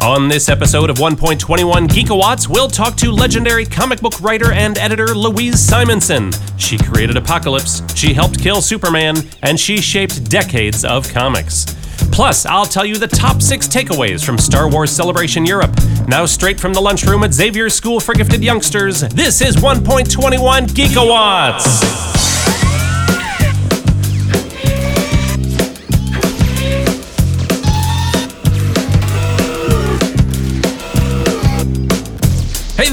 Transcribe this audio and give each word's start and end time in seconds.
On 0.00 0.28
this 0.28 0.50
episode 0.50 0.90
of 0.90 0.98
1.21 0.98 1.88
Geekawatts, 1.88 2.46
we'll 2.46 2.68
talk 2.68 2.94
to 2.96 3.10
legendary 3.10 3.64
comic 3.64 4.00
book 4.00 4.20
writer 4.20 4.52
and 4.52 4.76
editor 4.76 5.14
Louise 5.14 5.58
Simonson. 5.58 6.30
She 6.58 6.76
created 6.76 7.16
Apocalypse, 7.16 7.82
she 7.96 8.12
helped 8.12 8.38
kill 8.38 8.60
Superman, 8.60 9.16
and 9.42 9.58
she 9.58 9.78
shaped 9.78 10.28
decades 10.28 10.84
of 10.84 11.08
comics. 11.08 11.64
Plus, 12.12 12.44
I'll 12.44 12.66
tell 12.66 12.84
you 12.84 12.96
the 12.96 13.08
top 13.08 13.40
six 13.40 13.66
takeaways 13.66 14.24
from 14.24 14.36
Star 14.36 14.68
Wars 14.68 14.90
Celebration 14.90 15.46
Europe. 15.46 15.74
Now, 16.06 16.26
straight 16.26 16.60
from 16.60 16.74
the 16.74 16.80
lunchroom 16.80 17.24
at 17.24 17.32
Xavier's 17.32 17.74
School 17.74 17.98
for 17.98 18.12
Gifted 18.14 18.44
Youngsters, 18.44 19.00
this 19.00 19.40
is 19.40 19.56
1.21 19.56 20.66
Geekawatts. 20.68 22.33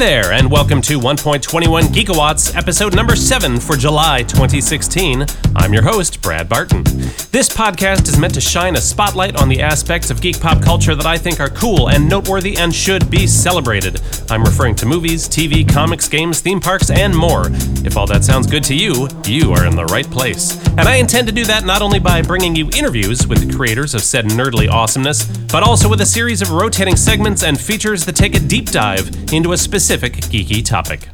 There, 0.02 0.32
and 0.32 0.50
welcome 0.50 0.82
to 0.82 1.00
1.21 1.00 1.84
Gigawatts, 1.90 2.56
episode 2.56 2.96
number 2.96 3.16
7 3.16 3.60
for 3.60 3.78
July 3.78 4.24
2016. 4.24 5.28
I'm 5.56 5.74
your 5.74 5.84
host, 5.84 6.24
Brad 6.24 6.50
Barton. 6.50 6.82
This 7.30 7.48
podcast 7.48 8.08
is 8.08 8.18
meant 8.18 8.34
to 8.34 8.42
shine 8.42 8.76
a 8.76 8.82
spotlight 8.82 9.36
on 9.36 9.48
the 9.48 9.62
aspects 9.62 10.10
of 10.10 10.20
geek 10.20 10.42
pop 10.42 10.60
culture 10.60 10.96
that 10.96 11.06
I 11.06 11.20
think 11.20 11.40
are 11.40 11.52
cool 11.52 11.90
and 11.90 12.10
noteworthy 12.10 12.58
and 12.58 12.74
should 12.74 13.12
be 13.12 13.28
celebrated. 13.28 14.02
I'm 14.28 14.44
referring 14.44 14.74
to 14.78 14.88
movies, 14.88 15.30
TV, 15.30 15.72
comics, 15.72 16.10
games, 16.10 16.40
theme 16.40 16.60
parks, 16.60 16.90
and 16.90 17.16
more. 17.16 17.52
If 17.86 17.96
all 17.96 18.08
that 18.08 18.24
sounds 18.24 18.48
good 18.48 18.64
to 18.66 18.76
you, 18.76 19.08
you 19.28 19.52
are 19.52 19.68
in 19.68 19.76
the 19.76 19.86
right 19.86 20.10
place. 20.10 20.58
And 20.70 20.82
I 20.82 20.96
intend 20.96 21.28
to 21.28 21.34
do 21.34 21.46
that 21.46 21.64
not 21.64 21.84
only 21.84 22.00
by 22.00 22.24
bringing 22.24 22.56
you 22.56 22.72
interviews 22.76 23.28
with 23.28 23.48
the 23.48 23.56
creators 23.56 23.94
of 23.94 24.02
said 24.02 24.26
nerdly 24.26 24.68
awesomeness, 24.68 25.26
but 25.52 25.62
also 25.62 25.88
with 25.88 26.02
a 26.02 26.08
series 26.08 26.42
of 26.42 26.50
rotating 26.50 26.96
segments 26.96 27.44
and 27.44 27.60
features 27.62 28.04
that 28.06 28.16
take 28.16 28.36
a 28.36 28.40
deep 28.40 28.72
dive 28.72 29.08
into 29.32 29.54
a 29.54 29.58
specific 29.58 29.91
geeky 30.00 30.64
topic. 30.64 31.10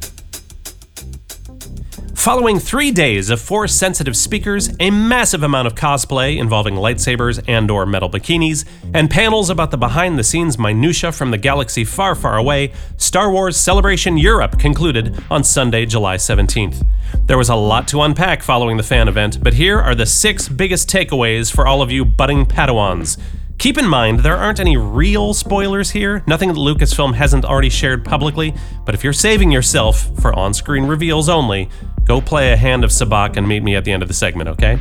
Following 2.13 2.59
three 2.59 2.91
days 2.91 3.31
of 3.31 3.41
force 3.41 3.73
sensitive 3.73 4.15
speakers, 4.15 4.69
a 4.79 4.91
massive 4.91 5.41
amount 5.41 5.65
of 5.65 5.73
cosplay 5.73 6.37
involving 6.37 6.75
lightsabers 6.75 7.43
and 7.47 7.71
or 7.71 7.87
metal 7.87 8.09
bikinis, 8.09 8.65
and 8.93 9.09
panels 9.09 9.49
about 9.49 9.71
the 9.71 9.77
behind 9.77 10.19
the 10.19 10.23
scenes 10.23 10.59
minutia 10.59 11.11
from 11.11 11.31
the 11.31 11.37
galaxy 11.39 11.83
far, 11.83 12.13
far 12.13 12.37
away, 12.37 12.71
Star 12.97 13.31
Wars 13.31 13.57
Celebration 13.57 14.15
Europe 14.15 14.59
concluded 14.59 15.23
on 15.31 15.43
Sunday, 15.43 15.85
July 15.85 16.17
17th. 16.17 16.85
There 17.25 17.37
was 17.37 17.49
a 17.49 17.55
lot 17.55 17.87
to 17.87 18.01
unpack 18.01 18.43
following 18.43 18.77
the 18.77 18.83
fan 18.83 19.07
event, 19.07 19.41
but 19.41 19.55
here 19.55 19.79
are 19.79 19.95
the 19.95 20.05
six 20.05 20.47
biggest 20.49 20.87
takeaways 20.87 21.51
for 21.51 21.65
all 21.65 21.81
of 21.81 21.91
you 21.91 22.05
budding 22.05 22.45
Padawans. 22.45 23.17
Keep 23.57 23.79
in 23.79 23.87
mind, 23.87 24.19
there 24.19 24.37
aren't 24.37 24.59
any 24.59 24.77
real 24.77 25.33
spoilers 25.33 25.89
here, 25.89 26.23
nothing 26.27 26.49
that 26.49 26.59
Lucasfilm 26.59 27.15
hasn't 27.15 27.43
already 27.43 27.71
shared 27.71 28.05
publicly, 28.05 28.53
but 28.85 28.93
if 28.93 29.03
you're 29.03 29.11
saving 29.11 29.51
yourself 29.51 30.11
for 30.21 30.31
on 30.37 30.53
screen 30.53 30.85
reveals 30.85 31.27
only, 31.27 31.67
go 32.03 32.21
play 32.21 32.51
a 32.51 32.55
hand 32.55 32.83
of 32.83 32.91
Sabacc 32.91 33.35
and 33.35 33.47
meet 33.47 33.63
me 33.63 33.75
at 33.75 33.83
the 33.83 33.91
end 33.91 34.03
of 34.03 34.09
the 34.09 34.13
segment, 34.13 34.47
okay? 34.47 34.77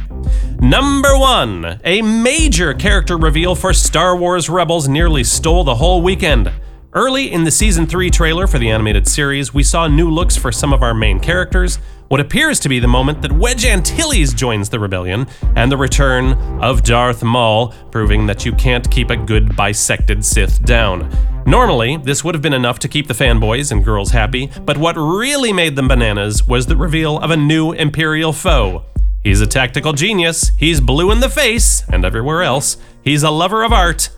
Number 0.61 1.17
one, 1.17 1.81
a 1.85 2.03
major 2.03 2.75
character 2.75 3.17
reveal 3.17 3.55
for 3.55 3.73
Star 3.73 4.15
Wars 4.15 4.51
Rebels 4.51 4.89
nearly 4.89 5.25
stole 5.25 5.65
the 5.65 5.77
whole 5.77 6.03
weekend. 6.03 6.53
Early 6.97 7.31
in 7.31 7.45
the 7.45 7.51
season 7.51 7.87
3 7.87 8.09
trailer 8.09 8.47
for 8.47 8.59
the 8.59 8.71
animated 8.71 9.07
series, 9.07 9.53
we 9.53 9.63
saw 9.63 9.87
new 9.87 10.11
looks 10.11 10.35
for 10.35 10.51
some 10.51 10.73
of 10.73 10.83
our 10.83 10.95
main 10.95 11.21
characters, 11.21 11.77
what 12.09 12.21
appears 12.21 12.59
to 12.61 12.71
be 12.71 12.79
the 12.79 12.89
moment 12.89 13.21
that 13.21 13.33
Wedge 13.33 13.67
Antilles 13.67 14.33
joins 14.33 14.71
the 14.71 14.81
rebellion, 14.81 15.27
and 15.57 15.71
the 15.71 15.77
return 15.77 16.33
of 16.63 16.85
Darth 16.85 17.23
Maul, 17.23 17.75
proving 17.91 18.25
that 18.25 18.47
you 18.47 18.53
can't 18.55 18.91
keep 18.91 19.11
a 19.11 19.17
good 19.17 19.55
bisected 19.55 20.25
Sith 20.25 20.65
down. 20.65 21.15
Normally, 21.45 21.99
this 21.99 22.25
would 22.25 22.35
have 22.35 22.41
been 22.41 22.55
enough 22.55 22.79
to 22.79 22.89
keep 22.89 23.09
the 23.09 23.13
fanboys 23.13 23.71
and 23.71 23.85
girls 23.85 24.13
happy, 24.13 24.51
but 24.65 24.79
what 24.79 24.97
really 24.97 25.53
made 25.53 25.77
them 25.77 25.89
bananas 25.89 26.47
was 26.47 26.65
the 26.65 26.77
reveal 26.77 27.19
of 27.19 27.31
a 27.31 27.37
new 27.37 27.73
Imperial 27.73 28.33
foe. 28.33 28.87
He's 29.23 29.43
a 29.43 29.47
tactical 29.47 29.93
genius, 29.93 30.53
he's 30.57 30.81
blue 30.81 31.11
in 31.11 31.21
the 31.21 31.29
face, 31.29 31.87
and 31.91 32.07
everywhere 32.07 32.43
else, 32.43 32.79
he's 33.03 33.23
a 33.23 33.31
lover 33.31 33.65
of 33.65 33.73
art, 33.75 34.09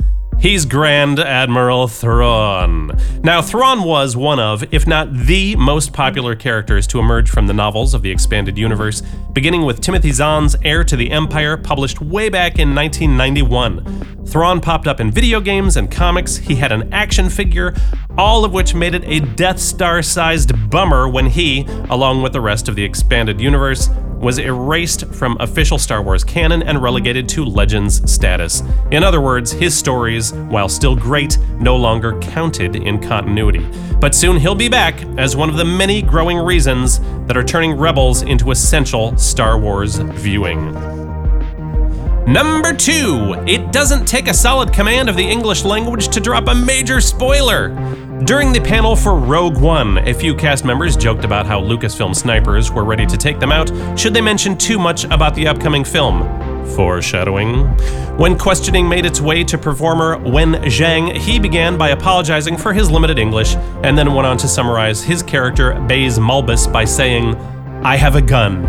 He's 0.40 0.64
Grand 0.64 1.18
Admiral 1.18 1.88
Thrawn. 1.88 2.96
Now, 3.24 3.42
Thrawn 3.42 3.82
was 3.82 4.16
one 4.16 4.38
of, 4.38 4.62
if 4.72 4.86
not 4.86 5.12
the 5.12 5.56
most 5.56 5.92
popular 5.92 6.36
characters 6.36 6.86
to 6.88 7.00
emerge 7.00 7.28
from 7.28 7.48
the 7.48 7.52
novels 7.52 7.92
of 7.92 8.02
the 8.02 8.12
expanded 8.12 8.56
universe, 8.56 9.02
beginning 9.32 9.64
with 9.64 9.80
Timothy 9.80 10.12
Zahn's 10.12 10.54
Heir 10.62 10.84
to 10.84 10.94
the 10.94 11.10
Empire, 11.10 11.56
published 11.56 12.00
way 12.00 12.28
back 12.28 12.60
in 12.60 12.72
1991. 12.72 14.26
Thrawn 14.26 14.60
popped 14.60 14.86
up 14.86 15.00
in 15.00 15.10
video 15.10 15.40
games 15.40 15.76
and 15.76 15.90
comics, 15.90 16.36
he 16.36 16.54
had 16.54 16.70
an 16.70 16.92
action 16.94 17.28
figure, 17.28 17.74
all 18.16 18.44
of 18.44 18.52
which 18.52 18.76
made 18.76 18.94
it 18.94 19.02
a 19.06 19.18
Death 19.18 19.58
Star 19.58 20.02
sized 20.02 20.70
bummer 20.70 21.08
when 21.08 21.26
he, 21.26 21.66
along 21.90 22.22
with 22.22 22.32
the 22.32 22.40
rest 22.40 22.68
of 22.68 22.76
the 22.76 22.84
expanded 22.84 23.40
universe, 23.40 23.90
was 24.20 24.38
erased 24.38 25.06
from 25.06 25.36
official 25.40 25.78
Star 25.78 26.02
Wars 26.02 26.24
canon 26.24 26.62
and 26.62 26.82
relegated 26.82 27.28
to 27.30 27.44
Legends 27.44 28.10
status. 28.10 28.62
In 28.90 29.04
other 29.04 29.20
words, 29.20 29.52
his 29.52 29.76
stories, 29.76 30.32
while 30.32 30.68
still 30.68 30.96
great, 30.96 31.38
no 31.58 31.76
longer 31.76 32.18
counted 32.20 32.76
in 32.76 33.00
continuity. 33.00 33.66
But 34.00 34.14
soon 34.14 34.38
he'll 34.38 34.54
be 34.54 34.68
back 34.68 35.02
as 35.18 35.36
one 35.36 35.50
of 35.50 35.56
the 35.56 35.64
many 35.64 36.02
growing 36.02 36.38
reasons 36.38 37.00
that 37.26 37.36
are 37.36 37.44
turning 37.44 37.72
Rebels 37.72 38.22
into 38.22 38.50
essential 38.50 39.16
Star 39.16 39.58
Wars 39.58 39.96
viewing. 39.96 40.72
Number 42.26 42.74
two, 42.74 43.42
it 43.46 43.72
doesn't 43.72 44.04
take 44.04 44.28
a 44.28 44.34
solid 44.34 44.72
command 44.72 45.08
of 45.08 45.16
the 45.16 45.24
English 45.24 45.64
language 45.64 46.08
to 46.08 46.20
drop 46.20 46.48
a 46.48 46.54
major 46.54 47.00
spoiler. 47.00 47.70
During 48.24 48.52
the 48.52 48.60
panel 48.60 48.96
for 48.96 49.14
Rogue 49.14 49.58
One, 49.58 49.98
a 49.98 50.12
few 50.12 50.34
cast 50.34 50.64
members 50.64 50.96
joked 50.96 51.24
about 51.24 51.46
how 51.46 51.60
Lucasfilm 51.60 52.16
snipers 52.16 52.68
were 52.70 52.84
ready 52.84 53.06
to 53.06 53.16
take 53.16 53.38
them 53.38 53.52
out 53.52 53.70
should 53.98 54.12
they 54.12 54.20
mention 54.20 54.58
too 54.58 54.76
much 54.76 55.04
about 55.04 55.36
the 55.36 55.46
upcoming 55.46 55.84
film. 55.84 56.24
Foreshadowing. 56.74 57.64
When 58.18 58.36
questioning 58.36 58.88
made 58.88 59.06
its 59.06 59.20
way 59.20 59.44
to 59.44 59.56
performer 59.56 60.18
Wen 60.18 60.54
Jiang, 60.64 61.16
he 61.16 61.38
began 61.38 61.78
by 61.78 61.90
apologizing 61.90 62.56
for 62.56 62.72
his 62.72 62.90
limited 62.90 63.20
English 63.20 63.54
and 63.84 63.96
then 63.96 64.12
went 64.12 64.26
on 64.26 64.36
to 64.38 64.48
summarize 64.48 65.02
his 65.02 65.22
character 65.22 65.78
Baze 65.86 66.18
Malbus 66.18 66.70
by 66.70 66.84
saying, 66.84 67.36
I 67.84 67.96
have 67.96 68.16
a 68.16 68.22
gun. 68.22 68.66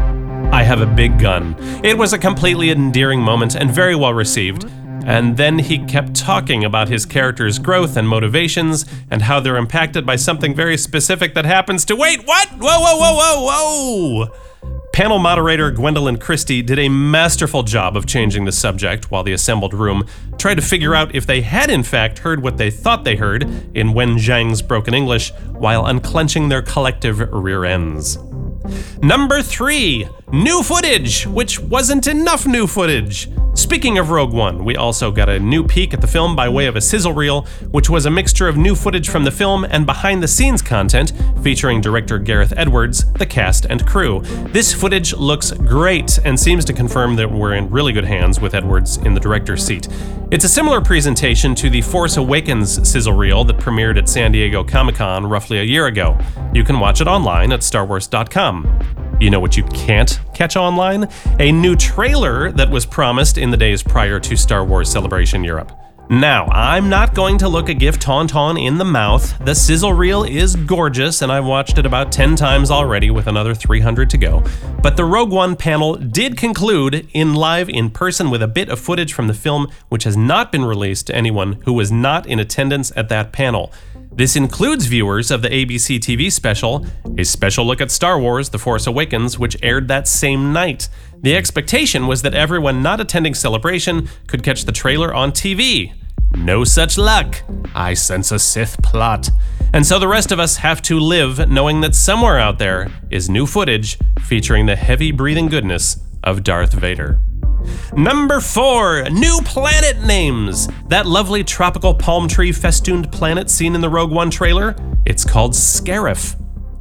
I 0.54 0.62
have 0.62 0.82
a 0.82 0.86
big 0.86 1.20
gun. 1.20 1.56
It 1.84 1.98
was 1.98 2.14
a 2.14 2.20
completely 2.20 2.70
endearing 2.70 3.20
moment 3.20 3.56
and 3.56 3.72
very 3.72 3.96
well 3.96 4.14
received. 4.14 4.70
And 5.10 5.38
then 5.38 5.58
he 5.58 5.80
kept 5.80 6.14
talking 6.14 6.64
about 6.64 6.88
his 6.88 7.04
character's 7.04 7.58
growth 7.58 7.98
and 7.98 8.08
motivations 8.08 8.86
and 9.10 9.24
how 9.24 9.40
they're 9.40 9.58
impacted 9.58 10.06
by 10.06 10.18
something 10.18 10.54
very 10.54 10.78
specific 10.78 11.34
that 11.34 11.46
happens 11.46 11.84
to. 11.86 11.96
Wait, 11.96 12.28
what? 12.28 12.48
Whoa, 12.50 12.80
whoa, 12.80 12.96
whoa, 12.96 13.16
whoa, 13.16 14.28
whoa! 14.28 14.90
Panel 14.94 15.18
moderator 15.18 15.72
Gwendoline 15.72 16.22
Christie 16.22 16.62
did 16.62 16.78
a 16.78 16.90
masterful 16.90 17.64
job 17.64 17.98
of 17.98 18.06
changing 18.06 18.46
the 18.46 18.52
subject 18.52 19.10
while 19.10 19.24
the 19.24 19.34
assembled 19.34 19.74
room 19.74 20.06
tried 20.38 20.56
to 20.56 20.62
figure 20.62 20.94
out 20.94 21.16
if 21.16 21.26
they 21.26 21.42
had 21.42 21.72
in 21.72 21.82
fact 21.82 22.20
heard 22.20 22.44
what 22.44 22.58
they 22.58 22.70
thought 22.70 23.04
they 23.04 23.16
heard 23.16 23.44
in 23.74 23.94
Wen 23.94 24.18
Jiang's 24.18 24.62
broken 24.62 24.94
English 24.94 25.34
while 25.54 25.88
unclenching 25.88 26.50
their 26.50 26.62
collective 26.62 27.20
rear 27.32 27.66
ends. 27.66 28.20
Number 29.02 29.42
three, 29.42 30.08
new 30.32 30.62
footage, 30.62 31.26
which 31.26 31.60
wasn't 31.60 32.08
enough 32.08 32.46
new 32.46 32.68
footage. 32.68 33.30
Speaking 33.56 33.98
of 33.98 34.10
Rogue 34.10 34.32
One, 34.32 34.64
we 34.64 34.78
also 34.78 35.12
got 35.12 35.28
a 35.28 35.40
new 35.40 35.66
peek 35.66 35.94
at 35.94 36.02
the 36.02 36.08
film 36.08 36.36
by 36.36 36.48
way 36.48 36.68
of 36.68 36.76
a 36.76 36.82
sizzle 36.82 37.14
reel, 37.14 37.46
which 37.72 37.90
was 37.90 38.06
a 38.06 38.12
mixture 38.12 38.48
of 38.48 38.56
new 38.56 38.76
footage 38.76 39.10
from 39.10 39.26
the 39.26 39.32
film 39.32 39.66
and 39.66 39.86
behind 39.86 40.24
the 40.24 40.28
scenes 40.28 40.62
content 40.62 41.12
featuring 41.44 41.82
director 41.82 42.20
Gareth 42.20 42.54
Edwards, 42.56 43.12
the 43.14 43.26
cast, 43.26 43.66
and 43.66 43.86
crew. 43.86 44.22
This 44.52 44.74
footage 44.74 45.14
looks 45.14 45.52
great 45.52 46.20
and 46.24 46.40
seems 46.40 46.64
to 46.66 46.74
confirm 46.74 47.16
that 47.18 47.30
we're 47.30 47.56
in 47.56 47.70
really 47.70 47.92
good 47.92 48.06
hands 48.06 48.40
with 48.40 48.54
Edwards 48.54 48.98
in 48.98 49.14
the 49.14 49.20
director's 49.20 49.66
seat. 49.66 49.88
It's 50.32 50.46
a 50.46 50.50
similar 50.50 50.80
presentation 50.80 51.54
to 51.56 51.70
the 51.70 51.82
Force 51.82 52.18
Awakens 52.18 52.88
sizzle 52.90 53.14
reel 53.14 53.44
that 53.46 53.58
premiered 53.58 53.98
at 53.98 54.08
San 54.08 54.32
Diego 54.32 54.64
Comic 54.64 54.96
Con 54.96 55.26
roughly 55.26 55.60
a 55.60 55.64
year 55.64 55.88
ago. 55.88 56.18
You 56.54 56.64
can 56.64 56.80
watch 56.80 57.02
it 57.02 57.08
online 57.08 57.52
at 57.52 57.62
starwars.com. 57.62 59.18
You 59.20 59.30
know 59.30 59.42
what 59.42 59.58
you 59.58 59.64
can't 59.66 60.19
catch 60.34 60.56
online? 60.56 61.08
A 61.40 61.52
new 61.52 61.76
trailer 61.76 62.52
that 62.52 62.70
was 62.70 62.86
promised 62.86 63.38
in 63.38 63.52
the 63.52 63.58
days 63.58 63.84
prior 63.84 64.20
to 64.20 64.36
Star 64.36 64.64
Wars 64.64 64.92
Celebration 64.92 65.44
Europe. 65.44 65.72
Now, 66.12 66.48
I'm 66.48 66.90
not 66.90 67.14
going 67.14 67.38
to 67.38 67.48
look 67.48 67.70
a 67.70 67.74
gift 67.76 68.02
tauntaun 68.02 68.60
in 68.60 68.80
the 68.80 68.84
mouth. 68.84 69.38
The 69.46 69.54
sizzle 69.54 69.94
reel 69.94 70.24
is 70.24 70.56
gorgeous, 70.56 71.22
and 71.22 71.32
I've 71.32 71.46
watched 71.46 71.78
it 71.78 71.86
about 71.86 72.12
10 72.12 72.36
times 72.36 72.72
already 72.72 73.12
with 73.12 73.28
another 73.28 73.54
300 73.54 74.10
to 74.10 74.18
go. 74.18 74.44
But 74.82 74.98
the 74.98 75.06
Rogue 75.06 75.32
One 75.32 75.56
panel 75.56 75.94
did 75.94 76.36
conclude 76.36 77.08
in 77.14 77.36
live 77.36 77.70
in 77.70 77.92
person 77.92 78.32
with 78.32 78.42
a 78.42 78.48
bit 78.48 78.70
of 78.70 78.80
footage 78.80 79.14
from 79.14 79.28
the 79.28 79.36
film, 79.36 79.68
which 79.90 80.04
has 80.06 80.18
not 80.18 80.52
been 80.52 80.66
released 80.66 81.06
to 81.08 81.16
anyone 81.16 81.62
who 81.66 81.74
was 81.74 81.92
not 81.92 82.26
in 82.26 82.40
attendance 82.40 82.92
at 82.96 83.10
that 83.10 83.32
panel. 83.32 83.72
This 84.20 84.36
includes 84.36 84.88
viewers 84.88 85.32
of 85.32 85.42
the 85.42 85.48
ABC 85.48 85.98
TV 85.98 86.30
special, 86.30 86.86
A 87.18 87.24
Special 87.24 87.66
Look 87.66 87.80
at 87.80 87.90
Star 87.90 88.20
Wars 88.20 88.50
The 88.50 88.60
Force 88.60 88.86
Awakens, 88.86 89.40
which 89.40 89.56
aired 89.64 89.88
that 89.88 90.10
same 90.10 90.52
night. 90.52 90.90
The 91.22 91.38
expectation 91.38 92.06
was 92.06 92.22
that 92.24 92.34
everyone 92.34 92.84
not 92.84 93.00
attending 93.00 93.34
Celebration 93.34 94.10
could 94.28 94.44
catch 94.44 94.66
the 94.66 94.74
trailer 94.74 95.14
on 95.14 95.32
TV. 95.32 95.94
No 96.36 96.66
such 96.66 96.98
luck. 96.98 97.44
I 97.74 97.94
sense 97.94 98.34
a 98.34 98.40
Sith 98.40 98.84
plot. 98.84 99.30
And 99.74 99.86
so 99.86 99.98
the 99.98 100.10
rest 100.10 100.34
of 100.34 100.40
us 100.40 100.58
have 100.58 100.82
to 100.82 101.00
live 101.00 101.50
knowing 101.50 101.80
that 101.80 101.96
somewhere 101.96 102.40
out 102.40 102.60
there 102.60 102.90
is 103.10 103.30
new 103.30 103.46
footage 103.46 103.98
featuring 104.20 104.66
the 104.66 104.76
heavy 104.76 105.14
breathing 105.14 105.48
goodness 105.48 105.98
of 106.26 106.44
Darth 106.44 106.74
Vader. 106.74 107.22
Number 107.94 108.40
four, 108.40 109.04
new 109.10 109.40
planet 109.44 110.04
names. 110.04 110.68
That 110.88 111.06
lovely 111.06 111.44
tropical 111.44 111.94
palm 111.94 112.28
tree 112.28 112.52
festooned 112.52 113.12
planet 113.12 113.50
seen 113.50 113.76
in 113.76 113.82
the 113.82 113.90
Rogue 113.90 114.12
One 114.12 114.30
trailer, 114.30 114.76
it's 115.06 115.26
called 115.26 115.54
Scarif. 115.54 116.36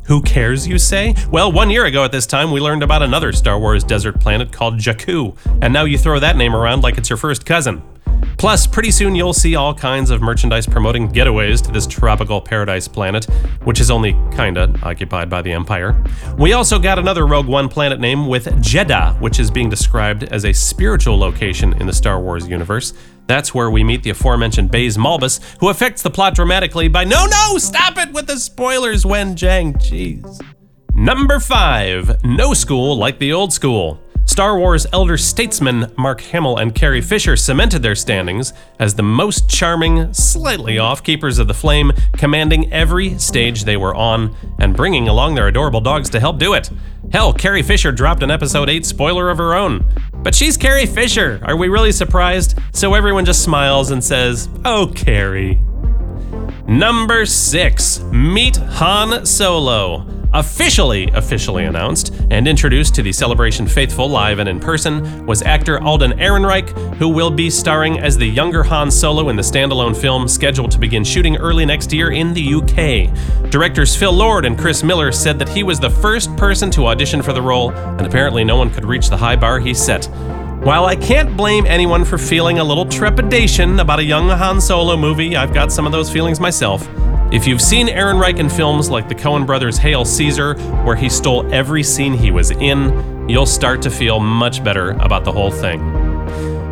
Who 0.07 0.23
cares, 0.23 0.67
you 0.67 0.79
say? 0.79 1.15
Well, 1.31 1.53
one 1.53 1.69
year 1.69 1.85
ago 1.85 2.03
at 2.03 2.13
this 2.13 2.27
time, 2.27 2.51
we 2.51 2.61
learned 2.61 2.83
about 2.83 3.03
another 3.03 3.31
Star 3.33 3.59
Wars 3.59 3.85
desert 3.85 4.19
planet 4.21 4.51
called 4.51 4.79
Jakku, 4.79 5.37
and 5.61 5.73
now 5.73 5.85
you 5.85 5.99
throw 5.99 6.19
that 6.19 6.37
name 6.37 6.57
around 6.57 6.83
like 6.83 6.97
it's 6.97 7.11
your 7.11 7.19
first 7.19 7.45
cousin. 7.45 7.83
Plus, 8.39 8.67
pretty 8.67 8.91
soon 8.91 9.15
you'll 9.15 9.33
see 9.33 9.57
all 9.57 9.75
kinds 9.75 10.11
of 10.11 10.23
merchandise 10.23 10.67
promoting 10.67 11.11
getaways 11.11 11.65
to 11.65 11.73
this 11.73 11.87
tropical 11.87 12.41
paradise 12.41 12.87
planet, 12.87 13.25
which 13.65 13.81
is 13.81 13.91
only 13.91 14.13
kinda 14.35 14.73
occupied 14.83 15.29
by 15.29 15.43
the 15.43 15.53
Empire. 15.53 16.01
We 16.37 16.53
also 16.53 16.79
got 16.79 16.99
another 16.99 17.27
Rogue 17.27 17.47
One 17.49 17.69
planet 17.69 18.01
name 18.01 18.27
with 18.27 18.47
Jedha, 18.63 19.21
which 19.21 19.41
is 19.41 19.51
being 19.51 19.69
described 19.69 20.25
as 20.25 20.45
a 20.45 20.53
spiritual 20.53 21.19
location 21.19 21.75
in 21.81 21.87
the 21.87 21.93
Star 21.93 22.21
Wars 22.21 22.47
universe. 22.47 22.95
That's 23.27 23.55
where 23.55 23.71
we 23.71 23.85
meet 23.85 24.03
the 24.03 24.11
aforementioned 24.11 24.71
Baze 24.71 24.97
Malbus, 24.97 25.41
who 25.61 25.69
affects 25.69 26.03
the 26.03 26.11
plot 26.11 26.35
dramatically 26.35 26.89
by 26.89 27.05
no, 27.05 27.27
no, 27.27 27.59
stop 27.59 27.99
it 27.99 28.13
with 28.13 28.27
the 28.27 28.39
spoilers, 28.39 29.05
Wen 29.05 29.35
Jiang, 29.35 29.75
jeez. 29.75 30.41
Number 30.95 31.39
five, 31.39 32.25
no 32.25 32.55
school 32.55 32.97
like 32.97 33.19
the 33.19 33.33
old 33.33 33.53
school. 33.53 34.01
Star 34.39 34.57
Wars 34.57 34.87
elder 34.93 35.17
statesmen 35.17 35.91
Mark 35.97 36.21
Hamill 36.21 36.59
and 36.59 36.73
Carrie 36.73 37.01
Fisher 37.01 37.37
cemented 37.37 37.83
their 37.83 37.97
standings 37.97 38.53
as 38.79 38.95
the 38.95 39.03
most 39.03 39.51
charming, 39.51 40.15
slightly 40.15 40.79
off 40.79 41.03
keepers 41.03 41.41
of 41.41 41.49
the 41.49 41.55
flame, 41.55 41.91
commanding 42.13 42.73
every 42.73 43.19
stage 43.19 43.65
they 43.65 43.77
were 43.77 43.97
on 43.97 44.33
and 44.61 44.77
bringing 44.77 45.09
along 45.09 45.35
their 45.35 45.49
adorable 45.49 45.81
dogs 45.81 46.09
to 46.11 46.21
help 46.21 46.39
do 46.39 46.55
it. 46.55 46.71
Hell, 47.11 47.33
Carrie 47.33 47.65
Fisher 47.65 47.91
dropped 47.91 48.23
an 48.23 48.31
episode 48.31 48.71
8 48.71 48.87
spoiler 48.87 49.29
of 49.29 49.39
her 49.39 49.57
own. 49.57 49.85
But 50.15 50.37
she's 50.37 50.57
Carrie 50.57 50.87
Fisher. 50.87 51.41
Are 51.43 51.57
we 51.57 51.69
really 51.69 51.91
surprised? 51.91 52.57
So 52.73 52.95
everyone 52.95 53.25
just 53.25 53.43
smiles 53.43 53.91
and 53.91 54.05
says, 54.05 54.49
Oh, 54.65 54.93
Carrie. 54.95 55.61
Number 56.69 57.25
6 57.25 58.01
Meet 58.13 58.57
Han 58.59 59.25
Solo 59.25 60.07
officially 60.35 61.09
officially 61.15 61.65
announced 61.65 62.15
and 62.31 62.47
introduced 62.47 62.95
to 62.95 63.03
the 63.03 63.11
celebration 63.11 63.67
faithful 63.67 64.07
live 64.07 64.39
and 64.39 64.47
in 64.47 64.61
person 64.61 65.25
was 65.25 65.41
actor 65.41 65.81
Alden 65.83 66.19
Ehrenreich 66.19 66.69
who 66.97 67.09
will 67.09 67.31
be 67.31 67.49
starring 67.49 67.99
as 67.99 68.19
the 68.19 68.27
younger 68.27 68.63
Han 68.65 68.91
Solo 68.91 69.31
in 69.31 69.37
the 69.37 69.41
standalone 69.41 69.97
film 69.97 70.29
scheduled 70.29 70.71
to 70.73 70.79
begin 70.79 71.05
shooting 71.05 71.39
early 71.39 71.65
next 71.65 71.91
year 71.91 72.11
in 72.11 72.35
the 72.35 72.55
UK. 72.57 73.51
Directors 73.51 73.97
Phil 73.97 74.13
Lord 74.13 74.45
and 74.45 74.59
Chris 74.59 74.83
Miller 74.83 75.11
said 75.11 75.39
that 75.39 75.49
he 75.49 75.63
was 75.63 75.81
the 75.81 75.89
first 75.89 76.37
person 76.37 76.71
to 76.73 76.89
audition 76.89 77.23
for 77.23 77.33
the 77.33 77.41
role 77.41 77.71
and 77.73 78.07
apparently 78.07 78.45
no 78.45 78.57
one 78.57 78.69
could 78.69 78.85
reach 78.85 79.09
the 79.09 79.17
high 79.17 79.37
bar 79.37 79.59
he 79.59 79.73
set. 79.73 80.07
While 80.63 80.87
I 80.87 80.97
can't 80.97 81.37
blame 81.37 81.67
anyone 81.67 82.05
for 82.05 82.19
feeling 82.19 82.59
a 82.59 82.65
little 82.65 82.85
trepidation 82.85 83.79
about 83.79 84.01
a 84.01 84.05
young 84.05 84.29
Han 84.29 84.61
Solo 84.61 84.97
movie, 84.97 85.37
I've 85.37 85.55
got 85.55 85.71
some 85.71 85.87
of 85.87 85.93
those 85.93 86.11
feelings 86.11 86.41
myself. 86.41 86.87
If 87.33 87.47
you've 87.47 87.63
seen 87.63 87.87
Ehrenreich 87.87 88.39
in 88.39 88.49
films 88.49 88.91
like 88.91 89.09
the 89.09 89.15
Coen 89.15 89.47
brothers' 89.47 89.79
Hail 89.79 90.05
Caesar, 90.05 90.55
where 90.85 90.97
he 90.97 91.09
stole 91.09 91.49
every 91.55 91.85
scene 91.85 92.13
he 92.13 92.33
was 92.33 92.51
in, 92.51 93.29
you'll 93.29 93.47
start 93.47 93.81
to 93.83 93.91
feel 93.91 94.19
much 94.19 94.65
better 94.65 94.91
about 94.99 95.25
the 95.25 95.33
whole 95.33 95.53
thing. 95.53 95.81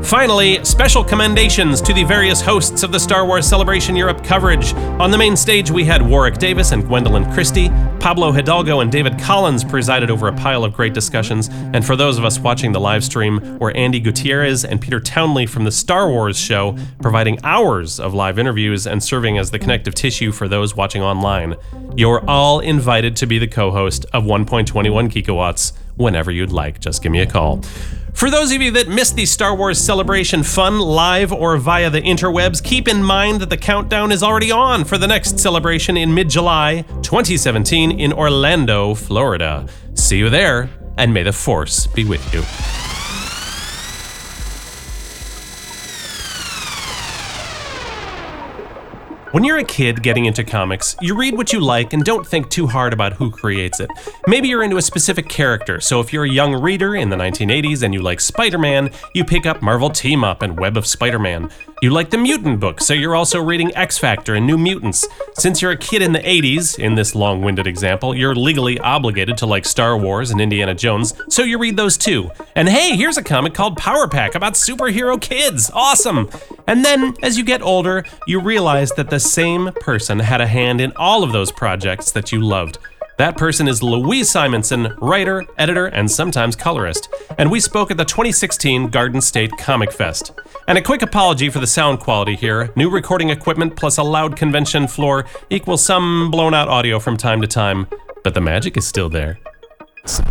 Finally, 0.06 0.64
special 0.64 1.02
commendations 1.02 1.80
to 1.80 1.92
the 1.92 2.04
various 2.04 2.40
hosts 2.40 2.84
of 2.84 2.92
the 2.92 2.98
Star 2.98 3.26
Wars 3.26 3.44
Celebration 3.44 3.96
Europe 3.96 4.22
coverage. 4.22 4.72
On 5.00 5.10
the 5.10 5.18
main 5.18 5.36
stage, 5.36 5.68
we 5.68 5.84
had 5.84 6.00
Warwick 6.00 6.38
Davis 6.38 6.70
and 6.70 6.84
Gwendoline 6.84 7.34
Christie. 7.34 7.70
Pablo 7.98 8.30
Hidalgo 8.30 8.78
and 8.78 8.92
David 8.92 9.18
Collins 9.18 9.64
presided 9.64 10.08
over 10.08 10.28
a 10.28 10.32
pile 10.32 10.62
of 10.62 10.74
great 10.74 10.94
discussions. 10.94 11.48
And 11.50 11.84
for 11.84 11.96
those 11.96 12.18
of 12.18 12.24
us 12.24 12.38
watching 12.38 12.70
the 12.70 12.78
live 12.78 13.02
stream, 13.02 13.58
were 13.58 13.72
Andi 13.72 14.00
Gutierrez 14.00 14.64
and 14.64 14.80
Peter 14.80 15.00
Townley 15.00 15.44
from 15.44 15.64
the 15.64 15.72
Star 15.72 16.08
Wars 16.08 16.38
show, 16.38 16.78
providing 17.02 17.40
hours 17.42 17.98
of 17.98 18.14
live 18.14 18.38
interviews 18.38 18.86
and 18.86 19.02
serving 19.02 19.38
as 19.38 19.50
the 19.50 19.58
connective 19.58 19.96
tissue 19.96 20.30
for 20.30 20.46
those 20.46 20.76
watching 20.76 21.02
online. 21.02 21.56
You're 21.96 22.24
all 22.30 22.60
invited 22.60 23.16
to 23.16 23.26
be 23.26 23.40
the 23.40 23.48
co 23.48 23.72
host 23.72 24.06
of 24.12 24.22
1.21 24.22 25.10
Geekawatts 25.10 25.72
whenever 25.96 26.30
you'd 26.30 26.52
like. 26.52 26.80
Just 26.80 27.02
give 27.02 27.12
me 27.12 27.20
a 27.20 27.26
call. 27.26 27.62
For 28.16 28.30
those 28.30 28.50
of 28.50 28.62
you 28.62 28.70
that 28.70 28.88
missed 28.88 29.14
the 29.14 29.26
Star 29.26 29.54
Wars 29.54 29.78
Celebration 29.78 30.42
fun 30.42 30.78
live 30.78 31.34
or 31.34 31.58
via 31.58 31.90
the 31.90 32.00
interwebs, 32.00 32.62
keep 32.62 32.88
in 32.88 33.02
mind 33.02 33.40
that 33.42 33.50
the 33.50 33.58
countdown 33.58 34.10
is 34.10 34.22
already 34.22 34.50
on 34.50 34.84
for 34.84 34.96
the 34.96 35.06
next 35.06 35.38
celebration 35.38 35.98
in 35.98 36.14
mid 36.14 36.30
July 36.30 36.82
2017 37.02 38.00
in 38.00 38.14
Orlando, 38.14 38.94
Florida. 38.94 39.66
See 39.92 40.16
you 40.16 40.30
there, 40.30 40.70
and 40.96 41.12
may 41.12 41.24
the 41.24 41.32
Force 41.32 41.86
be 41.88 42.04
with 42.04 42.32
you. 42.32 42.95
When 49.32 49.42
you're 49.42 49.58
a 49.58 49.64
kid 49.64 50.04
getting 50.04 50.26
into 50.26 50.44
comics, 50.44 50.94
you 51.00 51.16
read 51.16 51.36
what 51.36 51.52
you 51.52 51.58
like 51.58 51.92
and 51.92 52.04
don't 52.04 52.24
think 52.24 52.48
too 52.48 52.68
hard 52.68 52.92
about 52.92 53.12
who 53.14 53.32
creates 53.32 53.80
it. 53.80 53.90
Maybe 54.28 54.46
you're 54.46 54.62
into 54.62 54.76
a 54.76 54.82
specific 54.82 55.28
character, 55.28 55.80
so 55.80 55.98
if 55.98 56.12
you're 56.12 56.24
a 56.24 56.30
young 56.30 56.54
reader 56.54 56.94
in 56.94 57.10
the 57.10 57.16
1980s 57.16 57.82
and 57.82 57.92
you 57.92 58.02
like 58.02 58.20
Spider 58.20 58.56
Man, 58.56 58.88
you 59.14 59.24
pick 59.24 59.44
up 59.44 59.62
Marvel 59.62 59.90
Team 59.90 60.22
Up 60.22 60.42
and 60.42 60.58
Web 60.58 60.76
of 60.76 60.86
Spider 60.86 61.18
Man. 61.18 61.50
You 61.82 61.90
like 61.90 62.08
the 62.08 62.16
mutant 62.16 62.58
book, 62.58 62.80
so 62.80 62.94
you're 62.94 63.14
also 63.14 63.38
reading 63.38 63.70
X 63.76 63.98
Factor 63.98 64.34
and 64.34 64.46
New 64.46 64.56
Mutants. 64.56 65.06
Since 65.34 65.60
you're 65.60 65.72
a 65.72 65.76
kid 65.76 66.00
in 66.00 66.12
the 66.12 66.20
80s, 66.20 66.78
in 66.78 66.94
this 66.94 67.14
long 67.14 67.42
winded 67.42 67.66
example, 67.66 68.14
you're 68.14 68.34
legally 68.34 68.78
obligated 68.78 69.36
to 69.38 69.46
like 69.46 69.66
Star 69.66 69.98
Wars 69.98 70.30
and 70.30 70.40
Indiana 70.40 70.74
Jones, 70.74 71.12
so 71.28 71.42
you 71.42 71.58
read 71.58 71.76
those 71.76 71.98
too. 71.98 72.30
And 72.54 72.66
hey, 72.66 72.96
here's 72.96 73.18
a 73.18 73.22
comic 73.22 73.52
called 73.52 73.76
Power 73.76 74.08
Pack 74.08 74.34
about 74.34 74.54
superhero 74.54 75.20
kids. 75.20 75.70
Awesome! 75.74 76.30
And 76.66 76.82
then, 76.82 77.14
as 77.22 77.36
you 77.36 77.44
get 77.44 77.60
older, 77.60 78.06
you 78.26 78.40
realize 78.40 78.92
that 78.92 79.10
the 79.10 79.20
same 79.20 79.70
person 79.80 80.20
had 80.20 80.40
a 80.40 80.46
hand 80.46 80.80
in 80.80 80.94
all 80.96 81.22
of 81.22 81.32
those 81.32 81.52
projects 81.52 82.10
that 82.12 82.32
you 82.32 82.40
loved. 82.40 82.78
That 83.18 83.38
person 83.38 83.66
is 83.66 83.82
Louise 83.82 84.28
Simonson, 84.30 84.94
writer, 85.00 85.44
editor, 85.56 85.86
and 85.86 86.10
sometimes 86.10 86.54
colorist. 86.54 87.08
And 87.38 87.50
we 87.50 87.60
spoke 87.60 87.90
at 87.90 87.98
the 87.98 88.04
2016 88.04 88.88
Garden 88.88 89.20
State 89.20 89.52
Comic 89.58 89.92
Fest. 89.92 90.32
And 90.66 90.78
a 90.78 90.82
quick 90.82 91.02
apology 91.02 91.50
for 91.50 91.58
the 91.58 91.66
sound 91.66 92.00
quality 92.00 92.34
here. 92.34 92.72
New 92.76 92.88
recording 92.88 93.28
equipment 93.28 93.76
plus 93.76 93.98
a 93.98 94.02
loud 94.02 94.36
convention 94.36 94.88
floor 94.88 95.26
equals 95.50 95.84
some 95.84 96.30
blown 96.30 96.54
out 96.54 96.68
audio 96.68 96.98
from 96.98 97.16
time 97.16 97.42
to 97.42 97.46
time, 97.46 97.86
but 98.24 98.32
the 98.32 98.40
magic 98.40 98.76
is 98.76 98.86
still 98.86 99.10
there. 99.10 99.38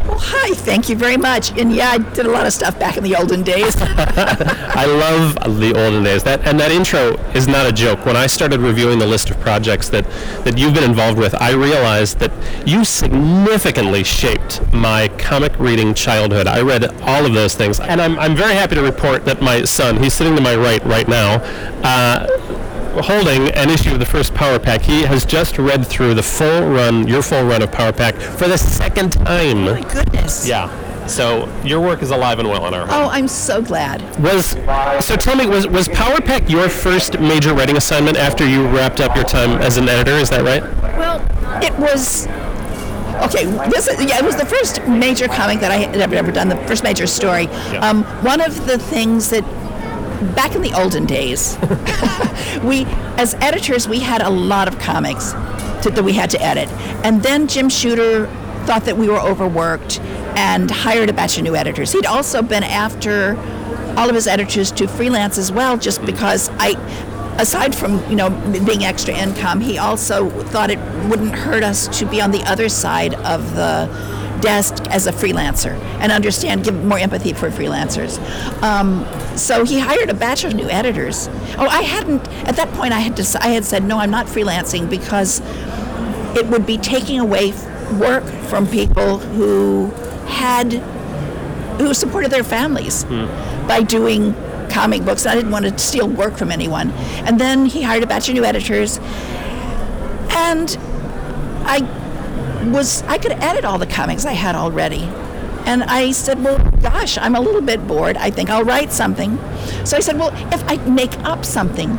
Well, 0.05 0.17
hi, 0.17 0.53
thank 0.53 0.87
you 0.87 0.95
very 0.95 1.17
much. 1.17 1.51
And 1.57 1.73
yeah, 1.73 1.89
I 1.89 1.97
did 1.97 2.25
a 2.25 2.31
lot 2.31 2.45
of 2.45 2.53
stuff 2.53 2.79
back 2.79 2.95
in 2.95 3.03
the 3.03 3.15
olden 3.15 3.43
days. 3.43 3.75
I 3.79 4.85
love 4.85 5.59
the 5.59 5.73
olden 5.75 6.03
days. 6.03 6.23
That 6.23 6.47
and 6.47 6.57
that 6.59 6.71
intro 6.71 7.17
is 7.33 7.47
not 7.47 7.65
a 7.65 7.73
joke. 7.73 8.05
When 8.05 8.15
I 8.15 8.27
started 8.27 8.61
reviewing 8.61 8.99
the 8.99 9.05
list 9.07 9.29
of 9.29 9.39
projects 9.41 9.89
that, 9.89 10.05
that 10.45 10.57
you've 10.57 10.73
been 10.73 10.85
involved 10.85 11.17
with, 11.17 11.35
I 11.35 11.51
realized 11.51 12.19
that 12.19 12.31
you 12.65 12.85
significantly 12.85 14.03
shaped 14.05 14.61
my 14.73 15.09
comic 15.17 15.57
reading 15.59 15.93
childhood. 15.93 16.47
I 16.47 16.61
read 16.61 16.85
all 17.01 17.25
of 17.25 17.33
those 17.33 17.55
things, 17.55 17.81
and 17.81 18.01
I'm, 18.01 18.17
I'm 18.17 18.35
very 18.35 18.53
happy 18.53 18.75
to 18.75 18.81
report 18.81 19.25
that 19.25 19.41
my 19.41 19.63
son, 19.63 20.01
he's 20.01 20.13
sitting 20.13 20.35
to 20.37 20.41
my 20.41 20.55
right 20.55 20.83
right 20.85 21.07
now, 21.07 21.41
uh, 21.83 22.27
holding 23.01 23.49
an 23.49 23.69
issue 23.69 23.91
of 23.91 23.99
the 23.99 24.05
first 24.05 24.33
Power 24.33 24.59
Pack. 24.59 24.81
He 24.81 25.03
has 25.03 25.25
just 25.25 25.57
read 25.57 25.85
through 25.85 26.13
the 26.13 26.23
full 26.23 26.67
run, 26.67 27.07
your 27.07 27.21
full 27.21 27.43
run 27.43 27.61
of 27.61 27.71
Power 27.71 27.91
Pack 27.91 28.15
for 28.15 28.47
the 28.47 28.57
second 28.57 29.13
time. 29.13 29.65
My 29.65 29.81
goodness. 29.81 30.47
Yeah. 30.47 30.69
So 31.07 31.47
your 31.63 31.81
work 31.81 32.01
is 32.01 32.09
alive 32.09 32.39
and 32.39 32.49
well 32.49 32.65
in 32.67 32.73
our 32.73 32.87
home. 32.87 33.05
Oh, 33.05 33.09
I'm 33.09 33.27
so 33.27 33.61
glad. 33.61 34.01
Was 34.19 34.51
so 35.05 35.15
tell 35.15 35.35
me 35.35 35.45
was 35.45 35.67
was 35.67 35.87
Power 35.89 36.19
Pack 36.19 36.49
your 36.49 36.67
first 36.67 37.19
major 37.19 37.53
writing 37.53 37.77
assignment 37.77 38.17
after 38.17 38.47
you 38.47 38.67
wrapped 38.67 38.99
up 39.01 39.15
your 39.15 39.25
time 39.25 39.61
as 39.61 39.77
an 39.77 39.87
editor? 39.87 40.17
Is 40.17 40.29
that 40.31 40.43
right? 40.43 40.63
Well, 40.97 41.21
it 41.63 41.77
was. 41.79 42.27
Okay, 43.23 43.45
this 43.69 43.87
is, 43.87 44.03
yeah, 44.03 44.17
it 44.17 44.25
was 44.25 44.35
the 44.35 44.45
first 44.45 44.85
major 44.87 45.27
comic 45.27 45.61
that 45.61 45.71
I 45.71 45.77
had 45.77 45.95
ever, 45.95 46.15
ever 46.15 46.31
done, 46.33 46.49
the 46.49 46.57
first 46.67 46.83
major 46.83 47.07
story. 47.07 47.43
Yeah. 47.43 47.79
Um, 47.79 48.03
one 48.25 48.41
of 48.41 48.67
the 48.67 48.77
things 48.77 49.29
that 49.29 49.45
back 50.35 50.55
in 50.55 50.61
the 50.61 50.73
olden 50.73 51.05
days, 51.05 51.57
we, 52.63 52.85
as 53.17 53.33
editors, 53.35 53.87
we 53.87 53.99
had 53.99 54.21
a 54.21 54.29
lot 54.29 54.67
of 54.67 54.79
comics 54.79 55.31
to, 55.83 55.91
that 55.93 56.03
we 56.03 56.13
had 56.13 56.29
to 56.31 56.41
edit. 56.41 56.69
And 57.03 57.21
then 57.23 57.47
Jim 57.47 57.69
Shooter 57.69 58.27
thought 58.65 58.85
that 58.85 58.97
we 58.97 59.07
were 59.07 59.19
overworked 59.19 59.99
and 60.35 60.69
hired 60.69 61.09
a 61.09 61.13
batch 61.13 61.37
of 61.37 61.43
new 61.43 61.55
editors. 61.55 61.91
He'd 61.91 62.05
also 62.05 62.41
been 62.41 62.63
after 62.63 63.37
all 63.97 64.09
of 64.09 64.15
his 64.15 64.27
editors 64.27 64.71
to 64.73 64.87
freelance 64.87 65.37
as 65.37 65.51
well, 65.51 65.77
just 65.77 66.03
because 66.05 66.49
I, 66.53 66.71
aside 67.39 67.75
from 67.75 68.03
you 68.09 68.15
know 68.15 68.29
being 68.65 68.83
extra 68.83 69.13
income, 69.13 69.61
he 69.61 69.77
also 69.77 70.29
thought 70.45 70.69
it 70.69 70.79
wouldn't 71.07 71.33
hurt 71.33 71.63
us 71.63 71.87
to 71.99 72.05
be 72.05 72.21
on 72.21 72.31
the 72.31 72.43
other 72.43 72.69
side 72.69 73.13
of 73.15 73.55
the 73.55 73.87
desk 74.45 74.75
as 74.91 75.07
a 75.07 75.11
freelancer 75.11 75.73
and 75.99 76.11
understand, 76.11 76.63
give 76.63 76.85
more 76.85 76.99
empathy 76.99 77.33
for 77.33 77.49
freelancers. 77.49 78.19
Um, 78.61 79.05
so 79.37 79.65
he 79.65 79.79
hired 79.79 80.09
a 80.09 80.13
batch 80.13 80.43
of 80.45 80.53
new 80.53 80.69
editors. 80.69 81.27
Oh, 81.57 81.67
I 81.67 81.81
hadn't 81.81 82.25
at 82.47 82.55
that 82.55 82.69
point. 82.73 82.93
I 82.93 82.99
had 82.99 83.17
to, 83.17 83.39
I 83.41 83.49
had 83.49 83.65
said 83.65 83.83
no, 83.83 83.97
I'm 83.97 84.11
not 84.11 84.27
freelancing 84.27 84.89
because 84.89 85.41
it 86.37 86.45
would 86.47 86.65
be 86.65 86.77
taking 86.77 87.19
away 87.19 87.53
work 87.99 88.23
from 88.49 88.67
people 88.67 89.17
who 89.19 89.89
had 90.27 90.73
who 91.79 91.93
supported 91.93 92.31
their 92.31 92.43
families 92.43 93.03
by 93.67 93.81
doing 93.81 94.33
comic 94.69 95.03
books. 95.03 95.25
I 95.25 95.35
didn't 95.35 95.51
want 95.51 95.65
to 95.65 95.77
steal 95.77 96.07
work 96.07 96.37
from 96.37 96.51
anyone. 96.51 96.91
And 97.27 97.39
then 97.39 97.65
he 97.65 97.81
hired 97.81 98.03
a 98.03 98.07
batch 98.07 98.29
of 98.29 98.35
new 98.35 98.45
editors, 98.45 98.99
and 100.29 100.77
I 101.65 101.79
was 102.71 103.03
I 103.03 103.17
could 103.17 103.31
edit 103.33 103.65
all 103.65 103.77
the 103.77 103.87
comics 103.87 104.25
I 104.25 104.33
had 104.33 104.55
already. 104.55 105.03
And 105.65 105.83
I 105.83 106.11
said, 106.11 106.43
well, 106.43 106.59
gosh, 106.81 107.17
I'm 107.17 107.35
a 107.35 107.39
little 107.39 107.61
bit 107.61 107.87
bored. 107.87 108.17
I 108.17 108.29
think 108.29 108.49
I'll 108.49 108.63
write 108.63 108.91
something. 108.91 109.37
So 109.83 109.97
I 109.97 109.99
said, 109.99 110.17
well, 110.17 110.31
if 110.53 110.63
I 110.69 110.77
make 110.87 111.17
up 111.19 111.43
something, 111.43 111.95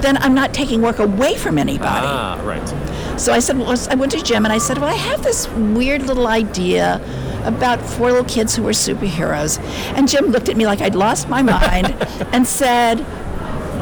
then 0.00 0.16
I'm 0.18 0.34
not 0.34 0.52
taking 0.52 0.82
work 0.82 0.98
away 0.98 1.36
from 1.36 1.56
anybody. 1.56 2.06
Ah, 2.06 2.40
right. 2.44 3.20
So 3.20 3.32
I 3.32 3.38
said, 3.38 3.56
well, 3.56 3.76
I 3.88 3.94
went 3.94 4.10
to 4.12 4.22
Jim 4.22 4.44
and 4.44 4.52
I 4.52 4.58
said, 4.58 4.78
well, 4.78 4.90
I 4.90 4.96
have 4.96 5.22
this 5.22 5.48
weird 5.50 6.02
little 6.02 6.26
idea 6.26 7.00
about 7.44 7.80
four 7.80 8.10
little 8.10 8.24
kids 8.24 8.56
who 8.56 8.64
were 8.64 8.72
superheroes. 8.72 9.60
And 9.96 10.08
Jim 10.08 10.26
looked 10.26 10.48
at 10.48 10.56
me 10.56 10.66
like 10.66 10.80
I'd 10.80 10.96
lost 10.96 11.28
my 11.28 11.42
mind 11.42 11.94
and 12.32 12.46
said, 12.46 13.06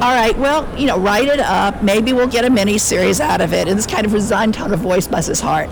all 0.01 0.15
right, 0.15 0.37
well, 0.39 0.67
you 0.79 0.87
know, 0.87 0.99
write 0.99 1.29
it 1.29 1.41
up. 1.41 1.83
Maybe 1.83 2.13
we'll 2.13 2.27
get 2.27 2.45
a 2.45 2.51
mini 2.51 2.79
series 2.79 3.21
out 3.21 3.41
of 3.41 3.53
it. 3.53 3.69
In 3.69 3.77
this 3.77 3.87
kind 3.87 4.05
of 4.05 4.13
resigned 4.13 4.55
tone 4.55 4.73
of 4.73 4.81
voice, 4.81 5.07
bless 5.07 5.27
his 5.27 5.41
heart. 5.41 5.69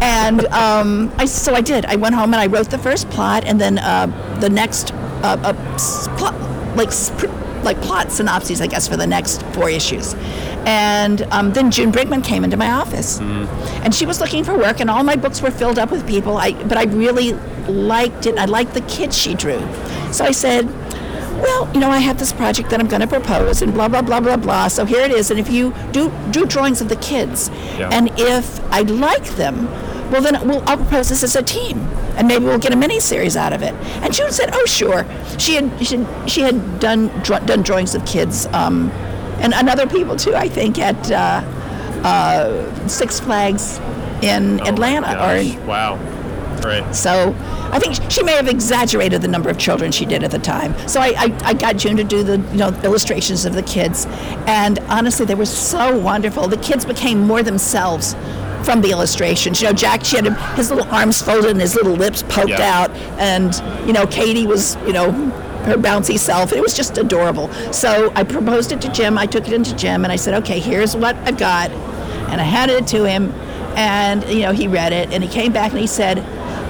And 0.00 0.46
um, 0.46 1.12
I, 1.16 1.24
so 1.24 1.54
I 1.54 1.60
did. 1.60 1.84
I 1.86 1.96
went 1.96 2.14
home 2.14 2.32
and 2.34 2.40
I 2.40 2.46
wrote 2.46 2.70
the 2.70 2.78
first 2.78 3.10
plot, 3.10 3.44
and 3.44 3.60
then 3.60 3.78
uh, 3.78 4.06
the 4.40 4.48
next 4.48 4.92
uh, 4.92 5.36
uh, 5.42 5.78
plot, 6.16 6.34
like 6.76 6.90
like 7.64 7.80
plot 7.80 8.10
synopses, 8.10 8.60
I 8.60 8.66
guess, 8.66 8.88
for 8.88 8.96
the 8.96 9.06
next 9.06 9.42
four 9.54 9.70
issues. 9.70 10.14
And 10.64 11.22
um, 11.32 11.52
then 11.52 11.70
June 11.70 11.90
Brigman 11.92 12.24
came 12.24 12.44
into 12.44 12.56
my 12.56 12.70
office, 12.70 13.20
and 13.84 13.94
she 13.94 14.06
was 14.06 14.20
looking 14.20 14.44
for 14.44 14.56
work, 14.56 14.80
and 14.80 14.88
all 14.90 15.02
my 15.02 15.16
books 15.16 15.42
were 15.42 15.50
filled 15.50 15.78
up 15.78 15.90
with 15.90 16.06
people. 16.06 16.36
I, 16.36 16.52
but 16.64 16.76
I 16.78 16.84
really 16.84 17.32
liked 17.68 18.26
it. 18.26 18.38
I 18.38 18.44
liked 18.44 18.74
the 18.74 18.80
kids 18.82 19.16
she 19.16 19.34
drew, 19.34 19.60
so 20.12 20.24
I 20.24 20.32
said, 20.32 20.68
"Well, 21.42 21.68
you 21.74 21.80
know, 21.80 21.90
I 21.90 21.98
have 21.98 22.18
this 22.18 22.32
project 22.32 22.70
that 22.70 22.80
I'm 22.80 22.88
going 22.88 23.00
to 23.02 23.06
propose, 23.18 23.62
and 23.62 23.74
blah 23.74 23.88
blah 23.88 24.02
blah 24.02 24.20
blah 24.20 24.36
blah. 24.36 24.68
So 24.68 24.84
here 24.84 25.00
it 25.02 25.10
is. 25.10 25.30
And 25.30 25.38
if 25.40 25.50
you 25.50 25.74
do 25.92 26.10
do 26.30 26.46
drawings 26.46 26.80
of 26.80 26.88
the 26.88 26.96
kids, 26.96 27.50
Yeah. 27.78 27.90
and 27.92 28.10
if 28.18 28.60
I 28.72 28.80
like 28.82 29.24
them." 29.36 29.68
Well, 30.12 30.20
then 30.20 30.46
we'll, 30.46 30.62
I'll 30.68 30.76
propose 30.76 31.08
this 31.08 31.22
as 31.22 31.36
a 31.36 31.42
team, 31.42 31.78
and 32.18 32.28
maybe 32.28 32.44
we'll 32.44 32.58
get 32.58 32.72
a 32.74 32.76
mini 32.76 33.00
series 33.00 33.34
out 33.34 33.54
of 33.54 33.62
it. 33.62 33.72
And 34.02 34.12
June 34.12 34.30
said, 34.30 34.50
"Oh, 34.52 34.66
sure." 34.66 35.06
She 35.38 35.54
had 35.54 35.70
she 35.86 36.04
she 36.26 36.42
had 36.42 36.80
done 36.80 37.08
done 37.24 37.62
drawings 37.62 37.94
of 37.94 38.04
kids, 38.04 38.46
um, 38.52 38.90
and, 39.40 39.54
and 39.54 39.68
other 39.70 39.86
people 39.86 40.14
too. 40.16 40.34
I 40.34 40.48
think 40.48 40.78
at 40.78 41.10
uh, 41.10 41.40
uh, 42.04 42.88
Six 42.88 43.20
Flags 43.20 43.80
in 44.22 44.60
Atlanta, 44.66 45.16
or 45.24 45.36
in, 45.36 45.56
Oh 45.62 45.66
wow. 45.66 45.98
Right. 46.62 46.94
so 46.94 47.34
I 47.72 47.78
think 47.78 47.96
she 48.10 48.22
may 48.22 48.32
have 48.32 48.48
exaggerated 48.48 49.22
the 49.22 49.28
number 49.28 49.48
of 49.50 49.58
children 49.58 49.90
she 49.92 50.04
did 50.06 50.22
at 50.22 50.30
the 50.30 50.38
time. 50.38 50.76
So 50.88 51.00
I, 51.00 51.12
I, 51.16 51.38
I 51.44 51.54
got 51.54 51.76
June 51.76 51.96
to 51.96 52.04
do 52.04 52.22
the 52.22 52.38
you 52.38 52.56
know 52.58 52.68
illustrations 52.84 53.44
of 53.44 53.54
the 53.54 53.62
kids, 53.62 54.06
and 54.46 54.78
honestly, 54.88 55.24
they 55.26 55.34
were 55.34 55.46
so 55.46 55.98
wonderful. 55.98 56.48
The 56.48 56.56
kids 56.58 56.84
became 56.84 57.20
more 57.20 57.42
themselves 57.42 58.14
from 58.64 58.80
the 58.80 58.90
illustrations. 58.90 59.60
You 59.60 59.68
know, 59.68 59.72
Jack, 59.72 60.04
she 60.04 60.14
had 60.16 60.24
him, 60.26 60.34
his 60.54 60.70
little 60.70 60.88
arms 60.94 61.20
folded 61.20 61.50
and 61.50 61.60
his 61.60 61.74
little 61.74 61.94
lips 61.94 62.22
poked 62.22 62.50
Yeah. 62.50 62.82
out, 62.82 62.90
and 63.18 63.54
you 63.86 63.92
know, 63.92 64.06
Katie 64.06 64.46
was 64.46 64.76
you 64.86 64.92
know 64.92 65.10
her 65.62 65.76
bouncy 65.76 66.18
self. 66.18 66.52
It 66.52 66.60
was 66.60 66.74
just 66.74 66.98
adorable. 66.98 67.52
So 67.72 68.12
I 68.14 68.22
proposed 68.24 68.72
it 68.72 68.80
to 68.82 68.92
Jim. 68.92 69.16
I 69.18 69.26
took 69.26 69.46
it 69.48 69.52
into 69.52 69.74
Jim, 69.76 70.04
and 70.04 70.12
I 70.12 70.16
said, 70.16 70.34
okay, 70.42 70.58
here's 70.60 70.94
what 70.96 71.16
I've 71.18 71.38
got, 71.38 71.70
and 72.30 72.40
I 72.40 72.44
handed 72.44 72.76
it 72.82 72.86
to 72.88 73.04
him, 73.04 73.32
and 73.76 74.24
you 74.28 74.40
know, 74.40 74.52
he 74.52 74.68
read 74.68 74.92
it, 74.92 75.10
and 75.12 75.22
he 75.24 75.28
came 75.30 75.52
back 75.52 75.70
and 75.72 75.80
he 75.80 75.86
said. 75.86 76.22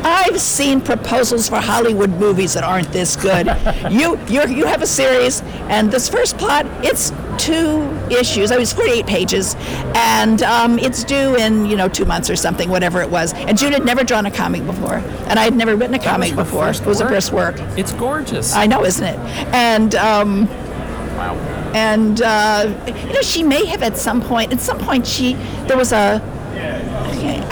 I've 0.04 0.40
seen 0.40 0.80
proposals 0.80 1.48
for 1.48 1.56
Hollywood 1.56 2.10
movies 2.10 2.54
that 2.54 2.64
aren't 2.64 2.90
this 2.92 3.16
good. 3.16 3.46
you 3.90 4.18
you 4.26 4.46
you 4.48 4.66
have 4.66 4.82
a 4.82 4.86
series, 4.86 5.42
and 5.68 5.90
this 5.90 6.08
first 6.08 6.38
plot 6.38 6.66
it's 6.84 7.12
two 7.38 7.82
issues. 8.10 8.52
I 8.52 8.58
was 8.58 8.72
48 8.72 9.06
pages, 9.06 9.56
and 9.94 10.42
um, 10.42 10.78
it's 10.78 11.04
due 11.04 11.36
in 11.36 11.66
you 11.66 11.76
know 11.76 11.88
two 11.88 12.04
months 12.04 12.30
or 12.30 12.36
something, 12.36 12.68
whatever 12.68 13.00
it 13.00 13.10
was. 13.10 13.32
And 13.34 13.56
June 13.56 13.72
had 13.72 13.84
never 13.84 14.04
drawn 14.04 14.26
a 14.26 14.30
comic 14.30 14.64
before, 14.66 14.96
and 15.28 15.38
I 15.38 15.44
had 15.44 15.54
never 15.54 15.76
written 15.76 15.94
a 15.94 15.98
comic 15.98 16.34
before. 16.34 16.70
it 16.70 16.86
was 16.86 17.00
work? 17.00 17.08
her 17.08 17.14
first 17.14 17.32
work. 17.32 17.56
It's 17.78 17.92
gorgeous. 17.92 18.54
I 18.54 18.66
know, 18.66 18.84
isn't 18.84 19.04
it? 19.04 19.18
And 19.54 19.94
um, 19.94 20.46
wow. 21.16 21.34
and 21.74 22.22
uh, 22.22 22.74
you 22.86 23.12
know 23.12 23.22
she 23.22 23.42
may 23.42 23.64
have 23.66 23.82
at 23.82 23.96
some 23.96 24.20
point. 24.20 24.52
At 24.52 24.60
some 24.60 24.78
point, 24.78 25.06
she 25.06 25.34
there 25.66 25.76
was 25.76 25.92
a 25.92 26.20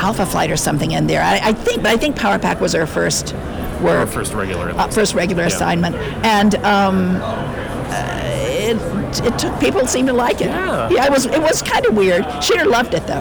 Alpha 0.00 0.24
Flight 0.26 0.50
or 0.50 0.56
something 0.56 0.92
in 0.92 1.06
there. 1.06 1.22
I, 1.22 1.40
I 1.50 1.52
think, 1.52 1.82
but 1.82 1.90
I 1.92 1.96
think 1.96 2.16
Power 2.16 2.38
Pack 2.38 2.60
was 2.60 2.72
her 2.72 2.86
first 2.86 3.34
work 3.82 3.98
Our 4.00 4.06
first 4.06 4.32
regular. 4.34 4.70
uh, 4.70 4.88
first 4.88 5.14
regular 5.14 5.44
assignment, 5.44 5.94
and 6.24 6.54
um, 6.56 7.16
uh, 7.22 8.20
it, 8.24 8.76
it 9.24 9.38
took 9.38 9.58
people 9.60 9.86
seemed 9.86 10.08
to 10.08 10.14
like 10.14 10.40
it. 10.40 10.46
Yeah. 10.46 11.06
it 11.06 11.10
was 11.10 11.26
it 11.26 11.40
was 11.40 11.62
kind 11.62 11.84
of 11.86 11.96
weird. 11.96 12.24
Shooter 12.42 12.64
loved 12.66 12.94
it 12.94 13.06
though, 13.06 13.14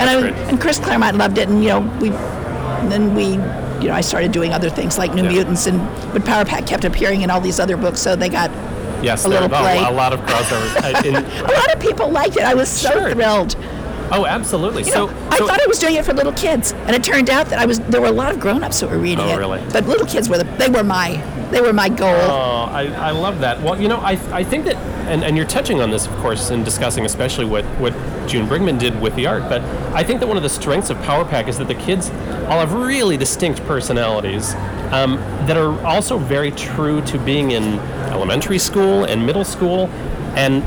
and 0.00 0.02
I 0.02 0.28
and 0.48 0.60
Chris 0.60 0.78
Claremont 0.78 1.16
loved 1.16 1.38
it, 1.38 1.48
and 1.48 1.62
you 1.62 1.70
know 1.70 1.80
we 2.00 2.10
and 2.10 2.90
then 2.92 3.14
we. 3.14 3.38
You 3.82 3.88
know, 3.88 3.94
I 3.94 4.00
started 4.00 4.30
doing 4.30 4.52
other 4.52 4.70
things 4.70 4.96
like 4.96 5.12
New 5.12 5.24
Yeah. 5.24 5.30
Mutants, 5.30 5.66
and 5.66 5.80
but 6.12 6.24
Power 6.24 6.44
Pack 6.44 6.68
kept 6.68 6.84
appearing 6.84 7.22
in 7.22 7.30
all 7.30 7.40
these 7.40 7.58
other 7.58 7.76
books, 7.76 8.00
so 8.00 8.14
they 8.14 8.28
got 8.28 8.48
yes, 9.02 9.24
a 9.24 9.28
little 9.28 9.48
play. 9.48 9.76
a 9.84 9.90
lot 9.90 10.12
of 10.12 10.20
crossovers. 10.20 10.76
I- 10.84 11.02
in- 11.04 11.16
a 11.16 11.52
lot 11.52 11.74
of 11.74 11.80
people 11.80 12.08
liked 12.08 12.36
it. 12.36 12.44
I 12.44 12.54
was 12.54 12.68
so 12.68 12.90
Sure. 12.92 13.10
thrilled. 13.12 13.56
Oh, 14.12 14.26
absolutely. 14.26 14.84
You 14.84 14.92
so, 14.92 15.06
know, 15.06 15.28
I 15.30 15.38
thought 15.38 15.60
I 15.60 15.66
was 15.66 15.78
doing 15.78 15.96
it 15.96 16.04
for 16.04 16.12
little 16.12 16.32
kids, 16.32 16.72
and 16.72 16.90
it 16.94 17.02
turned 17.02 17.30
out 17.30 17.46
that 17.46 17.58
I 17.58 17.66
was. 17.66 17.80
There 17.80 18.00
were 18.00 18.08
a 18.08 18.12
lot 18.12 18.32
of 18.32 18.40
grown-ups 18.40 18.80
who 18.80 18.88
were 18.88 18.98
reading 18.98 19.24
Oh, 19.24 19.34
it. 19.34 19.36
really? 19.36 19.62
But 19.72 19.86
little 19.86 20.06
kids 20.06 20.28
were 20.28 20.38
the. 20.38 20.44
They 20.44 20.68
were 20.68 20.84
my. 20.84 21.16
They 21.50 21.60
were 21.60 21.72
my 21.74 21.90
goal. 21.90 22.08
Oh, 22.08 22.68
I, 22.70 22.86
I 22.86 23.10
love 23.10 23.40
that. 23.40 23.60
Well, 23.60 23.78
you 23.78 23.86
know, 23.86 23.98
I, 23.98 24.12
I 24.34 24.42
think 24.42 24.64
that, 24.64 24.76
and, 25.06 25.22
and 25.22 25.36
you're 25.36 25.44
touching 25.44 25.82
on 25.82 25.90
this, 25.90 26.06
of 26.06 26.16
course, 26.16 26.48
in 26.48 26.64
discussing 26.64 27.04
especially 27.04 27.44
what, 27.44 27.66
what 27.78 27.92
June 28.26 28.46
Brigman 28.48 28.78
did 28.78 28.98
with 29.02 29.14
the 29.16 29.26
art, 29.26 29.42
but 29.50 29.60
I 29.94 30.02
think 30.02 30.20
that 30.20 30.26
one 30.28 30.38
of 30.38 30.42
the 30.42 30.48
strengths 30.48 30.88
of 30.88 30.96
Power 31.02 31.26
Pack 31.26 31.48
is 31.48 31.58
that 31.58 31.68
the 31.68 31.74
kids 31.74 32.08
all 32.48 32.60
have 32.60 32.72
really 32.72 33.18
distinct 33.18 33.62
personalities 33.64 34.54
um, 34.92 35.16
that 35.46 35.58
are 35.58 35.78
also 35.84 36.16
very 36.16 36.52
true 36.52 37.02
to 37.02 37.18
being 37.18 37.50
in 37.50 37.78
elementary 38.10 38.58
school 38.58 39.04
and 39.04 39.26
middle 39.26 39.44
school, 39.44 39.88
and 40.36 40.62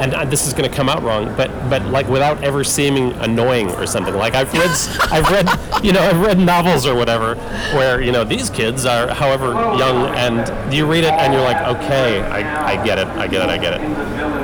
and 0.00 0.14
uh, 0.14 0.24
this 0.24 0.46
is 0.46 0.52
going 0.52 0.68
to 0.70 0.74
come 0.74 0.88
out 0.88 1.02
wrong, 1.02 1.26
but 1.36 1.50
but 1.68 1.84
like 1.86 2.08
without 2.08 2.42
ever 2.44 2.64
seeming 2.64 3.12
annoying 3.14 3.70
or 3.72 3.86
something. 3.86 4.14
Like 4.14 4.34
I've 4.34 4.52
read, 4.52 4.70
I've 5.12 5.28
read, 5.30 5.48
you 5.84 5.92
know, 5.92 6.00
I've 6.00 6.20
read 6.20 6.38
novels 6.38 6.86
or 6.86 6.94
whatever 6.94 7.34
where 7.76 8.00
you 8.00 8.12
know 8.12 8.24
these 8.24 8.50
kids 8.50 8.84
are 8.86 9.08
however 9.08 9.52
young, 9.76 10.14
and 10.16 10.72
you 10.74 10.86
read 10.90 11.04
it 11.04 11.12
and 11.12 11.32
you're 11.32 11.42
like, 11.42 11.56
okay, 11.76 12.20
I, 12.22 12.72
I 12.74 12.84
get 12.84 12.98
it, 12.98 13.06
I 13.08 13.26
get 13.26 13.42
it, 13.42 13.48
I 13.50 13.58
get 13.58 13.74
it, 13.80 13.80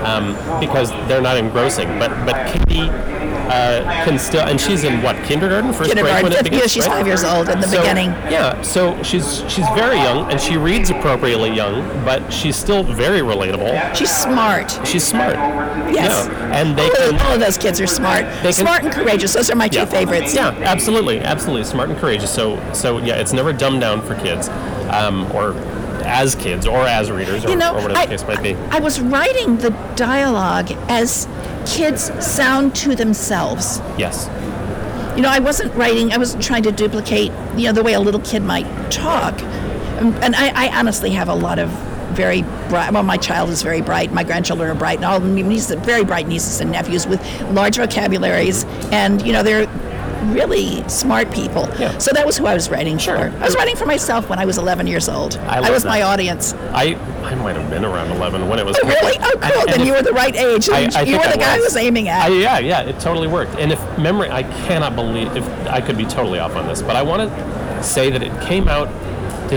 um, 0.05 0.35
because 0.61 0.91
they're 1.09 1.23
not 1.23 1.37
engrossing. 1.37 1.89
But 1.99 2.11
but 2.27 2.47
Katie 2.53 2.89
uh, 3.45 3.83
can 4.05 4.19
still, 4.19 4.41
and 4.47 4.59
she's 4.61 4.85
in 4.85 5.03
what 5.03 5.17
kindergarten, 5.25 5.73
first 5.73 5.91
Kindergarten, 5.91 6.23
grade 6.23 6.33
when 6.33 6.41
it 6.41 6.45
begins. 6.51 6.63
yeah, 6.63 6.67
she's 6.67 6.87
right? 6.89 6.97
five 6.97 7.07
years 7.07 7.25
old 7.25 7.49
in 7.51 7.61
the 7.61 7.69
So, 7.69 7.79
beginning. 7.81 8.09
Yeah, 8.33 8.61
so 8.63 9.01
she's 9.03 9.41
she's 9.51 9.69
very 9.75 9.97
young 9.97 10.31
and 10.31 10.41
she 10.41 10.57
reads 10.57 10.91
appropriately 10.91 11.51
young, 11.53 11.83
but 12.05 12.33
she's 12.33 12.57
still 12.57 12.83
very 12.83 13.21
relatable. 13.21 13.95
She's 13.95 14.11
smart. 14.11 14.71
She's 14.87 15.05
smart. 15.07 15.37
Yes. 15.93 16.27
Yeah. 16.27 16.61
And 16.61 16.77
they 16.79 16.85
all, 16.85 16.91
can. 16.91 17.15
of, 17.15 17.23
all 17.23 17.33
of 17.35 17.41
those 17.41 17.59
kids 17.59 17.81
are 17.81 17.87
smart. 17.87 18.25
They 18.43 18.53
can- 18.53 18.53
smart 18.53 18.85
and 18.85 18.93
courageous. 18.93 19.35
Those 19.35 19.51
are 19.51 19.57
my 19.57 19.69
two 19.69 19.87
favorites. 19.87 20.35
Yeah, 20.35 20.49
absolutely, 20.49 21.21
absolutely. 21.21 21.65
Smart 21.65 21.91
and 21.91 21.99
courageous. 21.99 22.33
So, 22.33 22.61
so 22.73 22.99
yeah, 22.99 23.15
it's 23.17 23.33
never 23.33 23.53
dumbed 23.53 23.81
down 23.81 24.03
for 24.03 24.15
kids, 24.17 24.49
um, 24.91 25.31
or 25.33 25.55
as 26.05 26.35
kids, 26.35 26.67
or 26.67 26.83
as 26.83 27.11
readers, 27.11 27.45
or, 27.45 27.51
You 27.51 27.57
know, 27.57 27.73
or 27.73 27.83
whatever 27.83 27.99
I, 27.99 28.07
the 28.07 28.11
case 28.13 28.27
might 28.27 28.43
be. 28.43 28.55
I 28.71 28.79
was 28.79 29.01
writing 29.01 29.57
the 29.57 29.71
dialogue 29.97 30.71
as 30.89 31.27
kids 31.67 32.11
sound 32.25 32.75
to 32.77 32.95
themselves. 32.95 33.81
Yes. 33.97 34.29
You 35.17 35.23
know, 35.23 35.31
I 35.31 35.39
wasn't 35.39 35.73
writing, 35.75 36.13
I 36.13 36.19
wasn't 36.19 36.43
trying 36.43 36.65
to 36.65 36.73
duplicate, 36.73 37.31
you 37.57 37.67
know, 37.67 37.73
the 37.73 37.83
way 37.83 37.95
a 37.95 38.01
little 38.01 38.21
kid 38.21 38.43
might 38.43 38.67
talk. 38.91 39.41
And, 39.41 40.15
and 40.17 40.35
I, 40.35 40.67
I 40.67 40.79
honestly 40.79 41.11
have 41.13 41.29
a 41.29 41.35
lot 41.35 41.59
of 41.59 41.71
very 42.15 42.43
bright, 42.69 42.93
well, 42.93 43.03
my 43.03 43.17
child 43.17 43.51
is 43.51 43.63
very 43.63 43.81
bright, 43.81 44.13
my 44.13 44.25
grandchildren 44.25 44.71
are 44.71 44.75
bright, 44.75 44.97
and 44.97 45.05
all 45.05 45.21
my 45.21 45.43
nieces, 45.43 45.75
very 45.85 46.05
bright 46.05 46.27
nieces 46.29 46.61
and 46.61 46.71
nephews 46.71 47.07
with 47.07 47.21
large 47.53 47.77
vocabularies. 47.77 48.65
And, 48.93 49.25
you 49.27 49.33
know, 49.33 49.43
they're 49.43 49.67
really 50.33 50.87
smart 50.89 51.31
people. 51.33 51.69
Yeah. 51.79 51.99
So 51.99 52.11
that 52.13 52.25
was 52.25 52.39
who 52.39 52.47
I 52.47 52.55
was 52.55 52.71
writing 52.71 52.97
Sure. 52.97 53.17
for. 53.31 53.37
I 53.39 53.45
was 53.45 53.55
writing 53.57 53.77
for 53.77 53.85
myself 53.85 54.31
when 54.31 54.39
I 54.39 54.47
was 54.47 54.57
11 54.57 54.87
years 54.87 55.07
old. 55.09 55.37
I 55.37 55.59
love 55.59 55.71
was 55.71 55.85
my 55.85 56.01
audience. 56.03 56.55
I 56.73 56.97
I 57.25 57.35
might 57.37 57.57
have 57.57 57.69
been 57.71 57.85
around 57.85 58.11
11 58.11 58.49
when 58.49 58.59
it 58.59 58.65
was. 58.65 58.79
Oh, 58.83 58.87
really? 58.89 59.19
Oh, 59.21 59.35
cool. 59.41 59.67
then 59.67 59.87
you 59.87 59.93
were 59.93 60.03
the 60.03 60.13
right 60.13 60.35
age. 60.35 60.69
I- 60.71 60.89
I 60.95 61.03
you 61.03 61.17
were 61.19 61.25
the 61.25 61.35
I 61.35 61.37
guy 61.37 61.57
I 61.57 61.59
was. 61.59 61.77
aiming 61.77 62.09
at. 62.09 62.25
I, 62.25 62.29
yeah, 62.29 62.59
yeah, 62.59 62.83
it 62.83 62.99
totally 63.01 63.27
worked. 63.29 63.57
And 63.59 63.71
if 63.73 63.99
memory, 63.99 64.31
I 64.31 64.45
cannot 64.67 64.95
believe 64.97 65.35
if 65.37 65.47
I 65.67 65.81
could 65.83 65.97
be 65.99 66.05
totally 66.07 66.39
off 66.39 66.57
on 66.57 66.67
this, 66.69 66.81
but 66.81 66.97
I 66.97 67.03
want 67.03 67.29
to 67.31 67.83
say 67.83 68.11
that 68.11 68.23
it 68.23 68.33
came 68.43 68.67
out. 68.69 68.89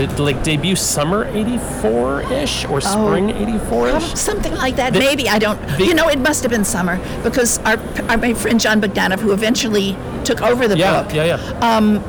Did 0.06 0.20
like 0.20 0.44
debut 0.44 0.76
summer 0.76 1.24
'84 1.24 2.22
ish 2.32 2.64
or 2.66 2.76
oh, 2.76 2.80
spring 2.80 3.30
'84 3.30 3.88
ish? 3.88 4.14
Something 4.14 4.54
like 4.54 4.76
that. 4.76 4.92
The- 4.92 5.00
Maybe 5.00 5.28
I 5.28 5.38
don't. 5.40 5.60
the- 5.76 5.84
you 5.86 5.94
know, 5.94 6.08
it 6.08 6.20
must 6.20 6.42
have 6.44 6.52
been 6.52 6.64
summer 6.64 7.00
because 7.24 7.58
our, 7.60 7.78
our 8.08 8.16
my 8.16 8.32
friend 8.34 8.60
Jon 8.60 8.80
Bogdanove, 8.80 9.18
who 9.18 9.32
eventually 9.32 9.96
took 10.24 10.40
over 10.40 10.68
the 10.68 10.76
Yeah, 10.78 11.02
book, 11.02 11.12
yeah, 11.14 11.24
yeah. 11.24 11.76
Um, 11.76 12.02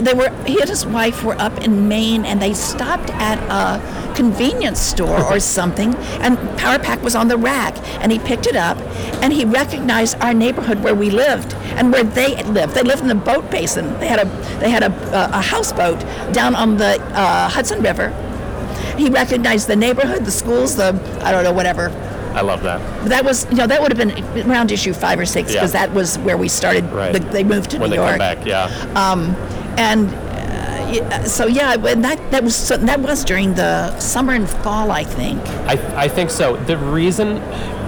they 0.00 0.14
were 0.14 0.30
he 0.44 0.60
and 0.60 0.68
his 0.68 0.84
wife 0.86 1.24
were 1.24 1.34
up 1.40 1.58
in 1.64 1.88
Maine 1.88 2.24
and 2.24 2.40
they 2.40 2.52
stopped 2.54 3.10
at 3.14 3.38
a 3.50 4.14
convenience 4.14 4.78
store 4.78 5.22
or 5.24 5.40
something 5.40 5.94
and 6.20 6.36
Power 6.58 6.78
Pack 6.78 7.02
was 7.02 7.14
on 7.14 7.28
the 7.28 7.36
rack 7.38 7.74
and 8.02 8.12
he 8.12 8.18
picked 8.18 8.46
it 8.46 8.56
up 8.56 8.76
and 9.22 9.32
he 9.32 9.44
recognized 9.44 10.18
our 10.20 10.34
neighborhood 10.34 10.80
where 10.82 10.94
we 10.94 11.10
lived 11.10 11.54
and 11.78 11.92
where 11.92 12.04
they 12.04 12.42
lived. 12.44 12.74
They 12.74 12.82
lived 12.82 13.02
in 13.02 13.08
the 13.08 13.14
boat 13.14 13.50
basin. 13.50 13.98
They 14.00 14.08
had 14.08 14.20
a 14.20 14.24
they 14.60 14.68
had 14.70 14.82
a, 14.82 14.92
a, 15.16 15.38
a 15.38 15.42
houseboat 15.42 16.00
down 16.32 16.54
on 16.54 16.76
the 16.76 17.00
uh, 17.16 17.48
Hudson 17.48 17.82
River. 17.82 18.10
He 18.98 19.08
recognized 19.08 19.68
the 19.68 19.76
neighborhood, 19.76 20.24
the 20.26 20.30
schools, 20.30 20.76
the 20.76 20.88
I 21.22 21.32
don't 21.32 21.44
know 21.44 21.52
whatever. 21.52 21.88
I 22.34 22.40
love 22.40 22.62
that. 22.62 22.80
That 23.08 23.24
was 23.24 23.46
you 23.50 23.56
know 23.56 23.66
that 23.66 23.80
would 23.80 23.92
have 23.94 23.98
been 24.08 24.50
around 24.50 24.70
issue 24.72 24.92
five 24.92 25.18
or 25.18 25.26
six 25.26 25.50
Yeah. 25.50 25.60
because 25.60 25.72
that 25.72 25.92
was 25.92 26.18
where 26.18 26.36
we 26.36 26.48
started. 26.48 26.84
Right. 26.90 27.12
The, 27.12 27.20
they 27.20 27.44
moved 27.44 27.70
to 27.72 27.78
When 27.78 27.90
New 27.90 27.96
they 27.96 28.02
York 28.02 28.10
come 28.12 28.18
back, 28.18 28.46
yeah. 28.46 28.68
And 29.78 30.08
uh, 30.12 31.24
so 31.24 31.46
yeah, 31.46 31.76
that 31.76 32.30
that 32.30 32.44
was 32.44 32.54
so, 32.54 32.76
that 32.76 33.00
was 33.00 33.24
during 33.24 33.54
the 33.54 33.98
summer 33.98 34.34
and 34.34 34.48
fall, 34.48 34.90
I 34.90 35.04
think. 35.04 35.40
I, 35.66 36.04
I 36.04 36.08
think 36.08 36.30
so. 36.30 36.56
The 36.56 36.76
reason 36.76 37.36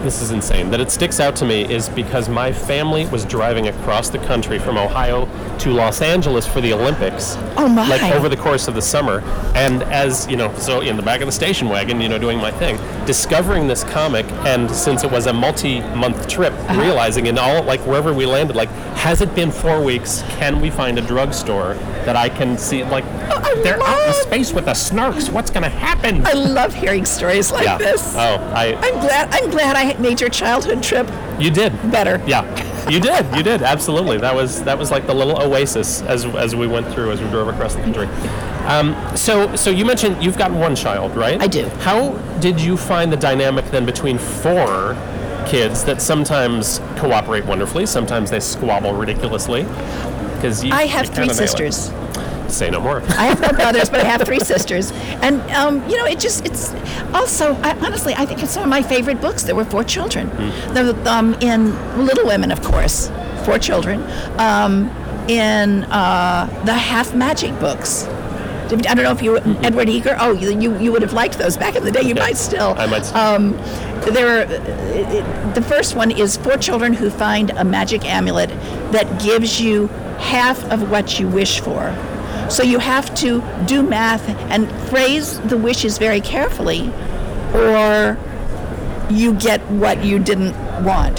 this 0.04 0.20
is 0.20 0.30
insane 0.30 0.70
that 0.70 0.80
it 0.80 0.90
sticks 0.90 1.18
out 1.18 1.34
to 1.36 1.46
me 1.46 1.64
is 1.72 1.88
because 1.88 2.28
my 2.28 2.52
family 2.52 3.06
was 3.06 3.24
driving 3.24 3.68
across 3.68 4.10
the 4.10 4.18
country 4.18 4.58
from 4.58 4.76
Ohio 4.76 5.26
to 5.60 5.70
Los 5.70 6.02
Angeles 6.02 6.46
for 6.46 6.60
the 6.60 6.72
Olympics. 6.72 7.36
Oh, 7.56 7.68
my. 7.68 7.88
Like 7.88 8.02
over 8.14 8.28
the 8.28 8.36
course 8.36 8.68
of 8.68 8.74
the 8.74 8.82
summer, 8.82 9.20
and 9.54 9.82
as 9.84 10.28
you 10.28 10.36
know, 10.36 10.52
so 10.58 10.80
in 10.80 10.96
the 10.96 11.02
back 11.02 11.20
of 11.20 11.26
the 11.26 11.32
station 11.32 11.68
wagon, 11.68 12.00
you 12.00 12.08
know, 12.08 12.18
doing 12.18 12.38
my 12.38 12.50
thing, 12.50 12.76
discovering 13.06 13.66
this 13.66 13.84
comic, 13.84 14.26
and 14.46 14.70
since 14.70 15.04
it 15.04 15.10
was 15.10 15.26
a 15.26 15.32
multi-month 15.32 16.28
trip, 16.28 16.52
Uh-huh. 16.52 16.80
realizing 16.80 17.26
in 17.26 17.38
all 17.38 17.62
like 17.62 17.80
wherever 17.80 18.12
we 18.12 18.26
landed, 18.26 18.56
like, 18.56 18.70
has 18.96 19.20
it 19.20 19.34
been 19.34 19.50
four 19.50 19.82
weeks? 19.82 20.22
Can 20.38 20.60
we 20.60 20.70
find 20.70 20.98
a 20.98 21.02
drugstore 21.02 21.74
that 22.04 22.16
I 22.16 22.28
can 22.28 22.56
see? 22.58 22.84
Like, 22.84 23.04
I 23.04 23.54
they're 23.62 23.82
out 23.82 24.06
in 24.08 24.14
space 24.14 24.52
with 24.52 24.64
the 24.66 24.72
snarks. 24.72 25.30
What's 25.30 25.50
gonna 25.50 25.68
happen? 25.68 26.26
I 26.26 26.32
love 26.32 26.74
hearing 26.74 27.04
stories 27.04 27.52
like 27.52 27.64
yeah. 27.64 27.78
this. 27.78 28.14
Oh, 28.16 28.36
I. 28.54 28.74
I'm 28.74 29.00
glad 29.00 29.28
I'm 29.32 29.50
glad 29.50 29.76
I 29.76 29.96
made 30.00 30.20
your 30.20 30.30
childhood 30.30 30.82
trip 30.82 31.08
You 31.38 31.50
did 31.50 31.72
better. 31.90 32.20
Yeah, 32.26 32.42
you 32.90 33.00
did. 33.00 33.26
You 33.36 33.42
did 33.42 33.62
absolutely. 33.62 34.18
That 34.18 34.34
was 34.34 34.62
that 34.64 34.78
was 34.78 34.90
like 34.90 35.06
the 35.06 35.14
little 35.14 35.40
oasis 35.40 36.02
as 36.02 36.24
as 36.26 36.54
we 36.54 36.66
went 36.66 36.92
through 36.92 37.12
as 37.12 37.20
we 37.20 37.28
drove 37.28 37.48
across 37.48 37.74
the 37.74 37.82
country. 37.82 38.06
Um, 38.66 38.94
so 39.16 39.54
so 39.56 39.70
you 39.70 39.84
mentioned 39.84 40.22
you've 40.22 40.38
got 40.38 40.50
one 40.50 40.74
child, 40.74 41.16
right? 41.16 41.40
I 41.40 41.46
do. 41.46 41.68
How 41.80 42.12
did 42.40 42.60
you 42.60 42.76
find 42.76 43.12
the 43.12 43.16
dynamic 43.16 43.66
then 43.66 43.84
between 43.84 44.18
four 44.18 44.96
kids 45.46 45.84
that 45.84 46.00
sometimes 46.00 46.80
cooperate 46.96 47.44
wonderfully, 47.44 47.86
sometimes 47.86 48.30
they 48.30 48.40
squabble 48.40 48.94
ridiculously? 48.94 49.64
Because 50.34 50.64
I 50.64 50.86
have 50.86 51.08
three 51.08 51.28
sisters. 51.28 51.90
Say 52.48 52.70
no 52.70 52.80
more. 52.80 53.00
I 53.02 53.26
have 53.26 53.40
no 53.40 53.48
brothers, 53.50 53.90
but 53.90 54.00
I 54.00 54.04
have 54.04 54.22
three 54.22 54.38
sisters, 54.40 54.92
and 55.22 55.40
um, 55.52 55.88
you 55.88 55.96
know, 55.96 56.04
it 56.06 56.20
just 56.20 56.44
it's 56.46 56.72
also 57.12 57.54
I, 57.62 57.76
honestly 57.84 58.14
I 58.14 58.24
think 58.26 58.42
it's 58.42 58.52
some 58.52 58.62
of 58.62 58.68
my 58.68 58.82
favorite 58.82 59.20
books. 59.20 59.42
There 59.42 59.54
were 59.56 59.64
four 59.64 59.82
children. 59.84 60.28
The, 60.74 60.94
um, 61.10 61.34
in 61.40 61.72
Little 62.06 62.26
Women, 62.26 62.52
of 62.52 62.62
course, 62.62 63.10
four 63.44 63.58
children. 63.58 64.02
Um, 64.38 64.88
in 65.26 65.84
uh, 65.84 66.46
the 66.66 66.74
Half 66.74 67.14
Magic 67.14 67.58
books. 67.58 68.04
I 68.06 68.76
don't 68.94 68.98
know 69.04 69.12
if 69.12 69.22
you 69.22 69.38
Edward 69.62 69.88
Eager. 69.88 70.16
Oh, 70.18 70.32
you, 70.32 70.58
you 70.58 70.76
you 70.78 70.92
would 70.92 71.02
have 71.02 71.12
liked 71.14 71.38
those 71.38 71.56
back 71.56 71.76
in 71.76 71.84
the 71.84 71.90
day. 71.90 72.02
You 72.02 72.14
might 72.14 72.36
still. 72.36 72.74
I 72.76 72.86
might 72.86 73.04
still. 73.06 73.18
Um, 73.20 73.52
there, 74.12 74.40
are, 74.40 74.46
it- 74.50 75.54
the 75.54 75.62
first 75.62 75.94
one 75.96 76.10
is 76.10 76.36
four 76.36 76.56
children 76.58 76.92
who 76.92 77.08
find 77.10 77.50
a 77.50 77.64
magic 77.64 78.04
amulet 78.04 78.50
that 78.92 79.20
gives 79.22 79.60
you 79.60 79.86
half 80.18 80.62
of 80.70 80.90
what 80.90 81.18
you 81.18 81.26
wish 81.28 81.60
for. 81.60 81.94
So 82.54 82.62
you 82.62 82.78
have 82.78 83.12
to 83.16 83.42
do 83.66 83.82
math 83.82 84.26
and 84.52 84.70
phrase 84.88 85.40
the 85.40 85.56
wishes 85.56 85.98
very 85.98 86.20
carefully, 86.20 86.82
or 87.52 88.16
you 89.10 89.34
get 89.34 89.60
what 89.70 90.04
you 90.04 90.18
didn't 90.18 90.54
want. 90.84 91.18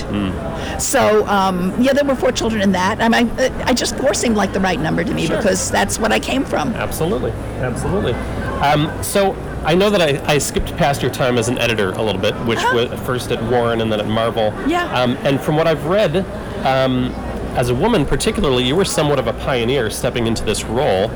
So 0.82 1.26
um, 1.28 1.74
yeah, 1.82 1.94
there 1.94 2.06
were 2.06 2.16
four 2.16 2.32
children 2.32 2.62
in 2.62 2.72
that. 2.72 3.02
I 3.02 3.10
mean, 3.10 3.30
I, 3.38 3.64
I 3.70 3.74
just 3.74 3.96
four 3.98 4.14
seemed 4.14 4.36
like 4.38 4.54
the 4.54 4.60
right 4.62 4.80
number 4.80 5.04
to 5.04 5.14
me 5.14 5.28
Sure. 5.28 5.38
because 5.38 5.70
that's 5.72 6.00
what 6.00 6.12
I 6.12 6.20
came 6.20 6.44
from. 6.46 6.74
Absolutely, 6.74 7.32
absolutely. 7.62 8.14
Um, 8.62 8.92
so 9.04 9.34
I 9.66 9.76
know 9.76 9.90
that 9.90 10.02
I, 10.02 10.34
I 10.34 10.38
skipped 10.38 10.76
past 10.78 11.02
your 11.02 11.12
time 11.12 11.38
as 11.38 11.48
an 11.50 11.58
editor 11.58 11.92
a 11.92 12.02
little 12.02 12.22
bit, 12.22 12.34
which 12.46 12.60
Uh-huh. 12.60 12.88
was 12.92 13.00
first 13.02 13.32
at 13.32 13.42
Warren 13.52 13.82
and 13.82 13.92
then 13.92 14.00
at 14.00 14.08
Marvel. 14.08 14.54
Yeah. 14.68 14.86
Um, 15.00 15.18
and 15.24 15.40
from 15.42 15.56
what 15.58 15.68
I've 15.68 15.86
read, 15.86 16.18
um, 16.66 17.14
as 17.56 17.70
a 17.70 17.76
woman 17.76 18.06
particularly, 18.06 18.64
you 18.64 18.76
were 18.76 18.86
somewhat 18.86 19.20
of 19.20 19.28
a 19.28 19.34
pioneer 19.34 19.90
stepping 19.90 20.28
into 20.28 20.44
this 20.44 20.64
role. 20.66 21.10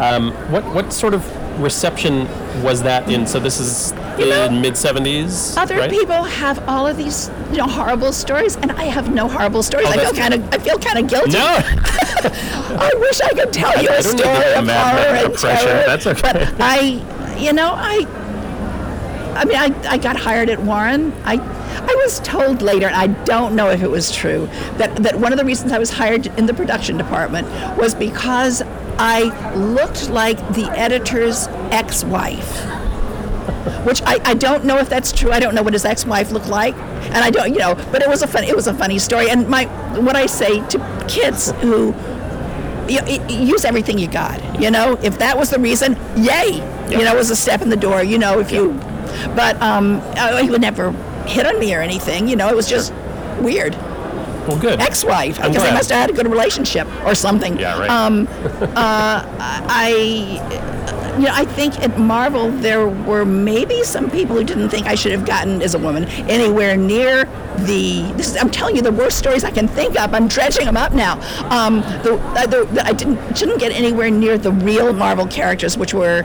Um, 0.00 0.32
what 0.50 0.64
what 0.74 0.92
sort 0.92 1.14
of 1.14 1.24
reception 1.60 2.28
was 2.62 2.82
that 2.82 3.10
in? 3.10 3.26
So 3.26 3.40
this 3.40 3.60
is 3.60 3.92
know, 3.92 4.44
in 4.46 4.60
mid 4.60 4.74
'70s. 4.74 5.56
Other 5.56 5.76
right? 5.76 5.90
people 5.90 6.22
have 6.24 6.66
all 6.68 6.86
of 6.86 6.96
these, 6.96 7.30
you 7.50 7.58
know, 7.58 7.66
horrible 7.66 8.12
stories, 8.12 8.56
and 8.56 8.72
I 8.72 8.84
have 8.84 9.12
no 9.12 9.28
horrible 9.28 9.62
stories. 9.62 9.86
Oh, 9.88 9.92
I 9.92 9.96
feel 9.96 10.12
kind 10.12 10.34
of, 10.34 10.54
I 10.54 10.58
feel 10.58 10.78
kind 10.78 10.98
of 10.98 11.08
guilty. 11.08 11.32
No, 11.32 11.44
I 11.62 12.92
wish 12.98 13.20
I 13.20 13.30
could 13.30 13.52
tell 13.52 13.82
you 13.82 13.90
I 13.90 13.96
a 13.96 14.02
story 14.02 14.18
the 14.18 14.58
of 14.58 14.66
mad 14.66 15.06
horror 15.06 15.26
and 15.26 15.34
pressure. 15.34 15.64
terror. 15.64 15.86
That's 15.86 16.06
okay. 16.06 16.20
But 16.20 16.60
I, 16.60 17.36
you 17.38 17.52
know, 17.52 17.72
I, 17.74 18.04
I 19.36 19.44
mean, 19.44 19.56
I, 19.56 19.92
I 19.92 19.98
got 19.98 20.16
hired 20.16 20.50
at 20.50 20.60
Warren. 20.60 21.12
I, 21.24 21.36
I 21.70 21.94
was 22.04 22.20
told 22.20 22.62
later, 22.62 22.86
and 22.86 22.96
I 22.96 23.06
don't 23.24 23.54
know 23.54 23.70
if 23.70 23.82
it 23.82 23.90
was 23.90 24.10
true, 24.10 24.46
that, 24.76 24.94
that 25.02 25.18
one 25.18 25.32
of 25.32 25.38
the 25.38 25.44
reasons 25.44 25.72
I 25.72 25.78
was 25.78 25.90
hired 25.90 26.26
in 26.38 26.46
the 26.46 26.54
production 26.54 26.96
department 26.96 27.46
was 27.76 27.94
because 27.94 28.62
I 28.98 29.54
looked 29.54 30.10
like 30.10 30.38
the 30.54 30.70
editor's 30.76 31.46
ex-wife 31.70 32.64
which 33.84 34.02
I, 34.02 34.18
I 34.24 34.34
don't 34.34 34.64
know 34.64 34.78
if 34.78 34.88
that's 34.88 35.12
true. 35.12 35.30
I 35.30 35.40
don't 35.40 35.54
know 35.54 35.62
what 35.62 35.72
his 35.72 35.84
ex-wife 35.84 36.30
looked 36.30 36.48
like, 36.48 36.74
and 36.76 37.16
I 37.16 37.30
don't, 37.30 37.52
you 37.52 37.58
know. 37.58 37.74
But 37.92 38.02
it 38.02 38.08
was 38.08 38.22
a 38.22 38.26
fun 38.26 38.44
it 38.44 38.54
was 38.54 38.66
a 38.66 38.74
funny 38.74 38.98
story. 38.98 39.30
And 39.30 39.48
my 39.48 39.66
what 40.00 40.16
I 40.16 40.26
say 40.26 40.66
to 40.68 41.04
kids 41.08 41.52
who 41.60 41.94
you 42.88 43.00
use 43.28 43.64
everything 43.64 43.98
you 43.98 44.08
got. 44.08 44.60
You 44.60 44.70
know, 44.70 44.98
if 45.02 45.18
that 45.18 45.36
was 45.38 45.50
the 45.50 45.58
reason, 45.58 45.96
yay! 46.16 46.54
You 46.90 47.04
know, 47.04 47.14
it 47.14 47.16
was 47.16 47.30
a 47.30 47.36
step 47.36 47.62
in 47.62 47.68
the 47.68 47.76
door. 47.76 48.02
You 48.02 48.18
know, 48.18 48.40
if 48.40 48.50
you, 48.50 48.72
but 49.36 49.60
um, 49.62 50.00
I- 50.16 50.42
he 50.42 50.50
would 50.50 50.60
never 50.62 50.90
hit 51.28 51.46
on 51.46 51.58
me 51.58 51.74
or 51.74 51.80
anything. 51.80 52.28
You 52.28 52.36
know, 52.36 52.48
it 52.48 52.56
was 52.56 52.68
just 52.68 52.92
weird. 53.40 53.74
well, 54.46 54.58
good. 54.58 54.80
Ex-wife. 54.80 55.38
I 55.40 55.48
they 55.48 55.72
must 55.72 55.90
have 55.90 56.00
had 56.00 56.10
a 56.10 56.12
good 56.12 56.28
relationship 56.28 56.86
or 57.04 57.14
something. 57.14 57.58
Yeah, 57.58 57.78
right. 57.78 57.90
Um, 57.90 58.26
uh, 58.76 59.24
I, 59.68 61.14
you 61.18 61.24
know, 61.24 61.32
I 61.32 61.44
think 61.44 61.78
at 61.80 61.98
Marvel 61.98 62.50
there 62.50 62.88
were 62.88 63.24
maybe 63.24 63.82
some 63.84 64.10
people 64.10 64.36
who 64.36 64.44
didn't 64.44 64.70
think 64.70 64.86
I 64.86 64.94
should 64.94 65.12
have 65.12 65.26
gotten 65.26 65.62
as 65.62 65.74
a 65.74 65.78
woman 65.78 66.04
anywhere 66.28 66.76
near 66.76 67.24
the. 67.66 68.12
This 68.16 68.28
is, 68.28 68.36
I'm 68.36 68.50
telling 68.50 68.76
you 68.76 68.82
the 68.82 68.92
worst 68.92 69.18
stories 69.18 69.44
I 69.44 69.50
can 69.50 69.68
think 69.68 69.98
of. 70.00 70.14
I'm 70.14 70.28
dredging 70.28 70.64
them 70.64 70.76
up 70.76 70.92
now. 70.92 71.14
Um, 71.50 71.80
the, 72.02 72.16
the, 72.48 72.68
the, 72.72 72.86
I 72.86 72.92
didn't 72.92 73.36
shouldn't 73.36 73.60
get 73.60 73.72
anywhere 73.72 74.10
near 74.10 74.38
the 74.38 74.52
real 74.52 74.92
Marvel 74.92 75.26
characters, 75.26 75.76
which 75.76 75.92
were, 75.94 76.24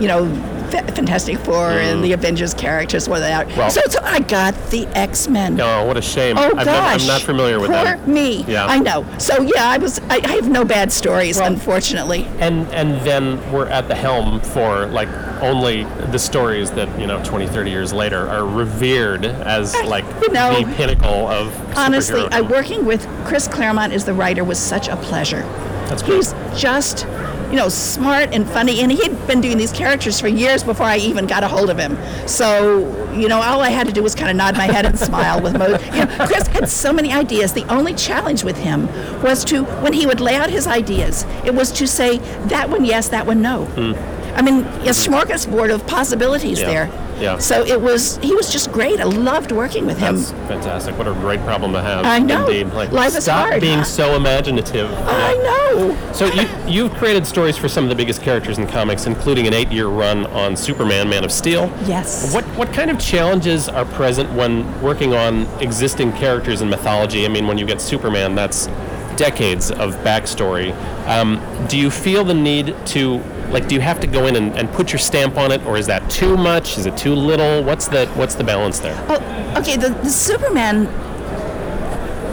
you 0.00 0.08
know. 0.08 0.24
Fa- 0.72 0.92
Fantastic 0.92 1.38
Four 1.40 1.70
and 1.70 2.02
the 2.02 2.12
Avengers 2.12 2.54
characters 2.54 3.08
were 3.08 3.20
they 3.20 3.32
out. 3.32 3.46
Mm. 3.48 3.56
Well- 3.56 3.70
so, 3.70 3.80
so 3.88 4.00
I 4.02 4.20
got 4.20 4.54
the 4.70 4.86
X 4.88 5.28
Men. 5.28 5.60
Oh, 5.60 5.86
what 5.86 5.96
a 5.96 6.02
shame. 6.02 6.36
Oh 6.38 6.42
I've 6.56 6.64
gosh! 6.64 6.66
never, 6.66 7.00
I'm 7.02 7.06
not 7.06 7.20
familiar 7.22 7.60
with 7.60 7.70
Poor 7.70 7.84
them. 7.84 8.12
me. 8.12 8.42
Yeah. 8.44 8.66
I 8.66 8.78
know. 8.78 9.06
So 9.18 9.42
yeah, 9.42 9.68
I 9.68 9.78
was. 9.78 10.00
I, 10.10 10.20
I 10.24 10.32
have 10.32 10.48
no 10.48 10.64
bad 10.64 10.90
stories, 10.90 11.36
Well- 11.36 11.46
unfortunately. 11.52 12.26
and 12.40 12.66
and 12.72 13.00
then 13.06 13.38
we're 13.52 13.68
at 13.68 13.86
the 13.88 13.94
helm 13.94 14.40
for 14.40 14.86
like 14.86 15.08
only 15.42 15.84
the 16.12 16.18
stories 16.18 16.70
that 16.72 16.88
you 17.00 17.06
know 17.06 17.22
20 17.24 17.46
30 17.48 17.70
years 17.70 17.92
later 17.92 18.28
are 18.28 18.46
revered 18.46 19.24
as 19.24 19.74
like 19.84 20.04
you 20.22 20.32
know, 20.32 20.62
the 20.64 20.72
pinnacle 20.74 21.26
of 21.28 21.52
Honestly, 21.76 22.26
I, 22.30 22.40
working 22.40 22.84
with 22.84 23.06
Chris 23.26 23.48
Claremont 23.48 23.92
as 23.92 24.04
the 24.04 24.14
writer 24.14 24.44
was 24.44 24.58
such 24.58 24.88
a 24.88 24.96
pleasure. 24.96 25.42
That's 25.88 26.02
great. 26.02 26.16
He's 26.16 26.34
just, 26.56 27.06
you 27.52 27.58
know, 27.58 27.68
smart 27.68 28.32
and 28.32 28.48
funny, 28.48 28.80
and 28.80 28.90
he'd 28.90 29.26
been 29.26 29.42
doing 29.42 29.58
these 29.58 29.72
characters 29.72 30.18
for 30.18 30.26
years 30.26 30.64
before 30.64 30.86
I 30.86 30.96
even 30.96 31.26
got 31.26 31.44
a 31.44 31.48
hold 31.48 31.68
of 31.68 31.76
him. 31.76 31.98
So, 32.26 33.12
you 33.12 33.28
know, 33.28 33.42
all 33.42 33.60
I 33.60 33.68
had 33.68 33.86
to 33.86 33.92
do 33.92 34.02
was 34.02 34.14
kind 34.14 34.30
of 34.30 34.36
nod 34.36 34.56
my 34.56 34.64
head 34.64 34.86
and 34.86 34.98
smile 34.98 35.42
with. 35.42 35.52
You 35.52 35.60
know, 35.60 36.26
Chris 36.26 36.46
had 36.46 36.66
so 36.66 36.94
many 36.94 37.12
ideas. 37.12 37.52
The 37.52 37.66
only 37.66 37.92
challenge 37.92 38.42
with 38.42 38.56
him 38.56 38.86
was 39.22 39.44
to, 39.44 39.64
when 39.82 39.92
he 39.92 40.06
would 40.06 40.18
lay 40.18 40.34
out 40.34 40.48
his 40.48 40.66
ideas, 40.66 41.26
it 41.44 41.54
was 41.54 41.70
to 41.72 41.86
say 41.86 42.18
that 42.48 42.70
one 42.70 42.86
yes, 42.86 43.10
that 43.10 43.26
one 43.26 43.42
no. 43.42 43.66
Hmm. 43.66 43.92
I 44.34 44.42
mean, 44.42 44.60
a 44.60 44.90
smorgasbord 44.94 45.72
of 45.74 45.86
possibilities 45.86 46.60
Yeah. 46.60 46.66
there. 46.66 46.90
Yeah. 47.20 47.38
So 47.38 47.64
it 47.64 47.80
was. 47.80 48.16
He 48.22 48.34
was 48.34 48.50
just 48.50 48.72
great. 48.72 48.98
I 49.00 49.04
loved 49.04 49.52
working 49.52 49.86
with 49.86 49.98
him. 49.98 50.16
That's 50.16 50.32
fantastic. 50.48 50.98
What 50.98 51.06
a 51.06 51.12
great 51.12 51.40
problem 51.44 51.72
to 51.74 51.80
have. 51.80 52.04
I 52.04 52.18
know. 52.18 52.46
Indeed. 52.48 52.72
Like, 52.74 52.90
Life 52.90 53.14
is 53.16 53.24
stop 53.24 53.48
hard. 53.48 53.60
being 53.60 53.84
so 53.84 54.16
imaginative. 54.16 54.90
I 55.06 55.34
know. 55.36 55.96
So 56.12 56.26
you, 56.26 56.48
you've 56.66 56.92
created 56.94 57.24
stories 57.26 57.56
for 57.56 57.68
some 57.68 57.84
of 57.84 57.90
the 57.90 57.94
biggest 57.96 58.22
characters 58.22 58.58
in 58.58 58.66
comics, 58.66 59.06
including 59.06 59.46
an 59.46 59.54
eight-year 59.54 59.86
run 59.86 60.26
on 60.28 60.56
Superman, 60.56 61.08
Man 61.08 61.22
of 61.22 61.30
Steel. 61.30 61.70
Yes. 61.86 62.34
What 62.34 62.44
what 62.56 62.72
kind 62.72 62.90
of 62.90 62.98
challenges 62.98 63.68
are 63.68 63.84
present 63.84 64.32
when 64.32 64.64
working 64.82 65.14
on 65.14 65.46
existing 65.60 66.12
characters 66.14 66.60
in 66.60 66.68
mythology? 66.70 67.24
I 67.24 67.28
mean, 67.28 67.46
when 67.46 67.56
you 67.58 67.66
get 67.66 67.80
Superman, 67.80 68.34
that's 68.34 68.68
decades 69.16 69.70
of 69.70 69.94
backstory. 69.96 70.74
Um, 71.06 71.40
do 71.68 71.78
you 71.78 71.90
feel 71.90 72.24
the 72.24 72.34
need 72.34 72.74
to 72.86 73.18
like? 73.52 73.68
Do 73.68 73.74
you 73.74 73.80
have 73.80 74.00
to 74.00 74.06
go 74.06 74.26
in 74.26 74.36
and, 74.36 74.56
and 74.56 74.70
put 74.72 74.92
your 74.92 74.98
stamp 74.98 75.36
on 75.36 75.52
it, 75.52 75.64
or 75.66 75.76
is 75.76 75.86
that 75.86 76.08
too 76.10 76.36
much? 76.36 76.78
Is 76.78 76.86
it 76.86 76.96
too 76.96 77.14
little? 77.14 77.62
What's 77.62 77.88
the 77.88 78.06
what's 78.14 78.34
the 78.34 78.44
balance 78.44 78.78
there? 78.78 78.96
Oh, 79.08 79.54
okay. 79.58 79.76
The, 79.76 79.90
the 79.90 80.10
Superman 80.10 80.86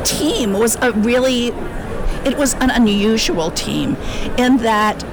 team 0.04 0.54
was 0.54 0.76
a 0.78 0.92
really, 0.94 1.48
it 2.26 2.38
was 2.38 2.54
an 2.56 2.70
unusual 2.70 3.52
team 3.52 3.96
in 4.38 4.58
that 4.58 5.04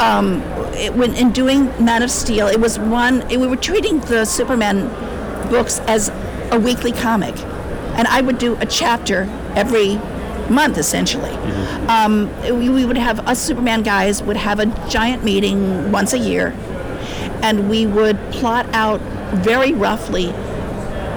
um, 0.00 0.42
it, 0.74 0.94
when 0.94 1.14
in 1.14 1.32
doing 1.32 1.66
Man 1.84 2.02
of 2.02 2.10
Steel, 2.10 2.46
it 2.46 2.60
was 2.60 2.78
one. 2.78 3.22
It, 3.30 3.40
we 3.40 3.46
were 3.46 3.56
treating 3.56 4.00
the 4.00 4.24
Superman 4.24 4.88
books 5.50 5.80
as 5.80 6.10
a 6.50 6.58
weekly 6.58 6.92
comic, 6.92 7.36
and 7.96 8.06
I 8.08 8.20
would 8.20 8.38
do 8.38 8.56
a 8.56 8.66
chapter 8.66 9.22
every 9.54 9.98
month 10.50 10.78
essentially. 10.78 11.30
Um, 11.88 12.30
we, 12.42 12.68
we 12.68 12.84
would 12.84 12.96
have 12.96 13.20
us 13.28 13.40
Superman 13.40 13.82
guys 13.82 14.22
would 14.22 14.36
have 14.36 14.60
a 14.60 14.66
giant 14.88 15.24
meeting 15.24 15.92
once 15.92 16.12
a 16.12 16.18
year, 16.18 16.54
and 17.42 17.68
we 17.68 17.86
would 17.86 18.18
plot 18.30 18.66
out 18.72 19.00
very 19.36 19.72
roughly 19.72 20.26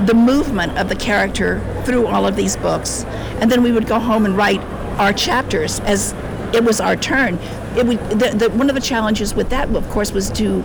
the 0.05 0.13
movement 0.13 0.77
of 0.77 0.89
the 0.89 0.95
character 0.95 1.61
through 1.85 2.07
all 2.07 2.25
of 2.25 2.35
these 2.35 2.55
books, 2.57 3.03
and 3.41 3.51
then 3.51 3.63
we 3.63 3.71
would 3.71 3.87
go 3.87 3.99
home 3.99 4.25
and 4.25 4.37
write 4.37 4.61
our 4.99 5.13
chapters 5.13 5.79
as 5.81 6.13
it 6.53 6.63
was 6.63 6.79
our 6.81 6.95
turn. 6.95 7.35
It 7.75 7.85
the, 8.17 8.35
the, 8.35 8.49
one 8.51 8.69
of 8.69 8.75
the 8.75 8.81
challenges 8.81 9.33
with 9.33 9.49
that, 9.49 9.69
of 9.75 9.87
course, 9.89 10.11
was 10.11 10.29
to 10.31 10.63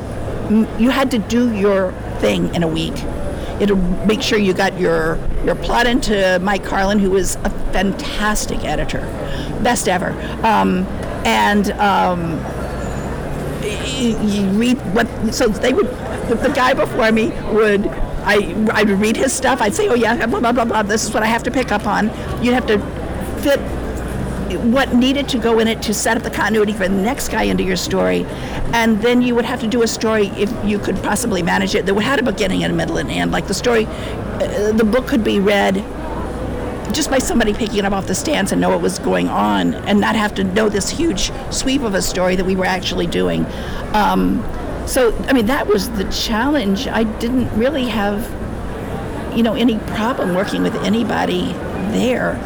you 0.79 0.91
had 0.91 1.11
to 1.11 1.19
do 1.19 1.55
your 1.55 1.93
thing 2.19 2.55
in 2.55 2.63
a 2.63 2.69
week. 2.69 2.95
It'll 3.61 3.77
make 4.07 4.23
sure 4.23 4.39
you 4.39 4.53
got 4.55 4.79
your 4.79 5.19
your 5.45 5.55
plot 5.55 5.87
into 5.87 6.39
Mike 6.41 6.65
Carlin, 6.65 6.99
who 6.99 7.17
is 7.17 7.37
a 7.45 7.51
fantastic 7.73 8.65
editor, 8.65 9.01
best 9.63 9.89
ever, 9.89 10.11
um, 10.45 10.85
and. 11.25 11.71
Um, 11.73 12.45
you 13.65 14.47
read 14.51 14.77
what 14.95 15.07
so 15.33 15.49
they 15.49 15.73
would 15.73 15.87
the, 16.29 16.35
the 16.43 16.53
guy 16.55 16.75
before 16.75 17.11
me 17.13 17.29
would 17.53 17.87
I 17.87 18.55
I 18.73 18.83
would 18.83 19.01
read 19.01 19.17
his 19.17 19.33
stuff 19.33 19.61
I'd 19.61 19.75
say 19.75 19.89
oh 19.89 19.95
yeah 19.95 20.27
blah 20.27 20.41
blah 20.41 20.53
blah 20.53 20.65
blah 20.65 20.83
this 20.83 21.05
is 21.05 21.15
what 21.15 21.23
I 21.23 21.27
have 21.27 21.43
to 21.45 21.51
pick 21.51 21.73
up 21.73 21.87
on 21.87 22.07
you'd 22.43 22.55
have 22.55 22.67
to 22.67 22.79
fit 23.43 23.61
what 24.57 24.95
needed 24.95 25.29
to 25.29 25.39
go 25.39 25.59
in 25.59 25.69
it 25.69 25.83
to 25.83 25.95
set 25.95 26.17
up 26.17 26.23
the 26.23 26.31
continuity 26.31 26.73
for 26.73 26.89
the 26.89 26.95
next 26.95 27.29
guy 27.29 27.43
into 27.43 27.63
your 27.63 27.77
story 27.77 28.25
and 28.73 29.01
then 29.03 29.23
you 29.23 29.35
would 29.35 29.45
have 29.45 29.61
to 29.61 29.67
do 29.67 29.83
a 29.83 29.89
story 29.89 30.29
if 30.37 30.53
you 30.65 30.79
could 30.79 30.97
possibly 31.03 31.43
manage 31.43 31.75
it 31.75 31.87
that 31.87 31.95
had 32.01 32.19
a 32.19 32.23
beginning 32.23 32.65
and 32.65 32.73
a 32.73 32.77
middle 32.77 32.97
and 32.97 33.11
end 33.11 33.31
like 33.33 33.47
the 33.47 33.55
story 33.55 33.87
uh, 33.87 34.73
the 34.73 34.85
book 34.85 35.07
could 35.07 35.25
be 35.25 35.39
read 35.39 35.75
just 36.95 37.11
by 37.11 37.19
somebody 37.19 37.53
picking 37.53 37.79
it 37.79 37.85
up 37.85 37.93
off 37.93 38.07
the 38.07 38.15
stands 38.15 38.53
and 38.53 38.61
know 38.61 38.71
what 38.71 38.81
was 38.81 38.99
going 39.01 39.29
on 39.29 39.75
and 39.75 40.01
not 40.01 40.15
have 40.15 40.35
to 40.35 40.45
know 40.45 40.69
this 40.69 40.89
huge 40.89 41.33
sweep 41.51 41.83
of 41.83 41.95
a 41.95 42.03
story 42.03 42.37
that 42.37 42.45
we 42.45 42.55
were 42.55 42.65
actually 42.65 43.07
doing. 43.07 43.45
Um, 43.93 44.43
so, 44.87 45.17
I 45.27 45.33
mean, 45.33 45.47
that 45.47 45.67
was 45.67 45.91
the 45.91 46.05
challenge. 46.05 46.87
I 46.87 47.05
didn't 47.05 47.51
really 47.59 47.89
have, 47.89 48.23
you 49.37 49.43
know, 49.43 49.55
any 49.55 49.79
problem 49.79 50.35
working 50.35 50.63
with 50.63 50.75
anybody 50.77 51.53
there. 51.91 52.39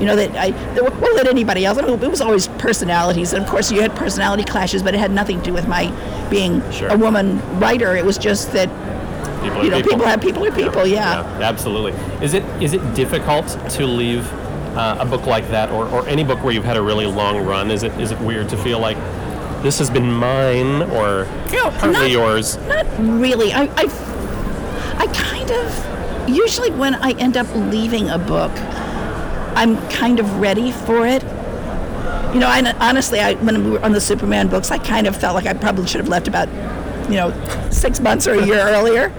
You 0.00 0.06
know 0.06 0.16
that 0.16 0.36
I 0.36 0.50
there 0.74 0.84
were- 0.84 0.90
well 1.00 1.14
that 1.16 1.26
anybody 1.26 1.64
else. 1.64 1.78
I 1.78 1.86
it 1.86 2.10
was 2.10 2.20
always 2.20 2.48
personalities, 2.58 3.32
and 3.32 3.42
of 3.44 3.50
course 3.50 3.70
you 3.72 3.80
had 3.80 3.94
personality 3.96 4.44
clashes, 4.44 4.82
but 4.82 4.94
it 4.94 4.98
had 4.98 5.10
nothing 5.10 5.38
to 5.38 5.44
do 5.44 5.52
with 5.54 5.66
my 5.68 5.90
being 6.30 6.62
Sure. 6.70 6.88
a 6.88 6.96
woman 6.96 7.40
writer. 7.58 7.96
It 7.96 8.04
was 8.04 8.18
just 8.18 8.52
that 8.52 8.68
People 9.42 9.64
you 9.64 9.70
know 9.70 9.82
people 9.82 10.06
have 10.06 10.20
people 10.20 10.44
are 10.44 10.50
people. 10.52 10.86
Yeah. 10.86 11.22
Yeah, 11.38 11.46
absolutely. 11.48 11.92
Is 12.20 12.34
it 12.34 12.42
is 12.60 12.72
it 12.74 12.94
difficult 12.94 13.46
to 13.70 13.86
leave 13.86 14.26
uh, 14.76 14.96
a 15.00 15.06
book 15.06 15.24
like 15.26 15.48
that, 15.50 15.70
or, 15.70 15.86
or 15.88 16.06
any 16.08 16.24
book 16.24 16.42
where 16.42 16.52
you've 16.52 16.64
had 16.64 16.76
a 16.76 16.82
really 16.82 17.06
long 17.06 17.44
run? 17.46 17.70
Is 17.70 17.82
it 17.82 17.92
is 18.00 18.10
it 18.12 18.18
weird 18.20 18.48
to 18.50 18.56
feel 18.56 18.78
like 18.80 18.96
this 19.62 19.78
has 19.78 19.88
been 19.88 20.10
mine, 20.12 20.82
or 20.90 21.26
No, 21.52 21.70
partly 21.70 21.92
not- 21.92 22.10
yours? 22.10 22.58
Not 22.68 22.86
really. 22.98 23.52
I, 23.52 23.62
I, 23.76 23.84
I 24.98 25.06
kind 25.08 25.50
of, 25.50 26.28
usually 26.28 26.70
when 26.72 26.94
I 26.96 27.12
end 27.12 27.36
up 27.36 27.46
leaving 27.54 28.10
a 28.10 28.18
book, 28.18 28.52
I'm 29.56 29.76
kind 29.88 30.20
of 30.20 30.38
ready 30.38 30.70
for 30.70 31.06
it. 31.06 31.22
You 32.34 32.40
know, 32.40 32.48
I, 32.48 32.74
honestly, 32.80 33.20
I, 33.20 33.34
when 33.34 33.64
we 33.64 33.70
were 33.72 33.82
on 33.82 33.92
the 33.92 34.00
Superman 34.00 34.48
books, 34.48 34.70
I 34.70 34.78
kind 34.78 35.06
of 35.06 35.16
felt 35.16 35.34
like 35.34 35.46
I 35.46 35.54
probably 35.54 35.86
should 35.86 36.00
have 36.00 36.08
left 36.08 36.28
about, 36.28 36.48
you 37.10 37.16
know, 37.16 37.32
six 37.70 37.98
months 37.98 38.28
or 38.28 38.34
a 38.34 38.44
year 38.46 38.58
earlier. 38.68 39.10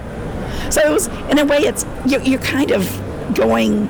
So 0.70 0.80
it 0.80 0.90
was, 0.92 1.08
in 1.30 1.38
a 1.38 1.44
way, 1.44 1.58
it's 1.58 1.84
you're, 2.06 2.22
you're 2.22 2.40
kind 2.40 2.70
of 2.70 2.84
going 3.34 3.88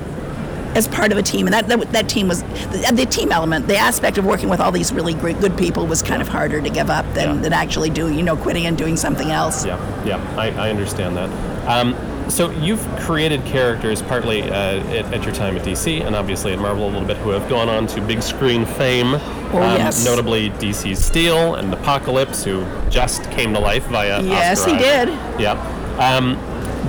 as 0.75 0.87
part 0.89 1.13
of 1.13 1.19
a 1.19 1.23
team, 1.23 1.47
and 1.47 1.55
that 1.55 1.67
that, 1.69 1.93
that 1.93 2.09
team 2.09 2.29
was 2.29 2.43
the, 2.43 2.93
the 2.95 3.07
team 3.07 3.33
element, 3.33 3.67
the 3.67 3.77
aspect 3.77 4.17
of 4.19 4.25
working 4.25 4.49
with 4.49 4.61
all 4.61 4.71
these 4.71 4.93
really 4.93 5.15
great, 5.15 5.39
good 5.41 5.57
people 5.59 5.87
was 5.87 6.03
kind 6.03 6.23
of 6.23 6.29
harder 6.29 6.61
to 6.61 6.71
give 6.71 6.89
up 6.91 7.05
than, 7.15 7.37
Yeah. 7.37 7.43
than 7.43 7.53
actually 7.53 7.91
doing, 7.91 8.15
you 8.15 8.23
know, 8.23 8.37
quitting 8.37 8.67
and 8.67 8.77
doing 8.79 8.97
something 8.97 9.31
else. 9.31 9.65
Yeah, 9.67 9.79
yeah, 10.05 10.35
I, 10.39 10.51
I 10.51 10.71
understand 10.71 11.17
that. 11.17 11.31
Um, 11.69 11.95
so 12.29 12.51
you've 12.51 12.81
created 13.01 13.45
characters 13.45 14.03
partly 14.03 14.43
uh, 14.43 14.49
at, 14.51 15.13
at 15.15 15.25
your 15.25 15.35
time 15.35 15.57
at 15.57 15.65
DC 15.65 16.05
and 16.07 16.15
obviously 16.15 16.53
at 16.53 16.59
Marvel 16.59 16.85
a 16.87 16.91
little 16.91 17.07
bit 17.07 17.17
who 17.19 17.31
have 17.31 17.49
gone 17.49 17.69
on 17.69 17.87
to 17.89 18.01
big 18.01 18.23
screen 18.23 18.65
fame. 18.67 19.15
um, 19.15 19.21
Oh, 19.55 19.61
yes. 19.77 20.05
Notably 20.05 20.51
DC's 20.51 21.03
Steel 21.03 21.55
and 21.55 21.73
Apocalypse, 21.73 22.45
who 22.45 22.67
just 22.91 23.23
came 23.31 23.55
to 23.55 23.61
life 23.61 23.85
via 23.87 24.23
Yes, 24.23 24.61
Oscar 24.61 24.73
he 24.73 24.79
did. 24.79 25.09
Yeah. 25.41 25.53
Um, 25.99 26.37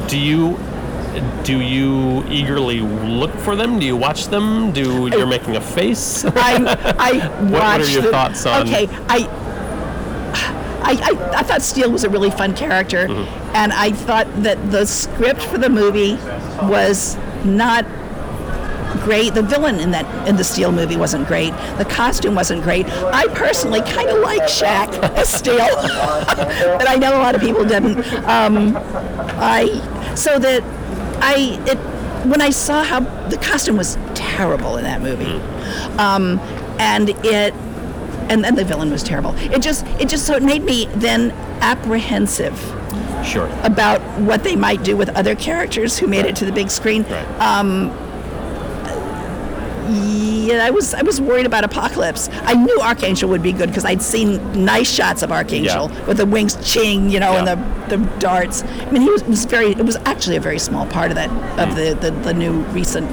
do 0.08 0.18
you 0.20 0.58
do 1.44 1.60
you 1.60 2.24
eagerly 2.30 2.82
look 2.82 3.34
for 3.40 3.56
them? 3.56 3.80
Do 3.80 3.86
you 3.86 3.96
watch 3.98 4.26
them? 4.28 4.72
Do 4.72 5.08
you're 5.08 5.26
making 5.26 5.56
a 5.56 5.62
face? 5.62 6.24
I, 6.26 6.96
I 7.00 7.28
what 7.50 7.82
are 7.82 7.86
your 7.90 8.04
the- 8.04 8.12
thoughts 8.12 8.46
on- 8.46 8.68
Okay, 8.68 8.88
I, 9.08 9.28
I, 10.82 10.94
I, 10.94 11.40
I 11.40 11.44
thought 11.44 11.62
Steel 11.62 11.92
was 11.92 12.04
a 12.04 12.10
really 12.10 12.30
fun 12.32 12.56
character, 12.56 13.08
Mm-hmm. 13.08 13.39
And 13.54 13.74
I 13.74 13.92
thought 13.92 14.28
that 14.44 14.72
the 14.72 14.86
script 14.86 15.42
for 15.42 15.58
the 15.58 15.70
movie 15.70 16.16
was 16.64 17.18
not 17.44 17.86
great. 19.04 19.34
The 19.34 19.44
villain 19.44 19.80
in 19.80 19.92
that 19.92 20.28
in 20.28 20.36
the 20.36 20.44
Steel 20.44 20.72
movie 20.72 20.98
wasn't 20.98 21.28
great. 21.28 21.52
The 21.78 21.86
costume 21.86 22.36
wasn't 22.36 22.64
great. 22.64 22.88
I 22.88 23.28
personally 23.28 23.82
kind 23.82 24.10
of 24.10 24.20
like 24.20 24.42
Shaq 24.44 24.94
as 25.16 25.30
Steel, 25.30 25.58
but 25.58 26.88
I 26.88 26.96
know 26.96 27.18
a 27.18 27.22
lot 27.22 27.36
of 27.36 27.42
people 27.42 27.66
didn't. 27.66 28.00
Um, 28.26 28.76
I 29.38 30.14
so 30.16 30.40
that 30.40 30.64
I 31.22 31.60
it 31.66 31.78
when 32.28 32.42
I 32.42 32.50
saw 32.50 32.84
how 32.84 33.00
the 33.30 33.38
costume 33.38 33.78
was 33.78 33.98
terrible 34.14 34.78
in 34.78 34.84
that 34.84 35.02
movie, 35.02 35.40
um, 35.98 36.40
and 36.80 37.10
it 37.26 37.54
and 38.30 38.44
then 38.44 38.56
the 38.56 38.64
villain 38.64 38.92
was 38.92 39.04
terrible. 39.04 39.34
It 39.38 39.62
just 39.62 39.86
it 40.00 40.10
just 40.10 40.26
so 40.26 40.36
it 40.36 40.44
made 40.44 40.64
me 40.64 40.86
then 40.96 41.32
apprehensive 41.62 42.58
sure. 43.24 43.50
about 43.64 44.02
what 44.22 44.44
they 44.44 44.56
might 44.56 44.84
do 44.84 44.96
with 44.96 45.10
other 45.10 45.36
characters 45.36 45.98
who 45.98 46.08
made 46.08 46.26
it 46.26 46.36
to 46.38 46.46
the 46.46 46.52
big 46.52 46.70
screen. 46.70 47.04
Right. 47.04 47.40
Um, 47.40 47.92
yeah, 49.92 50.66
I 50.66 50.70
was 50.70 50.94
I 50.94 51.02
was 51.02 51.20
worried 51.20 51.46
about 51.46 51.64
Apocalypse. 51.64 52.30
I 52.44 52.54
knew 52.54 52.80
Archangel 52.82 53.30
would 53.30 53.42
be 53.42 53.52
good 53.52 53.70
because 53.70 53.86
I'd 53.86 54.02
seen 54.02 54.66
nice 54.66 54.92
shots 54.92 55.24
of 55.24 55.32
Archangel 55.32 55.90
Yeah. 55.92 56.06
with 56.06 56.18
the 56.18 56.26
wings 56.26 56.58
ching, 56.64 57.10
you 57.10 57.20
know, 57.20 57.32
Yeah. 57.32 57.46
and 57.46 57.92
the, 57.92 57.98
the 57.98 58.20
darts. 58.20 58.64
I 58.64 58.92
mean, 58.92 59.02
he 59.02 59.10
was, 59.10 59.24
was 59.24 59.46
very. 59.46 59.72
It 59.72 59.86
was 59.86 59.96
actually 60.06 60.36
a 60.36 60.42
very 60.42 60.60
small 60.60 60.86
part 60.86 61.12
of 61.12 61.16
that 61.16 61.30
of 61.60 61.70
hmm. 61.70 61.76
the 61.76 61.94
the, 61.96 62.12
the 62.12 62.34
new 62.34 62.62
recent 62.74 63.10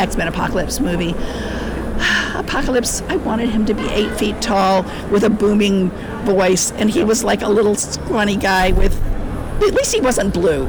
X 0.00 0.16
Men 0.16 0.28
Apocalypse 0.28 0.80
movie. 0.80 1.14
Apocalypse, 2.34 3.02
I 3.08 3.16
wanted 3.16 3.48
him 3.48 3.66
to 3.66 3.74
be 3.74 3.86
eight 3.88 4.12
feet 4.18 4.40
tall 4.40 4.84
with 5.10 5.24
a 5.24 5.30
booming 5.30 5.90
voice, 6.24 6.72
and 6.72 6.90
he 6.90 7.04
was 7.04 7.24
like 7.24 7.42
a 7.42 7.48
little 7.48 7.74
scrawny 7.74 8.36
guy 8.36 8.72
with. 8.72 8.95
At 9.56 9.74
least 9.74 9.94
he 9.94 10.00
wasn't 10.00 10.34
blue. 10.34 10.68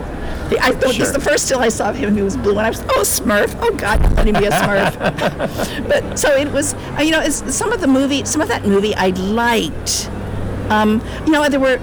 I, 0.62 0.71
this 0.71 0.95
Sure. 0.95 1.06
is 1.06 1.12
the 1.12 1.19
first 1.19 1.45
still 1.45 1.60
I 1.60 1.67
saw 1.69 1.89
of 1.89 1.97
him. 1.97 2.15
He 2.15 2.21
was 2.21 2.38
blue, 2.38 2.52
and 2.58 2.62
I 2.62 2.69
was 2.69 2.80
oh 2.82 3.02
Smurf. 3.02 3.54
Oh 3.62 3.73
God, 3.76 4.02
let 4.15 4.26
him 4.28 4.36
be 4.39 4.45
a 4.45 4.52
Smurf. 4.52 5.88
but 5.89 6.17
so 6.17 6.34
it 6.36 6.50
was. 6.52 6.73
uh, 6.73 7.02
You 7.04 7.12
know, 7.12 7.28
some 7.30 7.73
of 7.73 7.82
the 7.82 7.88
movie, 7.88 8.23
some 8.23 8.41
of 8.41 8.47
that 8.47 8.65
movie, 8.65 8.95
I 8.95 9.10
liked. 9.10 10.10
Um, 10.69 11.02
you 11.26 11.32
know, 11.34 11.47
there 11.50 11.60
were. 11.60 11.78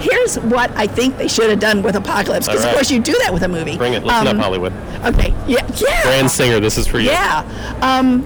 Here's 0.00 0.36
what 0.38 0.70
I 0.76 0.86
think 0.86 1.18
they 1.18 1.28
should 1.28 1.50
have 1.50 1.60
done 1.60 1.82
with 1.82 1.94
Apocalypse, 1.94 2.46
because 2.46 2.62
right. 2.62 2.70
of 2.70 2.74
course 2.74 2.90
you 2.90 3.00
do 3.00 3.12
that 3.22 3.32
with 3.34 3.42
a 3.42 3.48
movie. 3.48 3.76
Bring 3.76 3.92
it. 3.94 4.02
Listen 4.04 4.28
Um, 4.28 4.38
up, 4.38 4.44
Hollywood. 4.44 4.72
Okay. 5.04 5.34
Yeah. 5.46 5.66
Yeah. 5.76 6.02
Bryan 6.04 6.28
Singer, 6.28 6.58
this 6.60 6.78
is 6.78 6.86
for 6.86 6.98
you. 6.98 7.10
Yeah. 7.10 7.42
Um, 7.82 8.22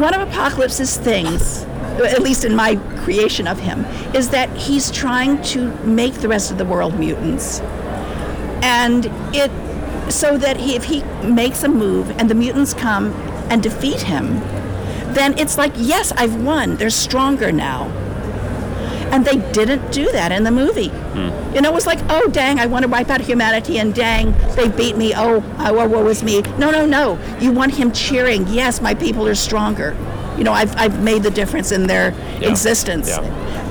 one 0.00 0.12
of 0.14 0.20
Apocalypse's 0.28 0.96
things 0.96 1.64
at 2.00 2.22
least 2.22 2.44
in 2.44 2.54
my 2.54 2.76
creation 3.04 3.46
of 3.46 3.58
him, 3.58 3.84
is 4.14 4.30
that 4.30 4.48
he's 4.56 4.90
trying 4.90 5.42
to 5.42 5.70
make 5.84 6.14
the 6.14 6.28
rest 6.28 6.50
of 6.50 6.58
the 6.58 6.64
world 6.64 6.98
mutants. 6.98 7.60
And 8.62 9.06
it, 9.34 9.50
so 10.12 10.36
that 10.38 10.56
he, 10.56 10.76
if 10.76 10.84
he 10.84 11.02
makes 11.24 11.62
a 11.62 11.68
move 11.68 12.10
and 12.18 12.28
the 12.28 12.34
mutants 12.34 12.74
come 12.74 13.12
and 13.50 13.62
defeat 13.62 14.02
him, 14.02 14.40
then 15.14 15.36
it's 15.38 15.58
like, 15.58 15.72
yes, 15.76 16.12
I've 16.12 16.42
won. 16.42 16.76
They're 16.76 16.90
stronger 16.90 17.52
now. 17.52 17.88
And 19.10 19.26
they 19.26 19.36
didn't 19.52 19.92
do 19.92 20.10
that 20.12 20.32
in 20.32 20.42
the 20.42 20.50
movie. 20.50 20.88
Hmm. 20.88 21.54
You 21.54 21.60
know, 21.60 21.70
it 21.70 21.74
was 21.74 21.86
like, 21.86 21.98
oh, 22.08 22.28
dang, 22.28 22.58
I 22.58 22.64
want 22.64 22.84
to 22.84 22.88
wipe 22.88 23.10
out 23.10 23.20
humanity, 23.20 23.78
and 23.78 23.94
dang, 23.94 24.32
they 24.56 24.68
beat 24.68 24.96
me. 24.96 25.12
Oh, 25.14 25.44
oh, 25.58 25.86
woe 25.86 26.06
is 26.08 26.22
me. 26.22 26.40
No, 26.56 26.70
no, 26.70 26.86
no. 26.86 27.18
You 27.38 27.52
want 27.52 27.74
him 27.74 27.92
cheering, 27.92 28.46
yes, 28.48 28.80
my 28.80 28.94
people 28.94 29.28
are 29.28 29.34
stronger. 29.34 29.94
You 30.38 30.44
know, 30.44 30.52
I've, 30.52 30.74
I've 30.76 31.02
made 31.02 31.22
the 31.22 31.30
difference 31.30 31.72
in 31.72 31.86
their 31.86 32.12
Yeah. 32.40 32.48
existence. 32.50 33.08
Yeah. 33.08 33.20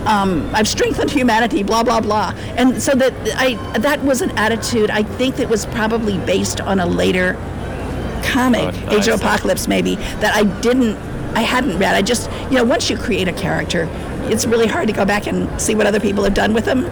Um, 0.05 0.49
I've 0.53 0.67
strengthened 0.67 1.11
humanity, 1.11 1.63
blah, 1.63 1.83
blah, 1.83 1.99
blah. 2.01 2.33
And 2.57 2.81
so 2.81 2.93
that, 2.95 3.13
I, 3.35 3.55
that 3.79 4.03
was 4.03 4.21
an 4.21 4.31
attitude, 4.37 4.89
I 4.89 5.03
think, 5.03 5.35
that 5.35 5.49
was 5.49 5.65
probably 5.67 6.17
based 6.19 6.59
on 6.61 6.79
a 6.79 6.85
later 6.85 7.33
comic, 8.23 8.73
Oh, 8.87 8.97
Age 8.97 9.07
of. 9.07 9.19
Apocalypse, 9.21 9.67
maybe, 9.67 9.95
that 10.21 10.35
I 10.35 10.43
didn't, 10.61 10.95
I 11.35 11.41
hadn't 11.41 11.77
read. 11.79 11.95
I 11.95 12.01
just, 12.01 12.29
you 12.49 12.57
know, 12.57 12.63
once 12.63 12.89
you 12.89 12.97
create 12.97 13.27
a 13.27 13.33
character, 13.33 13.87
it's 14.25 14.45
really 14.45 14.67
hard 14.67 14.87
to 14.87 14.93
go 14.93 15.05
back 15.05 15.27
and 15.27 15.59
see 15.61 15.75
what 15.75 15.85
other 15.87 15.99
people 15.99 16.23
have 16.23 16.33
done 16.33 16.53
with 16.53 16.65
them. 16.65 16.85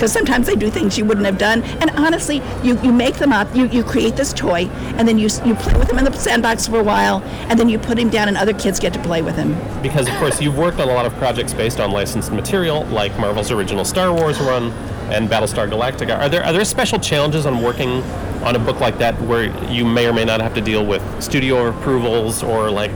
Because 0.00 0.12
sometimes 0.14 0.46
they 0.46 0.56
do 0.56 0.70
things 0.70 0.96
you 0.96 1.04
wouldn't 1.04 1.26
have 1.26 1.36
done. 1.36 1.62
And 1.62 1.90
honestly, 1.90 2.40
you, 2.62 2.80
you 2.80 2.90
make 2.90 3.16
them 3.16 3.34
up, 3.34 3.54
you, 3.54 3.66
you 3.66 3.84
create 3.84 4.16
this 4.16 4.32
toy, 4.32 4.64
and 4.96 5.06
then 5.06 5.18
you, 5.18 5.28
you 5.44 5.54
play 5.54 5.74
with 5.78 5.90
him 5.90 5.98
in 5.98 6.04
the 6.04 6.12
sandbox 6.14 6.66
for 6.66 6.80
a 6.80 6.82
while, 6.82 7.22
and 7.50 7.60
then 7.60 7.68
you 7.68 7.78
put 7.78 7.98
him 7.98 8.08
down, 8.08 8.26
and 8.26 8.38
other 8.38 8.54
kids 8.54 8.80
get 8.80 8.94
to 8.94 9.02
play 9.02 9.20
with 9.20 9.36
him. 9.36 9.54
because 9.82 10.08
of 10.08 10.14
course 10.14 10.40
you've 10.40 10.56
worked 10.56 10.80
on 10.80 10.88
a 10.88 10.94
lot 10.94 11.04
of 11.04 11.12
projects 11.16 11.52
based 11.52 11.80
on 11.80 11.90
licensed 11.90 12.32
material 12.32 12.86
like 12.86 13.12
Marvel's 13.18 13.50
original 13.50 13.84
Star 13.84 14.10
Wars 14.10 14.40
run 14.40 14.72
and 15.12 15.28
Battlestar 15.28 15.68
Galactica. 15.68 16.18
Are 16.18 16.30
there 16.30 16.44
are 16.44 16.52
there 16.54 16.64
special 16.64 16.98
challenges 16.98 17.44
on 17.44 17.62
working 17.62 18.02
on 18.42 18.56
a 18.56 18.58
book 18.58 18.80
like 18.80 18.96
that 18.98 19.20
where 19.22 19.44
you 19.70 19.84
may 19.84 20.06
or 20.06 20.14
may 20.14 20.24
not 20.24 20.40
have 20.40 20.54
to 20.54 20.62
deal 20.62 20.86
with 20.86 21.02
studio 21.22 21.66
approvals 21.68 22.42
or 22.42 22.70
like 22.70 22.92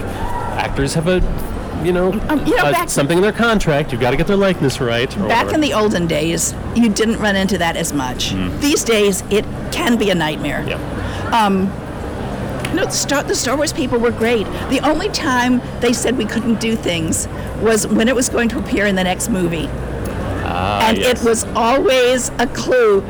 actors 0.57 0.95
have 0.95 1.09
a 1.09 1.21
you 1.83 1.93
know, 1.93 2.13
Um, 2.29 2.45
you 2.47 2.57
know, 2.57 2.65
uh, 2.65 2.73
back- 2.73 2.89
something 2.91 3.19
in 3.19 3.23
their 3.23 3.33
contract. 3.33 3.93
You've 3.93 4.01
got 4.01 4.11
to 4.13 4.17
get 4.17 4.27
their 4.27 4.37
likeness 4.37 4.81
right. 4.81 5.09
Back 5.11 5.19
whatever. 5.21 5.55
in 5.55 5.61
the 5.61 5.73
olden 5.75 6.07
days, 6.07 6.55
you 6.75 6.89
didn't 6.89 7.19
run 7.19 7.37
into 7.37 7.59
that 7.59 7.77
as 7.77 7.93
much. 7.93 8.35
These 8.61 8.85
days, 8.85 9.23
it 9.31 9.45
can 9.73 9.97
be 9.97 10.11
a 10.11 10.15
nightmare. 10.15 10.65
yeah. 10.67 10.79
No, 12.75 12.85
the 12.87 12.91
Star, 12.91 13.23
the 13.23 13.37
Star 13.37 13.57
Wars 13.57 13.73
people 13.73 13.99
were 13.99 14.11
great. 14.11 14.47
The 14.69 14.81
only 14.81 15.09
time 15.11 15.61
they 15.81 15.93
said 15.93 16.19
we 16.19 16.25
couldn't 16.25 16.59
do 16.61 16.75
things 16.75 17.29
was 17.61 17.87
when 17.87 18.09
it 18.09 18.17
was 18.17 18.29
going 18.29 18.49
to 18.49 18.59
appear 18.59 18.87
in 18.87 18.97
the 18.97 19.05
next 19.05 19.29
movie. 19.31 19.69
and 19.69 20.45
Ah, 20.47 20.91
yes. 20.91 21.23
it 21.23 21.29
was 21.29 21.45
always 21.55 22.31
a 22.39 22.47
clue 22.49 23.03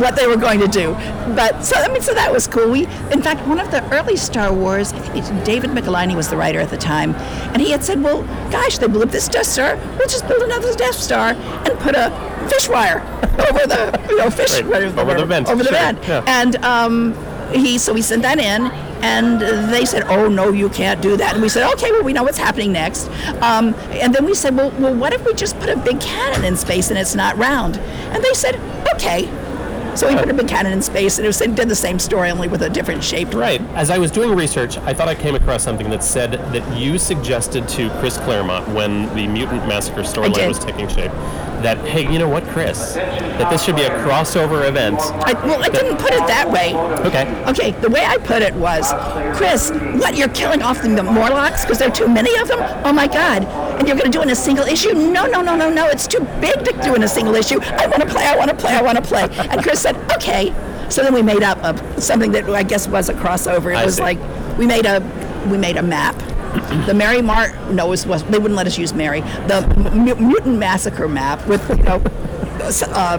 what 0.00 0.16
they 0.16 0.26
were 0.26 0.36
going 0.36 0.60
to 0.60 0.68
do. 0.68 0.92
But 1.34 1.62
so 1.64 1.76
I 1.76 1.88
mean, 1.88 2.02
so 2.02 2.14
that 2.14 2.32
was 2.32 2.46
cool. 2.46 2.70
We, 2.70 2.86
in 3.12 3.22
fact, 3.22 3.46
one 3.46 3.58
of 3.60 3.70
the 3.70 3.82
early 3.92 4.16
Star 4.16 4.52
Wars, 4.52 4.92
I 4.92 4.98
think 5.20 5.44
David 5.44 5.70
Michelinie 5.70 6.16
was 6.16 6.28
the 6.28 6.36
writer 6.36 6.60
at 6.60 6.70
the 6.70 6.76
time, 6.76 7.14
and 7.52 7.60
he 7.62 7.70
had 7.70 7.84
said, 7.84 8.02
"Well, 8.02 8.22
gosh, 8.50 8.78
they 8.78 8.86
blew 8.86 9.02
up 9.02 9.10
this 9.10 9.28
Death 9.28 9.46
Star. 9.46 9.76
We'll 9.98 10.08
just 10.08 10.26
build 10.28 10.42
another 10.42 10.74
Death 10.74 10.94
Star 10.96 11.30
and 11.30 11.78
put 11.80 11.94
a 11.94 12.10
fish 12.50 12.68
wire 12.68 13.00
over 13.50 13.66
the, 13.66 14.06
you 14.08 14.16
know, 14.18 14.30
fish 14.30 14.60
Right, 14.62 14.84
over 14.84 15.14
the 15.14 15.26
vent, 15.26 15.48
over 15.48 15.62
the 15.62 15.68
sure, 15.70 15.78
vent." 15.78 15.98
yeah. 16.08 16.24
And 16.26 16.56
um, 16.64 17.14
he, 17.52 17.78
so 17.78 17.92
we 17.92 18.02
sent 18.02 18.22
that 18.22 18.38
in, 18.38 18.66
and 19.02 19.40
they 19.72 19.84
said, 19.84 20.04
"Oh 20.08 20.28
no, 20.28 20.50
you 20.50 20.68
can't 20.70 21.00
do 21.00 21.16
that." 21.16 21.34
And 21.34 21.42
we 21.42 21.48
said, 21.48 21.70
"Okay, 21.74 21.92
well, 21.92 22.02
we 22.02 22.12
know 22.12 22.22
what's 22.24 22.38
happening 22.38 22.72
next." 22.72 23.08
Um, 23.42 23.74
and 23.92 24.14
then 24.14 24.24
we 24.24 24.34
said, 24.34 24.56
"Well, 24.56 24.70
well, 24.78 24.94
what 24.94 25.12
if 25.12 25.24
we 25.24 25.34
just 25.34 25.58
put 25.60 25.68
a 25.68 25.76
big 25.76 26.00
cannon 26.00 26.44
in 26.44 26.56
space 26.56 26.90
and 26.90 26.98
it's 26.98 27.14
not 27.14 27.36
round?" 27.36 27.76
And 28.12 28.24
they 28.24 28.34
said, 28.34 28.56
"Okay." 28.94 29.28
So 29.98 30.08
he 30.08 30.14
put 30.14 30.30
a 30.30 30.34
big 30.34 30.46
cannon 30.46 30.72
in 30.72 30.80
space, 30.80 31.18
and 31.18 31.24
it 31.24 31.28
was, 31.28 31.40
it 31.40 31.56
did 31.56 31.68
the 31.68 31.74
same 31.74 31.98
story, 31.98 32.30
only 32.30 32.46
with 32.46 32.62
a 32.62 32.70
different 32.70 33.02
shape. 33.02 33.34
Right. 33.34 33.60
As 33.74 33.90
I 33.90 33.98
was 33.98 34.12
doing 34.12 34.32
research, 34.36 34.78
I 34.78 34.94
thought 34.94 35.08
I 35.08 35.14
came 35.16 35.34
across 35.34 35.64
something 35.64 35.90
that 35.90 36.04
said 36.04 36.34
that 36.52 36.78
you 36.78 36.98
suggested 36.98 37.66
to 37.70 37.90
Chris 37.98 38.16
Claremont 38.18 38.68
when 38.68 39.12
the 39.16 39.26
Mutant 39.26 39.66
Massacre 39.66 40.02
storyline 40.02 40.46
was 40.46 40.60
taking 40.60 40.86
shape 40.86 41.10
that, 41.62 41.78
hey, 41.78 42.10
you 42.10 42.18
know 42.18 42.28
what, 42.28 42.44
Chris? 42.48 42.94
That 42.94 43.50
this 43.50 43.64
should 43.64 43.76
be 43.76 43.82
a 43.82 43.90
crossover 43.90 44.68
event. 44.68 44.98
I, 45.00 45.32
well, 45.46 45.62
I 45.62 45.68
didn't 45.68 45.98
put 45.98 46.12
it 46.12 46.26
that 46.26 46.50
way. 46.50 46.74
Okay. 47.06 47.44
Okay, 47.46 47.70
the 47.80 47.90
way 47.90 48.04
I 48.04 48.16
put 48.18 48.42
it 48.42 48.54
was, 48.54 48.92
Chris, 49.36 49.70
what, 50.00 50.16
you're 50.16 50.28
killing 50.28 50.62
off 50.62 50.82
the 50.82 50.88
Morlocks 50.88 51.64
because 51.64 51.78
there 51.78 51.88
are 51.88 51.94
too 51.94 52.08
many 52.08 52.36
of 52.38 52.48
them? 52.48 52.58
Oh 52.84 52.92
my 52.92 53.06
God. 53.06 53.44
And 53.78 53.86
you're 53.86 53.96
going 53.96 54.10
to 54.10 54.16
do 54.16 54.20
it 54.20 54.24
in 54.24 54.30
a 54.30 54.36
single 54.36 54.64
issue? 54.64 54.92
No, 54.94 55.26
no, 55.26 55.42
no, 55.42 55.56
no, 55.56 55.70
no. 55.70 55.86
It's 55.88 56.06
too 56.06 56.20
big 56.40 56.64
to 56.64 56.80
do 56.82 56.94
in 56.94 57.02
a 57.02 57.08
single 57.08 57.34
issue. 57.34 57.60
I 57.60 57.86
want 57.86 58.02
to 58.02 58.08
play, 58.08 58.24
I 58.26 58.36
want 58.36 58.50
to 58.50 58.56
play, 58.56 58.74
I 58.74 58.82
want 58.82 58.96
to 58.96 59.02
play. 59.02 59.28
And 59.48 59.62
Chris 59.62 59.80
said, 59.80 59.96
okay. 60.12 60.54
So 60.90 61.02
then 61.02 61.14
we 61.14 61.22
made 61.22 61.42
up 61.42 61.58
a, 61.62 62.00
something 62.00 62.32
that 62.32 62.48
I 62.50 62.62
guess 62.62 62.86
was 62.88 63.08
a 63.08 63.14
crossover. 63.14 63.72
It 63.72 63.76
I 63.76 63.84
was 63.84 63.96
see. 63.96 64.02
like, 64.02 64.18
we 64.58 64.66
made 64.66 64.86
a, 64.86 65.00
we 65.50 65.56
made 65.56 65.76
a 65.76 65.82
map. 65.82 66.16
The 66.86 66.94
Mary 66.94 67.20
Mart, 67.22 67.54
no, 67.70 67.88
was, 67.88 68.06
was, 68.06 68.24
they 68.24 68.38
wouldn't 68.38 68.56
let 68.56 68.66
us 68.66 68.78
use 68.78 68.94
Mary. 68.94 69.20
The 69.20 69.66
mu- 69.92 70.14
Mutant 70.14 70.58
Massacre 70.58 71.08
map 71.08 71.46
with, 71.46 71.68
you 71.70 71.82
know, 71.82 72.02
uh, 72.62 73.18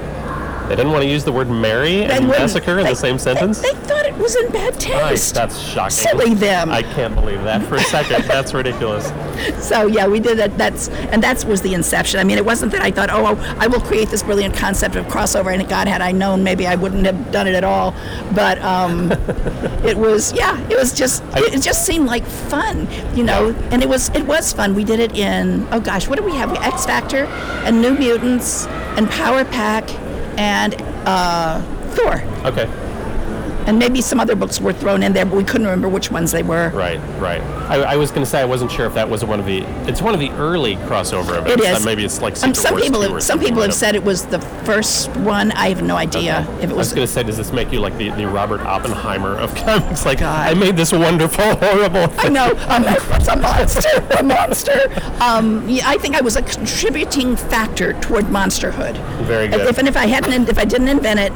They 0.69 0.75
didn't 0.75 0.91
want 0.91 1.03
to 1.03 1.09
use 1.09 1.23
the 1.23 1.31
word 1.31 1.49
marry 1.49 1.97
they 1.97 2.05
and 2.05 2.27
wouldn't- 2.27 2.43
massacre 2.43 2.77
in 2.79 2.85
the 2.85 2.95
same 2.95 3.17
sentence? 3.17 3.59
They, 3.59 3.73
they 3.73 3.79
thought 3.87 4.05
it 4.05 4.15
was 4.15 4.35
in 4.35 4.51
bad 4.51 4.79
taste. 4.79 5.33
that's 5.33 5.57
shocking. 5.59 5.89
Silly 5.89 6.33
them. 6.35 6.69
I 6.69 6.83
can't 6.83 7.15
believe 7.15 7.43
that 7.43 7.63
for 7.67 7.75
a 7.75 7.79
second. 7.81 8.25
That's 8.25 8.53
ridiculous. 8.53 9.11
So 9.59 9.87
yeah, 9.87 10.05
we 10.05 10.19
did 10.19 10.37
that. 10.37 10.57
That's 10.57 10.89
and 10.89 11.23
that 11.23 11.45
was 11.45 11.61
the 11.61 11.73
inception. 11.73 12.19
I 12.19 12.25
mean, 12.25 12.37
it 12.37 12.43
wasn't 12.45 12.73
that 12.73 12.81
I 12.81 12.91
thought, 12.91 13.09
oh, 13.09 13.35
I 13.57 13.67
will 13.67 13.79
create 13.79 14.09
this 14.09 14.21
brilliant 14.21 14.53
concept 14.53 14.95
of 14.97 15.05
crossover, 15.05 15.53
and 15.53 15.67
God, 15.69 15.87
had 15.87 16.01
I 16.01 16.11
known, 16.11 16.43
maybe 16.43 16.67
I 16.67 16.75
wouldn't 16.75 17.05
have 17.05 17.31
done 17.31 17.47
it 17.47 17.55
at 17.55 17.63
all. 17.63 17.95
But 18.35 18.61
um, 18.61 19.11
it 19.85 19.97
was, 19.97 20.33
yeah, 20.33 20.59
it 20.69 20.77
was 20.77 20.93
just, 20.93 21.23
it, 21.37 21.53
it 21.55 21.61
just 21.61 21.85
seemed 21.85 22.05
like 22.07 22.25
fun, 22.25 22.87
you 23.15 23.23
know. 23.23 23.55
And 23.71 23.81
it 23.81 23.87
was, 23.87 24.09
it 24.09 24.25
was 24.27 24.51
fun. 24.51 24.75
We 24.75 24.83
did 24.83 24.99
it 24.99 25.15
in, 25.17 25.65
oh 25.71 25.79
gosh, 25.79 26.07
what 26.09 26.17
did 26.17 26.25
we 26.25 26.35
have? 26.35 26.51
X 26.57 26.85
Factor, 26.85 27.23
and 27.65 27.81
New 27.81 27.93
Mutants, 27.97 28.67
and 28.97 29.09
Power 29.09 29.45
Pack, 29.45 29.89
and 30.39 30.73
uh, 31.05 31.61
Thor, 31.91 32.23
Okay. 32.45 32.67
And 33.67 33.77
maybe 33.79 34.01
some 34.01 34.19
other 34.19 34.35
books 34.35 34.59
were 34.59 34.73
thrown 34.73 35.03
in 35.03 35.13
there, 35.13 35.25
but 35.25 35.35
we 35.35 35.43
couldn't 35.43 35.67
remember 35.67 35.89
which 35.89 36.11
ones 36.11 36.31
they 36.31 36.43
were. 36.43 36.69
Right, 36.69 36.99
right. 37.19 37.41
I, 37.69 37.93
I 37.93 37.95
was 37.97 38.09
going 38.11 38.23
to 38.23 38.29
say 38.29 38.41
I 38.41 38.45
wasn't 38.45 38.71
sure 38.71 38.85
if 38.85 38.93
that 38.95 39.09
was 39.09 39.23
one 39.23 39.39
of 39.39 39.45
the. 39.45 39.63
It's 39.87 40.01
one 40.01 40.13
of 40.13 40.19
the 40.19 40.29
early 40.31 40.75
crossover 40.77 41.37
events. 41.39 41.51
It 41.51 41.59
is. 41.61 41.81
Uh, 41.81 41.85
maybe 41.85 42.03
it's 42.05 42.21
like 42.21 42.41
Um, 42.43 42.53
some 42.53 42.73
Wars 42.73 42.83
people 42.83 43.01
have, 43.01 43.23
some 43.23 43.39
people 43.39 43.61
have 43.61 43.73
said 43.73 43.95
it 43.95 44.03
was 44.03 44.25
the 44.25 44.39
first 44.65 45.09
one. 45.17 45.51
I 45.53 45.69
have 45.69 45.81
no 45.83 45.95
idea 45.95 46.47
if 46.61 46.69
it 46.69 46.75
was. 46.75 46.75
I 46.75 46.75
was 46.77 46.93
going 46.93 47.07
to 47.07 47.13
say, 47.13 47.23
does 47.23 47.37
this 47.37 47.51
make 47.51 47.71
you 47.71 47.79
like 47.79 47.95
the, 47.97 48.09
the 48.11 48.27
Robert 48.27 48.61
Oppenheimer 48.61 49.37
of 49.37 49.53
comics? 49.65 50.05
Like, 50.05 50.19
God. 50.19 50.49
I 50.49 50.53
made 50.59 50.75
this 50.75 50.91
wonderful, 50.91 51.43
horrible. 51.57 52.07
I 52.17 52.29
know 52.29 52.53
it's 52.55 53.27
a 53.27 53.35
monster, 53.35 53.89
a 54.19 54.23
monster. 54.23 54.91
Um, 55.21 55.67
yeah, 55.67 55.83
I 55.87 55.97
think 55.97 56.15
I 56.15 56.21
was 56.21 56.35
a 56.35 56.41
contributing 56.41 57.35
factor 57.35 57.93
toward 58.01 58.29
monsterhood. 58.29 58.97
Very 59.25 59.47
good. 59.47 59.61
If 59.61 59.77
and 59.77 59.87
if 59.87 59.97
I 59.97 60.05
hadn't, 60.07 60.49
if 60.49 60.57
I 60.57 60.65
didn't 60.65 60.87
invent 60.87 61.19
it, 61.19 61.33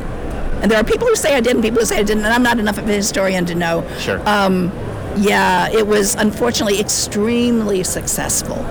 and 0.63 0.71
there 0.71 0.79
are 0.79 0.83
people 0.83 1.07
who 1.07 1.15
say 1.15 1.35
I 1.35 1.41
didn't, 1.41 1.61
people 1.61 1.81
who 1.81 1.85
say 1.85 1.99
I 1.99 2.03
didn't, 2.03 2.23
and 2.23 2.33
I'm 2.33 2.41
not 2.41 2.57
enough 2.57 2.77
of 2.77 2.87
a 2.87 2.93
historian 2.93 3.45
to 3.47 3.55
know. 3.55 3.85
Sure. 3.99 4.21
Um, 4.27 4.71
yeah, 5.17 5.69
it 5.69 5.85
was 5.85 6.15
unfortunately 6.15 6.79
extremely 6.79 7.83
successful. 7.83 8.65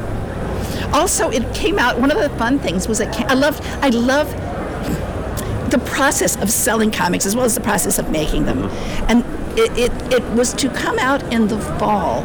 Also, 0.94 1.31
it 1.31 1.55
came 1.55 1.78
out. 1.78 2.00
One 2.00 2.11
of 2.11 2.18
the 2.18 2.31
fun 2.38 2.59
things 2.59 2.88
was 2.88 3.00
it. 3.00 3.12
Came, 3.12 3.26
I 3.28 3.35
loved. 3.35 3.62
I 3.83 3.90
love 3.90 4.31
the 5.70 5.78
process 5.85 6.37
of 6.37 6.50
selling 6.50 6.90
comics 6.90 7.26
as 7.26 7.37
well 7.37 7.44
as 7.44 7.55
the 7.55 7.61
process 7.61 7.98
of 7.98 8.11
making 8.11 8.46
them. 8.46 8.64
And 9.09 9.22
it, 9.59 9.78
it, 9.78 10.12
it 10.12 10.22
was 10.33 10.55
to 10.55 10.70
come 10.70 10.98
out 10.98 11.22
in 11.33 11.48
the 11.48 11.61
fall 11.78 12.22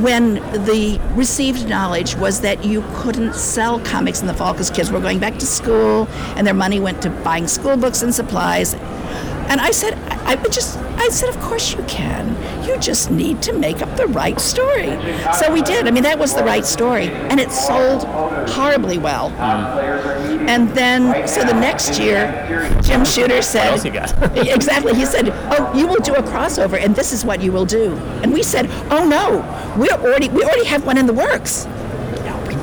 when 0.00 0.34
the 0.64 1.00
received 1.12 1.68
knowledge 1.68 2.16
was 2.16 2.40
that 2.40 2.64
you 2.64 2.84
couldn't 2.94 3.34
sell 3.34 3.78
comics 3.80 4.20
in 4.20 4.26
the 4.26 4.34
fall 4.34 4.52
because 4.52 4.70
kids 4.70 4.90
were 4.90 5.00
going 5.00 5.18
back 5.18 5.38
to 5.38 5.46
school 5.46 6.08
and 6.36 6.46
their 6.46 6.54
money 6.54 6.80
went 6.80 7.00
to 7.02 7.10
buying 7.10 7.46
school 7.46 7.76
books 7.76 8.02
and 8.02 8.14
supplies. 8.14 8.74
And 8.74 9.60
I 9.60 9.70
said, 9.70 9.94
I, 10.24 10.34
would 10.36 10.52
just, 10.52 10.78
I 10.78 11.08
said, 11.08 11.28
of 11.28 11.38
course 11.40 11.74
you 11.74 11.82
can. 11.84 12.36
You 12.66 12.78
just 12.78 13.10
need 13.10 13.42
to 13.42 13.52
make 13.52 13.82
up 13.82 13.96
the 13.96 14.06
right 14.06 14.40
story. 14.40 14.90
So 15.38 15.52
we 15.52 15.62
did. 15.62 15.86
I 15.86 15.90
mean, 15.90 16.02
that 16.04 16.18
was 16.18 16.34
the 16.34 16.44
right 16.44 16.64
story. 16.64 17.08
And 17.08 17.38
it 17.38 17.50
sold 17.52 18.04
horribly 18.48 18.98
well. 18.98 19.30
Mm. 19.32 20.48
And 20.48 20.68
then, 20.70 21.26
so 21.26 21.40
the 21.40 21.52
next 21.52 21.98
year, 21.98 22.80
Jim 22.82 23.04
Shooter 23.04 23.42
said, 23.42 23.64
what 23.64 23.72
else 23.72 23.84
you 23.84 23.90
got? 23.90 24.36
exactly. 24.36 24.94
He 24.94 25.04
said, 25.04 25.30
"Oh, 25.50 25.72
you 25.74 25.86
will 25.86 26.00
do 26.00 26.14
a 26.14 26.22
crossover, 26.22 26.82
and 26.82 26.94
this 26.94 27.12
is 27.12 27.24
what 27.24 27.40
you 27.40 27.52
will 27.52 27.64
do." 27.64 27.94
And 28.22 28.32
we 28.32 28.42
said, 28.42 28.68
"Oh 28.90 29.06
no, 29.06 29.40
we 29.78 29.88
already 29.90 30.28
we 30.28 30.42
already 30.42 30.64
have 30.66 30.84
one 30.84 30.98
in 30.98 31.06
the 31.06 31.12
works." 31.12 31.66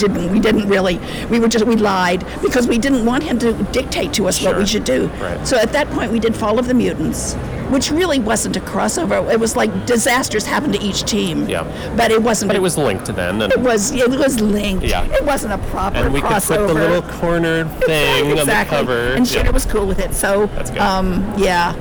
Didn't. 0.02 0.32
We 0.32 0.40
didn't 0.40 0.68
really. 0.68 1.00
We 1.30 1.40
were 1.40 1.48
just 1.48 1.64
we 1.66 1.76
lied 1.76 2.26
because 2.42 2.68
we 2.68 2.78
didn't 2.80 3.06
want 3.06 3.24
him 3.24 3.38
to 3.40 3.54
dictate 3.72 4.12
to 4.14 4.28
us 4.28 4.42
what 4.44 4.58
we 4.58 4.66
should 4.66 4.84
do. 4.84 5.08
Right. 5.22 5.48
So 5.48 5.58
at 5.58 5.72
that 5.74 5.88
point, 5.92 6.12
we 6.12 6.20
did 6.20 6.36
Fall 6.36 6.58
of 6.58 6.68
the 6.68 6.74
Mutants. 6.74 7.36
which 7.72 7.90
really 7.92 8.20
wasn't 8.20 8.58
a 8.58 8.60
crossover. 8.62 9.32
It 9.32 9.40
was 9.40 9.56
like 9.56 9.72
disasters 9.86 10.46
happened 10.46 10.74
to 10.74 10.82
each 10.82 11.04
team. 11.04 11.48
Yeah. 11.48 11.64
But 11.96 12.12
it 12.12 12.22
wasn't. 12.22 12.50
But 12.50 12.56
a- 12.56 12.60
it 12.60 12.64
was 12.64 12.78
linked 12.78 13.06
then, 13.16 13.42
and 13.44 13.54
It 13.54 13.60
was. 13.60 13.92
It 13.92 14.10
was 14.10 14.42
linked. 14.42 14.84
Yeah. 14.86 15.06
It 15.06 15.24
wasn't 15.24 15.54
a 15.54 15.58
proper 15.70 15.98
and 15.98 16.14
we 16.14 16.20
could 16.22 16.42
put 16.44 16.68
the 16.68 16.74
little 16.74 17.04
corner 17.04 17.66
thing 17.86 18.32
exactly. 18.32 18.78
on 18.78 18.86
the 18.86 18.92
cover. 18.92 19.14
And 19.14 19.32
Yeah. 19.32 19.50
Was 19.52 19.66
cool 19.66 19.86
with 19.86 20.00
it. 20.00 20.14
So, 20.16 20.48
That's 20.56 20.72
good. 20.72 20.80
um, 20.80 21.32
yeah. 21.38 21.74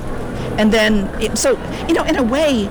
And 0.59 0.71
then, 0.71 1.09
it, 1.21 1.37
so 1.37 1.57
you 1.87 1.93
know, 1.95 2.03
in 2.03 2.17
a 2.17 2.23
way, 2.23 2.67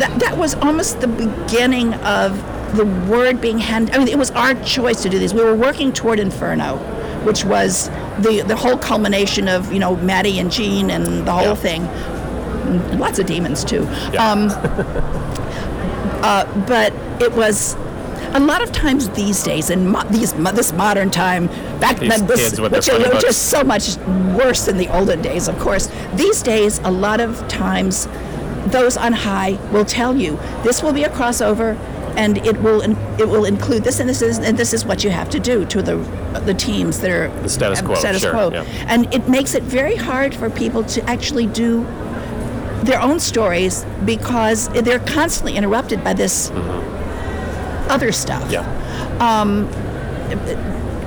that 0.00 0.12
that 0.20 0.36
was 0.36 0.54
almost 0.56 1.00
the 1.00 1.08
beginning 1.08 1.94
of 2.04 2.32
the 2.74 2.84
word 3.10 3.40
being 3.40 3.58
handed. 3.58 3.94
I 3.94 3.98
mean, 3.98 4.08
it 4.08 4.18
was 4.18 4.30
our 4.32 4.54
choice 4.62 5.02
to 5.02 5.08
do 5.08 5.18
this. 5.18 5.32
We 5.32 5.42
were 5.42 5.54
working 5.54 5.92
toward 5.92 6.18
Inferno, 6.18 6.76
which 7.24 7.44
was 7.44 7.88
the 8.20 8.42
the 8.46 8.56
whole 8.56 8.76
culmination 8.78 9.48
of 9.48 9.72
you 9.72 9.78
know 9.78 9.96
Maddie 9.96 10.38
and 10.38 10.50
Jean 10.50 10.90
and 10.90 11.26
the 11.26 11.32
whole 11.32 11.42
Yeah. 11.48 11.54
thing. 11.54 11.82
And 11.86 12.98
lots 13.00 13.18
of 13.18 13.26
demons 13.26 13.64
too. 13.64 13.84
Yeah. 14.12 14.28
Um, 14.30 14.48
uh, 16.22 16.44
but 16.66 16.92
it 17.22 17.32
was 17.32 17.74
a 18.34 18.40
lot 18.40 18.62
of 18.62 18.72
times 18.72 19.08
these 19.10 19.42
days 19.42 19.70
in 19.70 19.88
mo- 19.88 20.02
these 20.10 20.34
mo- 20.34 20.52
this 20.52 20.72
modern 20.72 21.10
time 21.10 21.46
back 21.80 21.98
These 21.98 22.08
then 22.10 22.26
this 22.26 22.40
kids 22.48 22.60
with 22.60 22.72
their 22.72 22.78
which 22.80 22.88
are 22.88 22.92
funny 22.92 23.04
you 23.04 23.08
know, 23.08 23.12
books. 23.12 23.24
just 23.24 23.42
so 23.50 23.62
much 23.62 23.96
worse 24.36 24.66
than 24.66 24.76
the 24.78 24.88
olden 24.88 25.22
days 25.22 25.48
of 25.48 25.58
course 25.58 25.88
these 26.14 26.42
days 26.42 26.80
a 26.84 26.90
lot 26.90 27.20
of 27.20 27.46
times 27.48 28.08
those 28.66 28.96
on 28.96 29.12
high 29.12 29.52
will 29.70 29.84
tell 29.84 30.16
you 30.16 30.38
this 30.64 30.82
will 30.82 30.92
be 30.92 31.04
a 31.04 31.08
crossover 31.10 31.76
and 32.16 32.38
it 32.38 32.60
will 32.62 32.80
it 33.20 33.28
will 33.28 33.44
include 33.44 33.84
this 33.84 34.00
and 34.00 34.08
this 34.08 34.22
is 34.22 34.38
and 34.38 34.56
this 34.56 34.72
is 34.72 34.84
what 34.84 35.04
you 35.04 35.10
have 35.10 35.28
to 35.30 35.38
do 35.38 35.64
to 35.66 35.82
the 35.82 35.96
the 36.44 36.54
teams 36.54 37.00
that 37.00 37.10
are 37.10 37.28
The 37.42 37.48
status 37.48 37.80
quo, 37.80 37.94
status 37.94 38.22
sure, 38.22 38.32
quo 38.32 38.50
yeah. 38.50 38.64
and 38.88 39.12
it 39.14 39.28
makes 39.28 39.54
it 39.54 39.62
very 39.62 39.96
hard 39.96 40.34
for 40.34 40.50
people 40.50 40.84
to 40.84 41.02
actually 41.08 41.46
do 41.46 41.84
their 42.86 43.00
own 43.00 43.20
stories 43.20 43.84
because 44.04 44.68
they're 44.68 45.00
constantly 45.00 45.56
interrupted 45.56 46.02
by 46.04 46.14
this 46.14 46.50
mm-hmm. 46.50 47.90
other 47.90 48.12
stuff. 48.12 48.50
Yeah. 48.50 48.62
Um, 49.20 49.66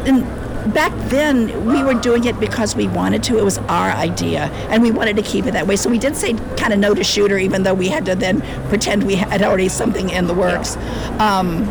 and 0.06 0.39
back 0.74 0.92
then, 1.10 1.66
we 1.66 1.84
were 1.84 1.94
doing 1.94 2.26
it 2.26 2.40
because 2.40 2.76
we 2.76 2.88
wanted 2.88 3.24
to. 3.24 3.38
It 3.38 3.44
was 3.44 3.58
our 3.60 3.92
idea, 3.92 4.44
and 4.70 4.82
we 4.82 4.92
wanted 4.92 5.16
to 5.18 5.22
keep 5.22 5.46
it 5.46 5.52
that 5.52 5.68
way. 5.68 5.76
So 5.76 5.90
we 5.90 5.98
did 6.00 6.16
say 6.16 6.34
kind 6.58 6.74
of 6.74 6.80
no 6.80 6.94
to 6.94 7.04
shooter, 7.04 7.38
even 7.38 7.64
though 7.64 7.74
we 7.74 7.88
had 7.88 8.06
to 8.06 8.16
then 8.16 8.42
pretend 8.70 9.04
we 9.04 9.16
had 9.16 9.42
already 9.42 9.70
something 9.70 10.10
in 10.10 10.28
the 10.28 10.34
works. 10.34 10.76
Um, 11.20 11.66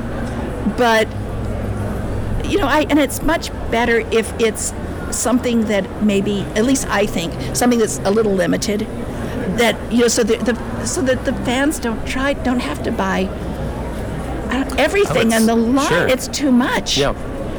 but 0.76 1.08
you 2.44 2.58
know, 2.58 2.66
I 2.66 2.86
and 2.88 2.98
it's 2.98 3.22
much 3.22 3.50
better 3.70 4.00
if 4.12 4.32
it's 4.40 4.72
something 5.10 5.64
that 5.66 6.02
maybe, 6.02 6.40
at 6.54 6.64
least 6.64 6.86
I 6.88 7.06
think, 7.06 7.32
something 7.56 7.78
that's 7.78 7.98
a 8.00 8.10
little 8.10 8.32
limited. 8.34 8.80
That 9.58 9.76
you 9.92 10.02
know, 10.02 10.08
so 10.08 10.22
the, 10.22 10.36
the 10.36 10.84
so 10.86 11.02
that 11.02 11.24
the 11.24 11.32
fans 11.44 11.78
don't 11.78 12.06
try, 12.06 12.32
don't 12.34 12.60
have 12.60 12.82
to 12.84 12.92
buy 12.92 13.28
everything 14.78 15.28
it's- 15.28 15.40
and 15.40 15.48
the 15.48 15.56
line. 15.56 15.88
sure. 15.88 16.06
It's 16.08 16.28
too 16.28 16.52
much. 16.52 16.96
Yeah. 16.96 17.12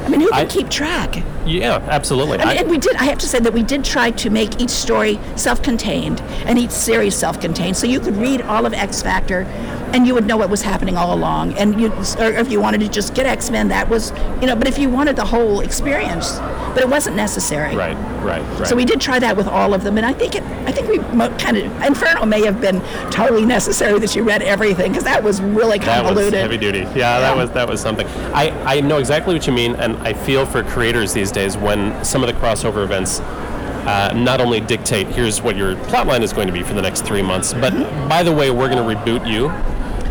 I 0.09 0.11
mean, 0.11 0.21
who 0.21 0.29
can 0.29 0.39
I- 0.39 0.45
keep 0.45 0.69
track? 0.69 1.21
Yeah, 1.45 1.81
absolutely. 1.87 2.39
I 2.39 2.45
mean, 2.45 2.47
I- 2.47 2.53
and 2.61 2.69
we 2.69 2.77
did. 2.79 2.95
I 2.95 3.03
have 3.05 3.19
to 3.19 3.27
say 3.27 3.39
that 3.39 3.53
we 3.53 3.61
did 3.61 3.83
try 3.83 4.09
to 4.11 4.29
make 4.31 4.59
each 4.59 4.69
story 4.71 5.19
self-contained 5.35 6.19
and 6.45 6.57
each 6.57 6.71
series 6.71 7.15
self-contained, 7.15 7.77
so 7.77 7.85
you 7.85 7.99
could 7.99 8.17
read 8.17 8.41
all 8.41 8.65
of 8.65 8.73
X 8.73 9.01
Factor, 9.03 9.45
and 9.93 10.05
you 10.05 10.13
would 10.13 10.25
know 10.25 10.37
what 10.37 10.49
was 10.49 10.61
happening 10.61 10.97
all 10.97 11.13
along. 11.13 11.53
And 11.53 11.79
you, 11.79 11.91
or 12.19 12.31
if 12.31 12.51
you 12.51 12.59
wanted 12.61 12.81
to 12.81 12.87
just 12.89 13.13
get 13.15 13.25
X 13.25 13.49
Men, 13.49 13.67
that 13.69 13.89
was, 13.89 14.11
you 14.41 14.47
know. 14.47 14.55
But 14.55 14.67
if 14.67 14.77
you 14.77 14.89
wanted 14.89 15.15
the 15.15 15.25
whole 15.25 15.61
experience, 15.61 16.37
but 16.73 16.79
it 16.79 16.89
wasn't 16.89 17.15
necessary. 17.15 17.75
right, 17.75 17.95
right, 18.23 18.41
right. 18.59 18.67
So 18.67 18.75
we 18.75 18.85
did 18.85 19.01
try 19.01 19.19
that 19.19 19.35
with 19.35 19.47
all 19.47 19.73
of 19.73 19.83
them, 19.83 19.97
and 19.97 20.05
I 20.05 20.13
think 20.13 20.35
it. 20.35 20.43
I 20.67 20.71
think 20.71 20.87
we 20.87 20.99
mo- 21.15 21.35
kind 21.37 21.57
of 21.57 21.63
Inferno 21.83 22.25
may 22.25 22.45
have 22.45 22.61
been 22.61 22.81
totally 23.11 23.45
necessary 23.45 23.97
that 23.99 24.15
you 24.15 24.23
read 24.23 24.41
everything 24.43 24.91
because 24.91 25.03
that 25.05 25.23
was 25.23 25.41
really 25.41 25.79
That 25.79 26.13
was 26.13 26.29
heavy 26.31 26.57
duty. 26.57 26.79
Yeah, 26.95 27.19
that 27.19 27.35
was 27.35 27.49
that 27.51 27.67
was 27.67 27.81
something. 27.81 28.05
I, 28.33 28.49
I 28.77 28.81
know 28.81 28.97
exactly 28.99 29.33
what 29.33 29.47
you 29.47 29.53
mean, 29.53 29.75
and 29.75 29.95
I 29.97 30.13
feel 30.13 30.45
for 30.45 30.63
creators 30.63 31.13
these 31.13 31.31
days 31.31 31.57
when 31.57 32.03
some 32.05 32.23
of 32.23 32.27
the 32.27 32.39
crossover 32.39 32.83
events 32.83 33.19
uh, 33.21 34.11
not 34.13 34.39
only 34.41 34.59
dictate 34.59 35.07
here's 35.07 35.41
what 35.41 35.55
your 35.55 35.75
plotline 35.75 36.21
is 36.21 36.33
going 36.33 36.45
to 36.47 36.53
be 36.53 36.61
for 36.61 36.73
the 36.73 36.81
next 36.81 37.05
three 37.05 37.21
months, 37.23 37.53
but 37.53 37.73
Mm-hmm. 37.73 38.09
by 38.09 38.21
the 38.23 38.31
way, 38.31 38.51
we're 38.51 38.69
going 38.69 38.77
to 38.77 38.95
reboot 38.95 39.27
you, 39.27 39.47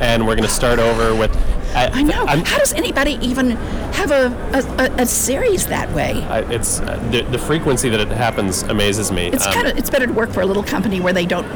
and 0.00 0.26
we're 0.26 0.34
going 0.37 0.48
to 0.48 0.54
start 0.54 0.78
over 0.78 1.14
with. 1.14 1.34
Uh, 1.74 1.90
I 1.92 2.02
know. 2.02 2.24
I'm- 2.26 2.44
How 2.44 2.58
does 2.58 2.72
anybody 2.72 3.18
even 3.20 3.50
have 3.92 4.11
a, 4.11 4.26
a, 4.52 4.82
a, 4.84 5.02
a 5.02 5.06
series 5.06 5.66
that 5.66 5.90
way? 5.92 6.24
I, 6.28 6.40
it's 6.52 6.80
uh, 6.80 6.96
the, 7.11 7.22
the 7.22 7.38
frequency 7.38 7.88
that 7.90 8.00
it 8.00 8.08
happens 8.08 8.62
amazes 8.62 9.12
me. 9.12 9.26
It's 9.28 9.46
Um, 9.46 9.52
kind 9.52 9.66
of 9.68 9.76
it's 9.78 9.90
better 9.90 10.06
to 10.06 10.12
work 10.12 10.30
for 10.30 10.40
a 10.40 10.46
little 10.46 10.62
company 10.62 11.00
where 11.00 11.12
they 11.12 11.26
don't 11.26 11.46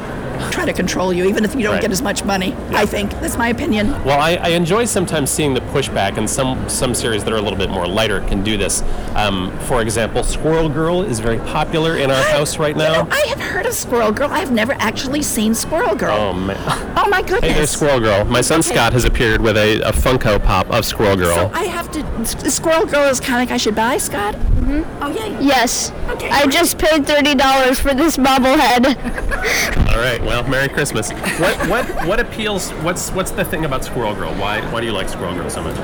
try 0.51 0.65
to 0.65 0.73
control 0.73 1.11
you, 1.13 1.25
even 1.25 1.43
if 1.45 1.55
you 1.55 1.61
don't 1.63 1.73
Right. 1.73 1.81
get 1.81 1.91
as 1.91 2.01
much 2.01 2.23
money. 2.23 2.55
I 2.69 2.85
think 2.85 3.11
that's 3.19 3.37
my 3.37 3.49
opinion. 3.49 3.91
Well, 4.03 4.19
I, 4.19 4.35
I 4.35 4.49
enjoy 4.49 4.85
sometimes 4.85 5.29
seeing 5.29 5.53
the 5.53 5.61
pushback, 5.61 6.17
and 6.17 6.29
some 6.29 6.67
some 6.69 6.93
series 6.95 7.23
that 7.23 7.33
are 7.33 7.37
a 7.37 7.41
little 7.41 7.57
bit 7.59 7.69
more 7.69 7.87
lighter 7.87 8.21
can 8.21 8.43
do 8.43 8.57
this. 8.57 8.81
Um, 9.15 9.51
for 9.61 9.81
example, 9.81 10.23
Squirrel 10.23 10.69
Girl 10.69 11.01
is 11.03 11.19
very 11.19 11.39
popular 11.39 11.97
in 11.97 12.09
our 12.11 12.23
house 12.23 12.57
right 12.57 12.75
You 12.75 12.83
now. 12.83 13.03
know, 13.03 13.09
I 13.11 13.25
have 13.27 13.39
heard 13.41 13.65
of 13.65 13.73
Squirrel 13.73 14.11
Girl. 14.11 14.29
I 14.31 14.39
have 14.39 14.51
never 14.51 14.73
actually 14.79 15.21
seen 15.21 15.53
Squirrel 15.53 15.95
Girl. 15.95 16.15
oh 16.17 16.33
man. 16.33 16.57
Oh 16.97 17.07
my 17.09 17.21
goodness. 17.21 17.41
Hey, 17.41 17.53
there's 17.53 17.71
Squirrel 17.71 17.99
Girl. 17.99 18.23
My 18.25 18.41
son 18.41 18.59
Okay. 18.59 18.69
Scott 18.69 18.93
has 18.93 19.03
appeared 19.05 19.41
with 19.41 19.57
a, 19.57 19.81
a 19.81 19.91
Funko 19.91 20.41
Pop 20.43 20.69
of 20.69 20.85
Squirrel 20.85 21.17
Girl. 21.17 21.35
So 21.35 21.51
I 21.53 21.65
have 21.65 21.91
to. 21.91 22.49
Squirrel 22.49 22.85
Girl 22.85 23.03
is 23.09 23.19
kind 23.19 23.33
comic 23.33 23.51
I 23.51 23.57
should 23.57 23.73
buy, 23.75 23.97
Scott. 23.97 24.35
Mm-hmm. 24.35 25.03
Oh 25.03 25.09
yay. 25.09 25.43
Yes. 25.43 25.91
Okay, 26.09 26.29
I 26.29 26.45
just 26.45 26.77
paid 26.77 27.05
thirty 27.05 27.33
dollars 27.35 27.79
for 27.79 27.93
this 27.95 28.15
bobblehead. 28.15 28.95
All 29.89 29.97
right. 29.99 30.22
Well, 30.25 30.47
Merry 30.47 30.69
Christmas. 30.69 31.11
What 31.11 31.67
what 31.69 31.85
what 32.07 32.19
appeals? 32.19 32.71
What's 32.81 33.11
what's 33.11 33.31
the 33.31 33.43
thing 33.43 33.65
about 33.65 33.83
Squirrel 33.83 34.15
Girl? 34.15 34.33
Why 34.35 34.61
why 34.71 34.79
do 34.79 34.85
you 34.87 34.93
like 34.93 35.09
Squirrel 35.09 35.35
Girl 35.35 35.49
so 35.49 35.61
much? 35.61 35.75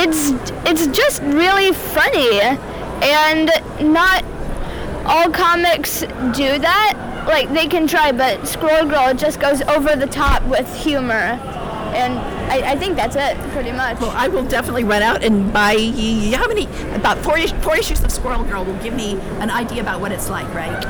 it's 0.00 0.30
it's 0.66 0.86
just 0.96 1.20
really 1.22 1.72
funny, 1.72 2.40
and 2.40 3.50
not 3.92 4.24
all 5.04 5.30
comics 5.30 6.00
do 6.00 6.58
that. 6.58 7.24
Like 7.26 7.52
they 7.52 7.66
can 7.66 7.86
try, 7.86 8.12
but 8.12 8.46
Squirrel 8.46 8.86
Girl 8.88 9.12
just 9.14 9.40
goes 9.40 9.60
over 9.62 9.96
the 9.96 10.06
top 10.06 10.42
with 10.44 10.72
humor, 10.76 11.12
and 11.94 12.18
I, 12.50 12.72
I 12.72 12.76
think 12.76 12.96
that's 12.96 13.16
it 13.16 13.36
pretty 13.50 13.72
much. 13.72 14.00
Well, 14.00 14.12
I 14.14 14.28
will 14.28 14.44
definitely 14.44 14.84
run 14.84 15.02
out 15.02 15.24
and 15.24 15.52
buy. 15.52 15.74
How 16.36 16.46
many? 16.46 16.66
About 16.94 17.18
four, 17.18 17.36
is- 17.38 17.52
four 17.62 17.76
issues 17.76 18.02
of 18.04 18.12
Squirrel 18.12 18.44
Girl 18.44 18.64
will 18.64 18.78
give 18.82 18.94
me 18.94 19.18
an 19.40 19.50
idea 19.50 19.82
about 19.82 20.00
what 20.00 20.12
it's 20.12 20.30
like, 20.30 20.48
right? 20.54 20.82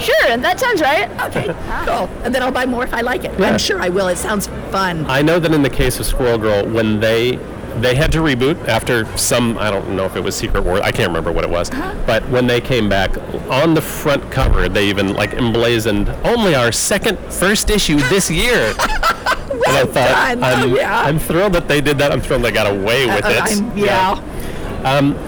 Sure, 0.00 0.36
that 0.36 0.58
sounds 0.60 0.80
right. 0.80 1.08
Okay, 1.30 1.46
cool. 1.86 2.08
And 2.24 2.34
then 2.34 2.42
I'll 2.42 2.50
buy 2.52 2.66
more 2.66 2.84
if 2.84 2.92
I 2.94 3.00
like 3.02 3.24
it. 3.24 3.38
I'm 3.40 3.58
sure 3.58 3.80
I 3.80 3.88
will. 3.88 4.08
It 4.08 4.16
sounds 4.18 4.46
fun. 4.70 5.04
I 5.06 5.22
know 5.22 5.38
that 5.38 5.52
in 5.52 5.62
the 5.62 5.70
case 5.70 6.00
of 6.00 6.06
Squirrel 6.06 6.38
Girl, 6.38 6.66
when 6.66 7.00
they 7.00 7.38
they 7.78 7.94
had 7.94 8.10
to 8.12 8.18
reboot 8.18 8.66
after 8.66 9.04
some 9.16 9.56
I 9.56 9.70
don't 9.70 9.94
know 9.94 10.04
if 10.04 10.16
it 10.16 10.20
was 10.24 10.34
Secret 10.34 10.64
War 10.64 10.82
I 10.82 10.90
can't 10.90 11.06
remember 11.06 11.30
what 11.30 11.44
it 11.44 11.50
was, 11.50 11.70
but 12.04 12.28
when 12.28 12.46
they 12.48 12.60
came 12.60 12.88
back 12.88 13.16
on 13.48 13.74
the 13.74 13.80
front 13.80 14.28
cover, 14.32 14.68
they 14.68 14.88
even 14.88 15.14
like 15.14 15.34
emblazoned 15.34 16.08
only 16.24 16.54
our 16.56 16.72
second 16.72 17.16
first 17.32 17.70
issue 17.70 17.96
this 18.08 18.28
year. 18.30 18.74
and 19.50 19.76
I 19.76 19.84
thought 19.84 19.94
done. 20.38 20.42
I'm, 20.42 20.72
Oh, 20.72 20.76
yeah. 20.76 21.00
I'm 21.02 21.18
thrilled 21.18 21.52
that 21.52 21.68
they 21.68 21.80
did 21.80 21.96
that. 21.98 22.10
I'm 22.12 22.20
thrilled 22.20 22.42
they 22.42 22.50
got 22.50 22.66
away 22.66 23.06
with 23.06 23.24
Uh, 23.24 23.28
it. 23.28 23.40
I'm- 23.42 23.78
yeah. 23.78 24.20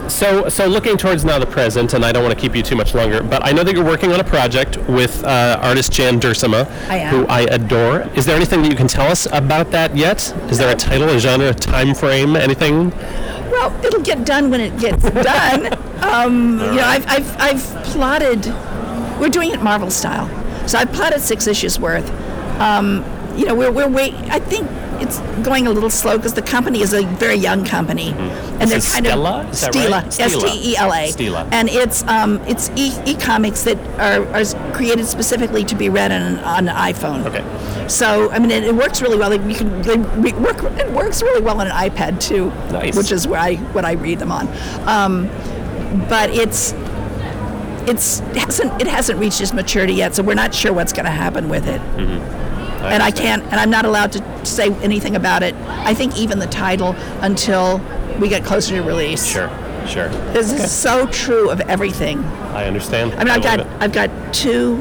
So, 0.08 0.48
so 0.48 0.66
looking 0.66 0.96
towards 0.96 1.24
now 1.24 1.38
the 1.38 1.46
present, 1.46 1.94
and 1.94 2.04
I 2.04 2.12
don't 2.12 2.22
want 2.22 2.34
to 2.34 2.40
keep 2.40 2.54
you 2.54 2.62
too 2.62 2.76
much 2.76 2.94
longer, 2.94 3.22
but 3.22 3.44
I 3.44 3.52
know 3.52 3.64
that 3.64 3.74
you're 3.74 3.84
working 3.84 4.12
on 4.12 4.20
a 4.20 4.24
project 4.24 4.76
with 4.88 5.22
uh, 5.24 5.58
artist 5.62 5.92
Jan 5.92 6.20
Duursema, 6.20 6.66
I 6.88 7.00
who 7.08 7.26
I 7.26 7.40
adore. 7.42 8.02
Is 8.14 8.24
there 8.26 8.36
anything 8.36 8.62
that 8.62 8.70
you 8.70 8.76
can 8.76 8.88
tell 8.88 9.10
us 9.10 9.26
about 9.32 9.70
that 9.72 9.96
yet? 9.96 10.32
Is 10.50 10.58
there 10.58 10.72
a 10.72 10.76
title, 10.76 11.08
a 11.08 11.18
genre, 11.18 11.48
a 11.50 11.54
time 11.54 11.94
frame, 11.94 12.36
anything? 12.36 12.90
Well, 13.50 13.74
it'll 13.84 14.02
get 14.02 14.24
done 14.24 14.50
when 14.50 14.60
it 14.60 14.78
gets 14.78 15.02
done. 15.10 15.72
um, 16.02 16.58
you 16.60 16.66
know, 16.76 16.84
I've, 16.84 17.06
I've, 17.08 17.36
I've 17.40 17.84
plotted. 17.84 18.46
We're 19.20 19.28
doing 19.28 19.50
it 19.50 19.62
Marvel 19.62 19.90
style, 19.90 20.28
so 20.68 20.78
I've 20.78 20.92
plotted 20.92 21.20
six 21.20 21.46
issues 21.46 21.78
worth. 21.78 22.08
Um, 22.60 23.04
you 23.36 23.44
know, 23.46 23.54
we're 23.54 23.70
we're 23.72 23.88
wait. 23.88 24.14
I 24.30 24.38
think 24.38 24.68
it's 25.02 25.18
going 25.44 25.66
a 25.66 25.70
little 25.70 25.90
slow 25.90 26.16
because 26.16 26.34
the 26.34 26.42
company 26.42 26.80
is 26.80 26.92
a 26.94 27.04
very 27.16 27.34
young 27.34 27.64
company, 27.64 28.12
and 28.12 28.62
Is 28.62 28.72
it 28.72 28.82
Stella? 28.82 29.46
Is 29.48 29.60
that 29.60 29.74
right? 29.74 30.12
Stela, 30.12 30.30
S 30.30 30.42
T 30.42 30.70
E 30.72 30.76
L 30.76 30.92
A, 30.94 31.08
Stela. 31.10 31.48
and 31.52 31.68
it's 31.68 32.02
um, 32.06 32.40
it's 32.46 32.70
e- 32.76 32.96
e-comics 33.04 33.64
that 33.64 33.78
are, 33.98 34.24
are 34.34 34.72
created 34.72 35.06
specifically 35.06 35.64
to 35.64 35.74
be 35.74 35.88
read 35.88 36.12
on, 36.12 36.38
on 36.40 36.68
an 36.68 36.74
iPhone. 36.76 37.26
Okay. 37.26 37.44
So 37.88 38.30
I 38.30 38.38
mean, 38.38 38.50
it, 38.50 38.64
it 38.64 38.74
works 38.74 39.02
really 39.02 39.18
well. 39.18 39.30
Like, 39.30 39.42
you 39.48 39.54
can 39.56 39.82
they 39.82 39.96
work. 40.32 40.62
It 40.78 40.90
works 40.92 41.20
really 41.22 41.42
well 41.42 41.60
on 41.60 41.66
an 41.66 41.72
iPad 41.72 42.20
too, 42.20 42.50
Nice. 42.72 42.96
which 42.96 43.10
is 43.12 43.26
where 43.26 43.40
I 43.40 43.56
what 43.74 43.84
I 43.84 43.92
read 43.92 44.18
them 44.20 44.30
on. 44.32 44.46
Um, 44.88 45.28
but 46.08 46.30
it's 46.30 46.72
it's 47.88 48.20
it 48.20 48.36
hasn't 48.36 48.80
it 48.80 48.86
hasn't 48.86 49.18
reached 49.18 49.40
its 49.40 49.52
maturity 49.52 49.94
yet, 49.94 50.14
so 50.14 50.22
we're 50.22 50.34
not 50.34 50.54
sure 50.54 50.72
what's 50.72 50.92
going 50.92 51.04
to 51.06 51.10
happen 51.10 51.48
with 51.48 51.66
it. 51.66 51.80
And 52.84 53.02
I 53.02 53.10
can't, 53.10 53.42
and 53.44 53.54
I'm 53.54 53.70
not 53.70 53.84
allowed 53.84 54.12
to 54.12 54.46
say 54.46 54.70
anything 54.82 55.16
about 55.16 55.42
it. 55.42 55.54
I 55.66 55.94
think 55.94 56.16
even 56.18 56.38
the 56.38 56.46
title 56.46 56.94
until 57.20 57.80
we 58.18 58.28
get 58.28 58.44
closer 58.44 58.76
to 58.76 58.82
release. 58.82 59.26
Sure, 59.26 59.48
sure. 59.86 60.08
This 60.32 60.52
is 60.52 60.70
so 60.86 61.06
true 61.06 61.50
of 61.50 61.60
everything. 61.62 62.18
I 62.52 62.66
understand. 62.66 63.14
I 63.14 63.24
mean, 63.24 63.28
I've 63.28 63.44
love 63.44 63.58
got 63.58 63.60
it. 63.60 63.66
I've 63.80 63.92
got 63.92 64.34
two 64.34 64.76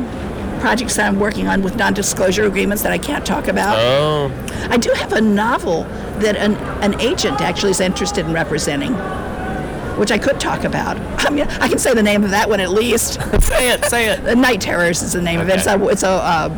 projects 0.60 0.96
that 0.96 1.08
I'm 1.08 1.20
working 1.20 1.48
on 1.48 1.64
with 1.64 1.76
non-disclosure 1.76 2.46
agreements 2.46 2.84
that 2.84 2.92
I 2.92 2.98
can't 2.98 3.26
talk 3.26 3.48
about. 3.48 3.78
Oh, 3.80 4.32
I 4.70 4.78
do 4.78 4.92
have 4.92 5.12
a 5.14 5.22
novel 5.22 5.84
that 6.20 6.36
an, 6.36 6.56
an 6.84 7.00
agent 7.02 7.42
actually 7.42 7.72
is 7.72 7.80
interested 7.80 8.26
in 8.26 8.34
representing, 8.34 8.94
which 9.98 10.12
I 10.12 10.20
could 10.20 10.40
talk 10.40 10.64
about. 10.64 10.98
I 11.26 11.30
mean, 11.32 11.48
I 11.48 11.68
can 11.68 11.80
say 11.80 11.94
the 11.94 12.04
name 12.04 12.24
of 12.24 12.30
that 12.30 12.48
one 12.48 12.60
at 12.60 12.70
least. 12.70 13.14
say 13.42 13.72
it, 13.72 13.86
say 13.86 14.10
it. 14.10 14.38
Night 14.38 14.62
Terrors 14.62 15.02
is 15.02 15.14
the 15.14 15.22
name 15.22 15.40
of 15.40 15.50
it. 15.50 15.58
It's 15.58 15.68
a, 15.68 15.88
it's 15.88 16.04
a 16.04 16.10
uh, 16.10 16.50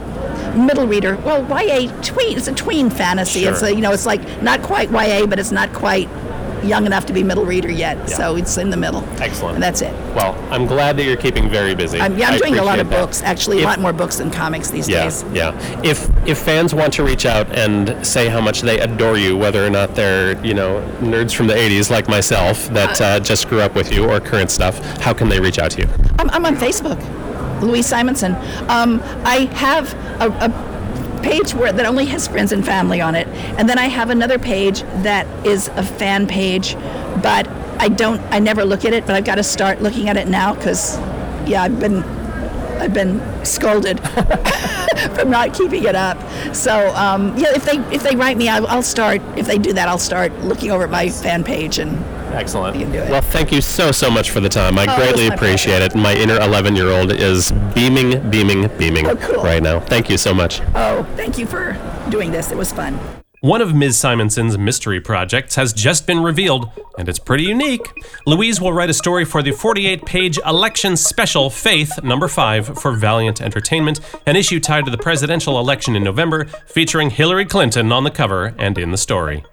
middle 0.56 0.88
reader. 0.88 1.18
Well, 1.18 1.41
YA 1.49 1.91
tween. 2.01 2.38
It's 2.38 2.47
a 2.47 2.54
tween 2.54 2.89
fantasy. 2.89 3.45
It's 3.45 3.62
a, 3.64 3.74
you 3.74 3.82
know, 3.82 3.91
it's 3.91 4.06
like 4.06 4.41
not 4.41 4.62
quite 4.62 4.89
YA, 4.91 5.26
but 5.26 5.39
it's 5.39 5.51
not 5.51 5.74
quite 5.74 6.10
young 6.64 6.86
enough 6.86 7.06
to 7.06 7.12
be 7.12 7.24
middle 7.24 7.43
reader 7.45 7.70
yet. 7.70 8.10
So 8.10 8.38
it's 8.38 8.58
in 8.58 8.70
the 8.70 8.78
middle. 8.78 9.04
Excellent. 9.20 9.56
And 9.56 9.64
that's 9.64 9.82
it. 9.82 9.91
Well, 10.16 10.34
I'm 10.49 10.66
glad 10.66 10.95
that 10.95 11.04
you're 11.04 11.18
keeping 11.18 11.49
very 11.49 11.76
busy. 11.76 11.99
I'm, 11.99 12.18
yeah, 12.18 12.28
I'm 12.30 12.36
I 12.36 12.38
doing 12.38 12.58
a 12.58 12.64
lot 12.64 12.80
of 12.80 12.89
that. 12.89 13.01
books. 13.01 13.22
Actually, 13.22 13.62
a 13.64 13.66
lot 13.66 13.82
more 13.82 13.91
books 13.91 14.16
than 14.20 14.32
comics 14.32 14.70
these 14.72 14.88
Yeah, 14.88 15.04
days. 15.04 15.26
yeah. 15.34 15.82
If 15.84 16.10
if 16.26 16.38
fans 16.38 16.74
want 16.74 16.93
to 16.93 17.04
reach 17.04 17.26
out 17.26 17.51
and 17.51 18.06
say 18.08 18.30
how 18.30 18.39
much 18.39 18.62
they 18.62 18.80
adore 18.80 19.18
you, 19.18 19.36
whether 19.36 19.66
or 19.66 19.70
not 19.70 19.93
they're 19.93 20.41
you 20.45 20.54
know 20.54 20.80
nerds 21.01 21.36
from 21.36 21.47
the 21.47 21.54
'80s 21.54 21.89
like 21.91 22.08
myself 22.08 22.70
that 22.70 23.01
uh, 23.01 23.20
just 23.20 23.49
grew 23.49 23.60
up 23.60 23.76
with 23.76 23.91
you 23.91 24.10
or 24.10 24.22
current 24.22 24.49
stuff, 24.49 24.80
how 25.01 25.12
can 25.14 25.28
they 25.28 25.41
reach 25.41 25.60
out 25.60 25.72
to 25.72 25.82
you? 25.82 25.89
I'm, 26.20 26.30
I'm 26.30 26.45
on 26.45 26.56
Facebook, 26.56 26.97
Louise 27.64 27.86
Simonson. 27.88 28.36
Um, 28.70 29.01
I 29.26 29.49
have 29.53 29.93
a, 30.22 30.30
a 30.30 30.74
page 31.24 31.53
where 31.53 31.72
that 31.72 31.86
only 31.86 32.05
has 32.05 32.28
friends 32.28 32.51
and 32.51 32.66
family 32.66 33.01
on 33.01 33.16
it, 33.16 33.28
and 33.57 33.68
then 33.68 33.80
I 33.80 33.88
have 33.88 34.09
another 34.09 34.38
page 34.38 34.82
that 35.03 35.26
is 35.45 35.70
a 35.70 35.84
fan 35.84 36.28
page, 36.28 36.76
but 37.22 37.47
I 37.80 37.89
don't. 37.89 38.22
I 38.32 38.39
never 38.39 38.64
look 38.64 38.86
at 38.86 38.93
it, 38.93 39.05
but 39.05 39.16
I've 39.16 39.26
got 39.26 39.36
to 39.36 39.43
start 39.43 39.82
looking 39.82 40.09
at 40.09 40.18
it 40.18 40.28
now 40.28 40.53
because, 40.53 40.99
yeah, 41.47 41.64
I've 41.64 41.80
been. 41.80 42.03
I've 42.74 42.93
been 42.93 43.22
scolded 43.45 43.99
from 45.16 45.30
not 45.30 45.53
keeping 45.53 45.86
it 45.86 45.95
up. 45.95 46.18
So 46.53 46.93
um, 46.95 47.38
yeah, 47.38 47.55
if 47.55 47.64
they 47.64 47.78
if 47.95 48.03
they 48.03 48.16
write 48.16 48.36
me, 48.36 48.49
I'll, 48.49 48.68
I'll 48.68 48.84
start. 48.84 49.22
If 49.38 49.45
they 49.45 49.57
do 49.57 49.72
that, 49.74 49.88
I'll 49.88 49.99
start 49.99 50.34
looking 50.39 50.72
over 50.72 50.84
at 50.84 50.89
my 50.89 51.07
fan 51.07 51.43
page 51.45 51.78
and 51.80 52.03
Excellent. 52.34 52.75
You 52.75 52.84
can 52.84 52.91
do 52.91 52.99
it. 52.99 53.09
Well, 53.09 53.21
thank 53.21 53.51
you 53.51 53.61
so 53.61 53.91
so 53.91 54.09
much 54.09 54.31
for 54.31 54.39
the 54.39 54.49
time. 54.49 54.77
I 54.77 54.86
Oh, 54.89 54.95
greatly 54.97 55.27
appreciate 55.27 55.81
it. 55.81 55.95
My 55.95 56.13
inner 56.13 56.39
11 56.39 56.75
year 56.75 56.89
old 56.89 57.11
is 57.11 57.51
beaming, 57.73 58.29
beaming, 58.29 58.69
beaming 58.77 59.07
Oh, 59.07 59.15
cool. 59.15 59.43
right 59.43 59.61
now. 59.61 59.79
Thank 59.79 60.09
you 60.09 60.17
so 60.17 60.34
much. 60.34 60.61
oh, 60.75 61.05
thank 61.15 61.38
you 61.38 61.45
for 61.45 61.77
doing 62.09 62.31
this. 62.31 62.51
It 62.51 62.57
was 62.57 62.71
fun. 62.71 62.99
One 63.41 63.61
of 63.61 63.75
Ms. 63.75 63.97
Simonson's 63.97 64.57
mystery 64.57 65.01
projects 65.01 65.55
has 65.55 65.73
just 65.73 66.07
been 66.07 66.23
revealed, 66.23 66.69
and 66.97 67.09
it's 67.09 67.19
pretty 67.19 67.43
unique. 67.43 67.86
Louise 68.25 68.61
will 68.61 68.71
write 68.71 68.89
a 68.89 68.93
story 68.93 69.25
for 69.25 69.43
the 69.43 69.51
48 69.51 70.05
page 70.05 70.39
election 70.45 70.95
special 70.95 71.49
Faith 71.49 72.01
number 72.01 72.29
5 72.29 72.79
for 72.81 72.93
Valiant 72.93 73.41
Entertainment, 73.41 73.99
an 74.25 74.38
issue 74.38 74.61
tied 74.61 74.86
to 74.86 74.91
the 74.91 74.97
presidential 74.97 75.59
election 75.59 75.93
in 75.93 76.05
November, 76.05 76.45
featuring 76.67 77.09
Hillary 77.09 77.43
Clinton 77.43 77.91
on 77.91 78.05
the 78.05 78.11
cover 78.11 78.55
and 78.57 78.77
in 78.77 78.91
the 78.91 78.97
story. 78.97 79.43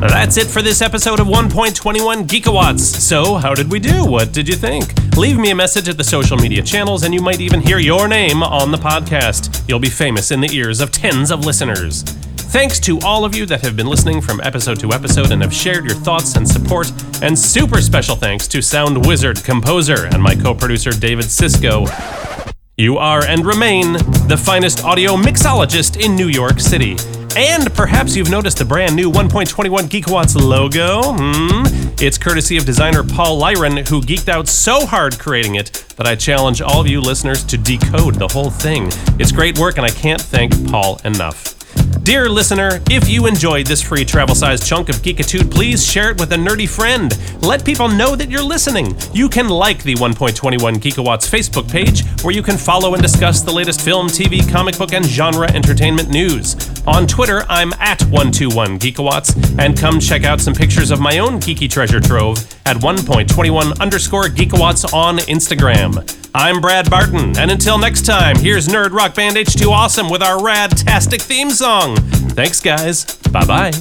That's 0.00 0.38
it 0.38 0.46
for 0.46 0.62
this 0.62 0.80
episode 0.80 1.20
of 1.20 1.26
1.21 1.26 2.26
Geekawatts. 2.26 2.80
So, 2.80 3.34
how 3.34 3.54
did 3.54 3.70
we 3.70 3.78
do? 3.78 4.06
What 4.06 4.32
did 4.32 4.48
you 4.48 4.54
think? 4.54 4.94
Leave 5.14 5.36
me 5.36 5.50
a 5.50 5.54
message 5.54 5.90
at 5.90 5.98
the 5.98 6.04
social 6.04 6.38
media 6.38 6.62
channels, 6.62 7.02
and 7.02 7.12
you 7.12 7.20
might 7.20 7.40
even 7.40 7.60
hear 7.60 7.78
your 7.78 8.08
name 8.08 8.42
on 8.42 8.70
the 8.70 8.78
podcast. 8.78 9.62
You'll 9.68 9.78
be 9.78 9.90
famous 9.90 10.30
in 10.30 10.40
the 10.40 10.50
ears 10.56 10.80
of 10.80 10.90
tens 10.90 11.30
of 11.30 11.44
listeners. 11.44 12.02
Thanks 12.02 12.80
to 12.80 12.98
all 13.00 13.26
of 13.26 13.36
you 13.36 13.44
that 13.46 13.60
have 13.60 13.76
been 13.76 13.88
listening 13.88 14.22
from 14.22 14.40
episode 14.40 14.80
to 14.80 14.92
episode 14.92 15.32
and 15.32 15.42
have 15.42 15.52
shared 15.52 15.84
your 15.84 15.94
thoughts 15.94 16.34
and 16.34 16.48
support. 16.48 16.90
And 17.22 17.38
super 17.38 17.82
special 17.82 18.16
thanks 18.16 18.48
to 18.48 18.62
Sound 18.62 19.06
Wizard, 19.06 19.44
composer, 19.44 20.06
and 20.06 20.22
my 20.22 20.34
co 20.34 20.54
producer 20.54 20.92
David 20.92 21.26
Sisko. 21.26 22.39
You 22.80 22.96
are 22.96 23.22
and 23.26 23.44
remain 23.44 23.92
the 24.26 24.40
finest 24.42 24.84
audio 24.84 25.14
mixologist 25.14 26.02
in 26.02 26.16
New 26.16 26.28
York 26.28 26.58
City. 26.58 26.96
And 27.36 27.70
perhaps 27.74 28.16
you've 28.16 28.30
noticed 28.30 28.56
the 28.56 28.64
brand 28.64 28.96
new 28.96 29.10
1.21 29.10 29.80
Geekawatts 29.90 30.34
logo. 30.34 31.02
Hmm? 31.02 31.92
It's 32.02 32.16
courtesy 32.16 32.56
of 32.56 32.64
designer 32.64 33.02
Paul 33.04 33.38
Lyron, 33.38 33.86
who 33.86 34.00
geeked 34.00 34.30
out 34.30 34.48
so 34.48 34.86
hard 34.86 35.18
creating 35.18 35.56
it 35.56 35.84
that 35.98 36.06
I 36.06 36.14
challenge 36.14 36.62
all 36.62 36.80
of 36.80 36.86
you 36.86 37.02
listeners 37.02 37.44
to 37.44 37.58
decode 37.58 38.14
the 38.14 38.28
whole 38.28 38.48
thing. 38.48 38.88
It's 39.18 39.30
great 39.30 39.58
work, 39.58 39.76
and 39.76 39.84
I 39.84 39.90
can't 39.90 40.22
thank 40.22 40.70
Paul 40.70 41.02
enough. 41.04 41.59
Dear 42.02 42.28
listener, 42.28 42.80
if 42.90 43.08
you 43.08 43.26
enjoyed 43.26 43.66
this 43.66 43.82
free 43.82 44.04
travel 44.04 44.34
sized 44.34 44.66
chunk 44.66 44.88
of 44.88 44.96
Geekitude, 44.96 45.50
please 45.50 45.86
share 45.86 46.10
it 46.10 46.18
with 46.18 46.32
a 46.32 46.36
nerdy 46.36 46.68
friend. 46.68 47.16
Let 47.42 47.64
people 47.64 47.88
know 47.88 48.16
that 48.16 48.30
you're 48.30 48.42
listening. 48.42 48.96
You 49.12 49.28
can 49.28 49.48
like 49.48 49.82
the 49.82 49.94
1.21 49.94 50.58
Geekawatts 50.78 51.28
Facebook 51.28 51.70
page, 51.70 52.04
where 52.22 52.34
you 52.34 52.42
can 52.42 52.56
follow 52.56 52.94
and 52.94 53.02
discuss 53.02 53.42
the 53.42 53.52
latest 53.52 53.82
film, 53.82 54.08
TV, 54.08 54.50
comic 54.50 54.76
book, 54.78 54.92
and 54.92 55.04
genre 55.04 55.48
entertainment 55.52 56.08
news. 56.08 56.56
On 56.86 57.06
Twitter, 57.06 57.44
I'm 57.48 57.72
at 57.90 58.00
121 58.02 58.78
Geekawatts, 58.78 59.58
and 59.58 59.76
come 59.76 59.98
check 59.98 60.22
out 60.22 60.40
some 60.40 60.54
pictures 60.54 60.92
of 60.92 61.00
my 61.00 61.18
own 61.18 61.40
geeky 61.40 61.68
treasure 61.68 61.98
trove 61.98 62.38
at 62.64 62.76
1.21 62.76 63.80
underscore 63.80 64.26
Geekawatts 64.26 64.94
on 64.94 65.18
Instagram. 65.18 65.98
I'm 66.32 66.60
Brad 66.60 66.88
Barton, 66.88 67.36
and 67.36 67.50
until 67.50 67.78
next 67.78 68.06
time, 68.06 68.36
here's 68.36 68.68
Nerd 68.68 68.92
Rock 68.92 69.16
Band 69.16 69.34
H2 69.34 69.72
Awesome 69.72 70.08
with 70.08 70.22
our 70.22 70.40
rad-tastic 70.40 71.20
theme 71.20 71.50
song. 71.50 71.96
Thanks, 71.96 72.60
guys. 72.60 73.16
Bye 73.32 73.44
bye. 73.44 73.72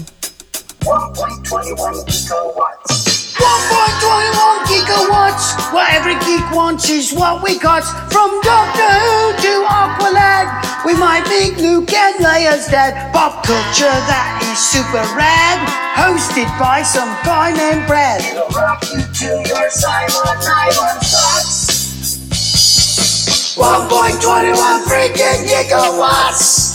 1.21 0.82 1.78
gigawatts. 2.08 3.09
1.21 3.40 4.68
gigawatts. 4.68 5.56
What 5.74 5.92
every 5.94 6.20
geek 6.28 6.44
wants 6.52 6.90
is 6.90 7.14
what 7.14 7.42
we 7.44 7.58
got. 7.60 7.84
From 8.12 8.40
Doctor 8.42 8.84
Who 8.84 9.34
to 9.44 9.54
Aqualad, 9.64 10.48
we 10.86 10.94
might 10.96 11.24
meet 11.30 11.58
Luke 11.58 11.92
and 11.94 12.20
Leia's 12.20 12.68
dad. 12.68 13.14
Pop 13.14 13.46
culture 13.46 13.98
that 14.12 14.44
is 14.44 14.60
super 14.60 15.04
rad. 15.16 15.60
Hosted 15.96 16.48
by 16.60 16.84
some 16.84 17.10
guy 17.24 17.52
named 17.52 17.88
Brad. 17.88 18.22
It'll 18.22 18.48
rock 18.50 18.84
you 18.92 19.02
to 19.02 19.30
your 19.48 19.70
Simon 19.70 20.40
Island 20.44 21.00
thoughts. 21.04 21.70
1.21 23.60 24.84
freaking 24.84 25.48
gigawatts. 25.48 26.68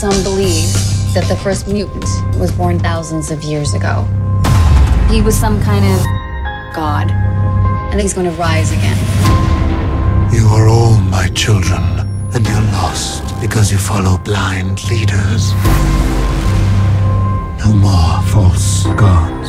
Some 0.00 0.22
believe 0.22 0.72
that 1.14 1.24
the 1.28 1.36
first 1.42 1.66
mutant 1.66 2.04
was 2.38 2.52
born 2.52 2.78
thousands 2.78 3.30
of 3.30 3.42
years 3.42 3.74
ago. 3.74 4.06
He 5.10 5.22
was 5.22 5.36
some 5.36 5.60
kind 5.60 5.84
of 5.84 5.98
god, 6.72 7.10
and 7.90 8.00
he's 8.00 8.14
going 8.14 8.30
to 8.30 8.36
rise 8.36 8.70
again. 8.70 8.96
You 10.32 10.46
are 10.46 10.68
all 10.68 10.94
my 11.00 11.26
children, 11.34 11.82
and 12.32 12.46
you're 12.46 12.66
lost 12.78 13.24
because 13.40 13.72
you 13.72 13.78
follow 13.78 14.18
blind 14.18 14.88
leaders. 14.88 15.52
No 17.58 17.72
more 17.74 18.22
false 18.30 18.84
gods. 18.94 19.39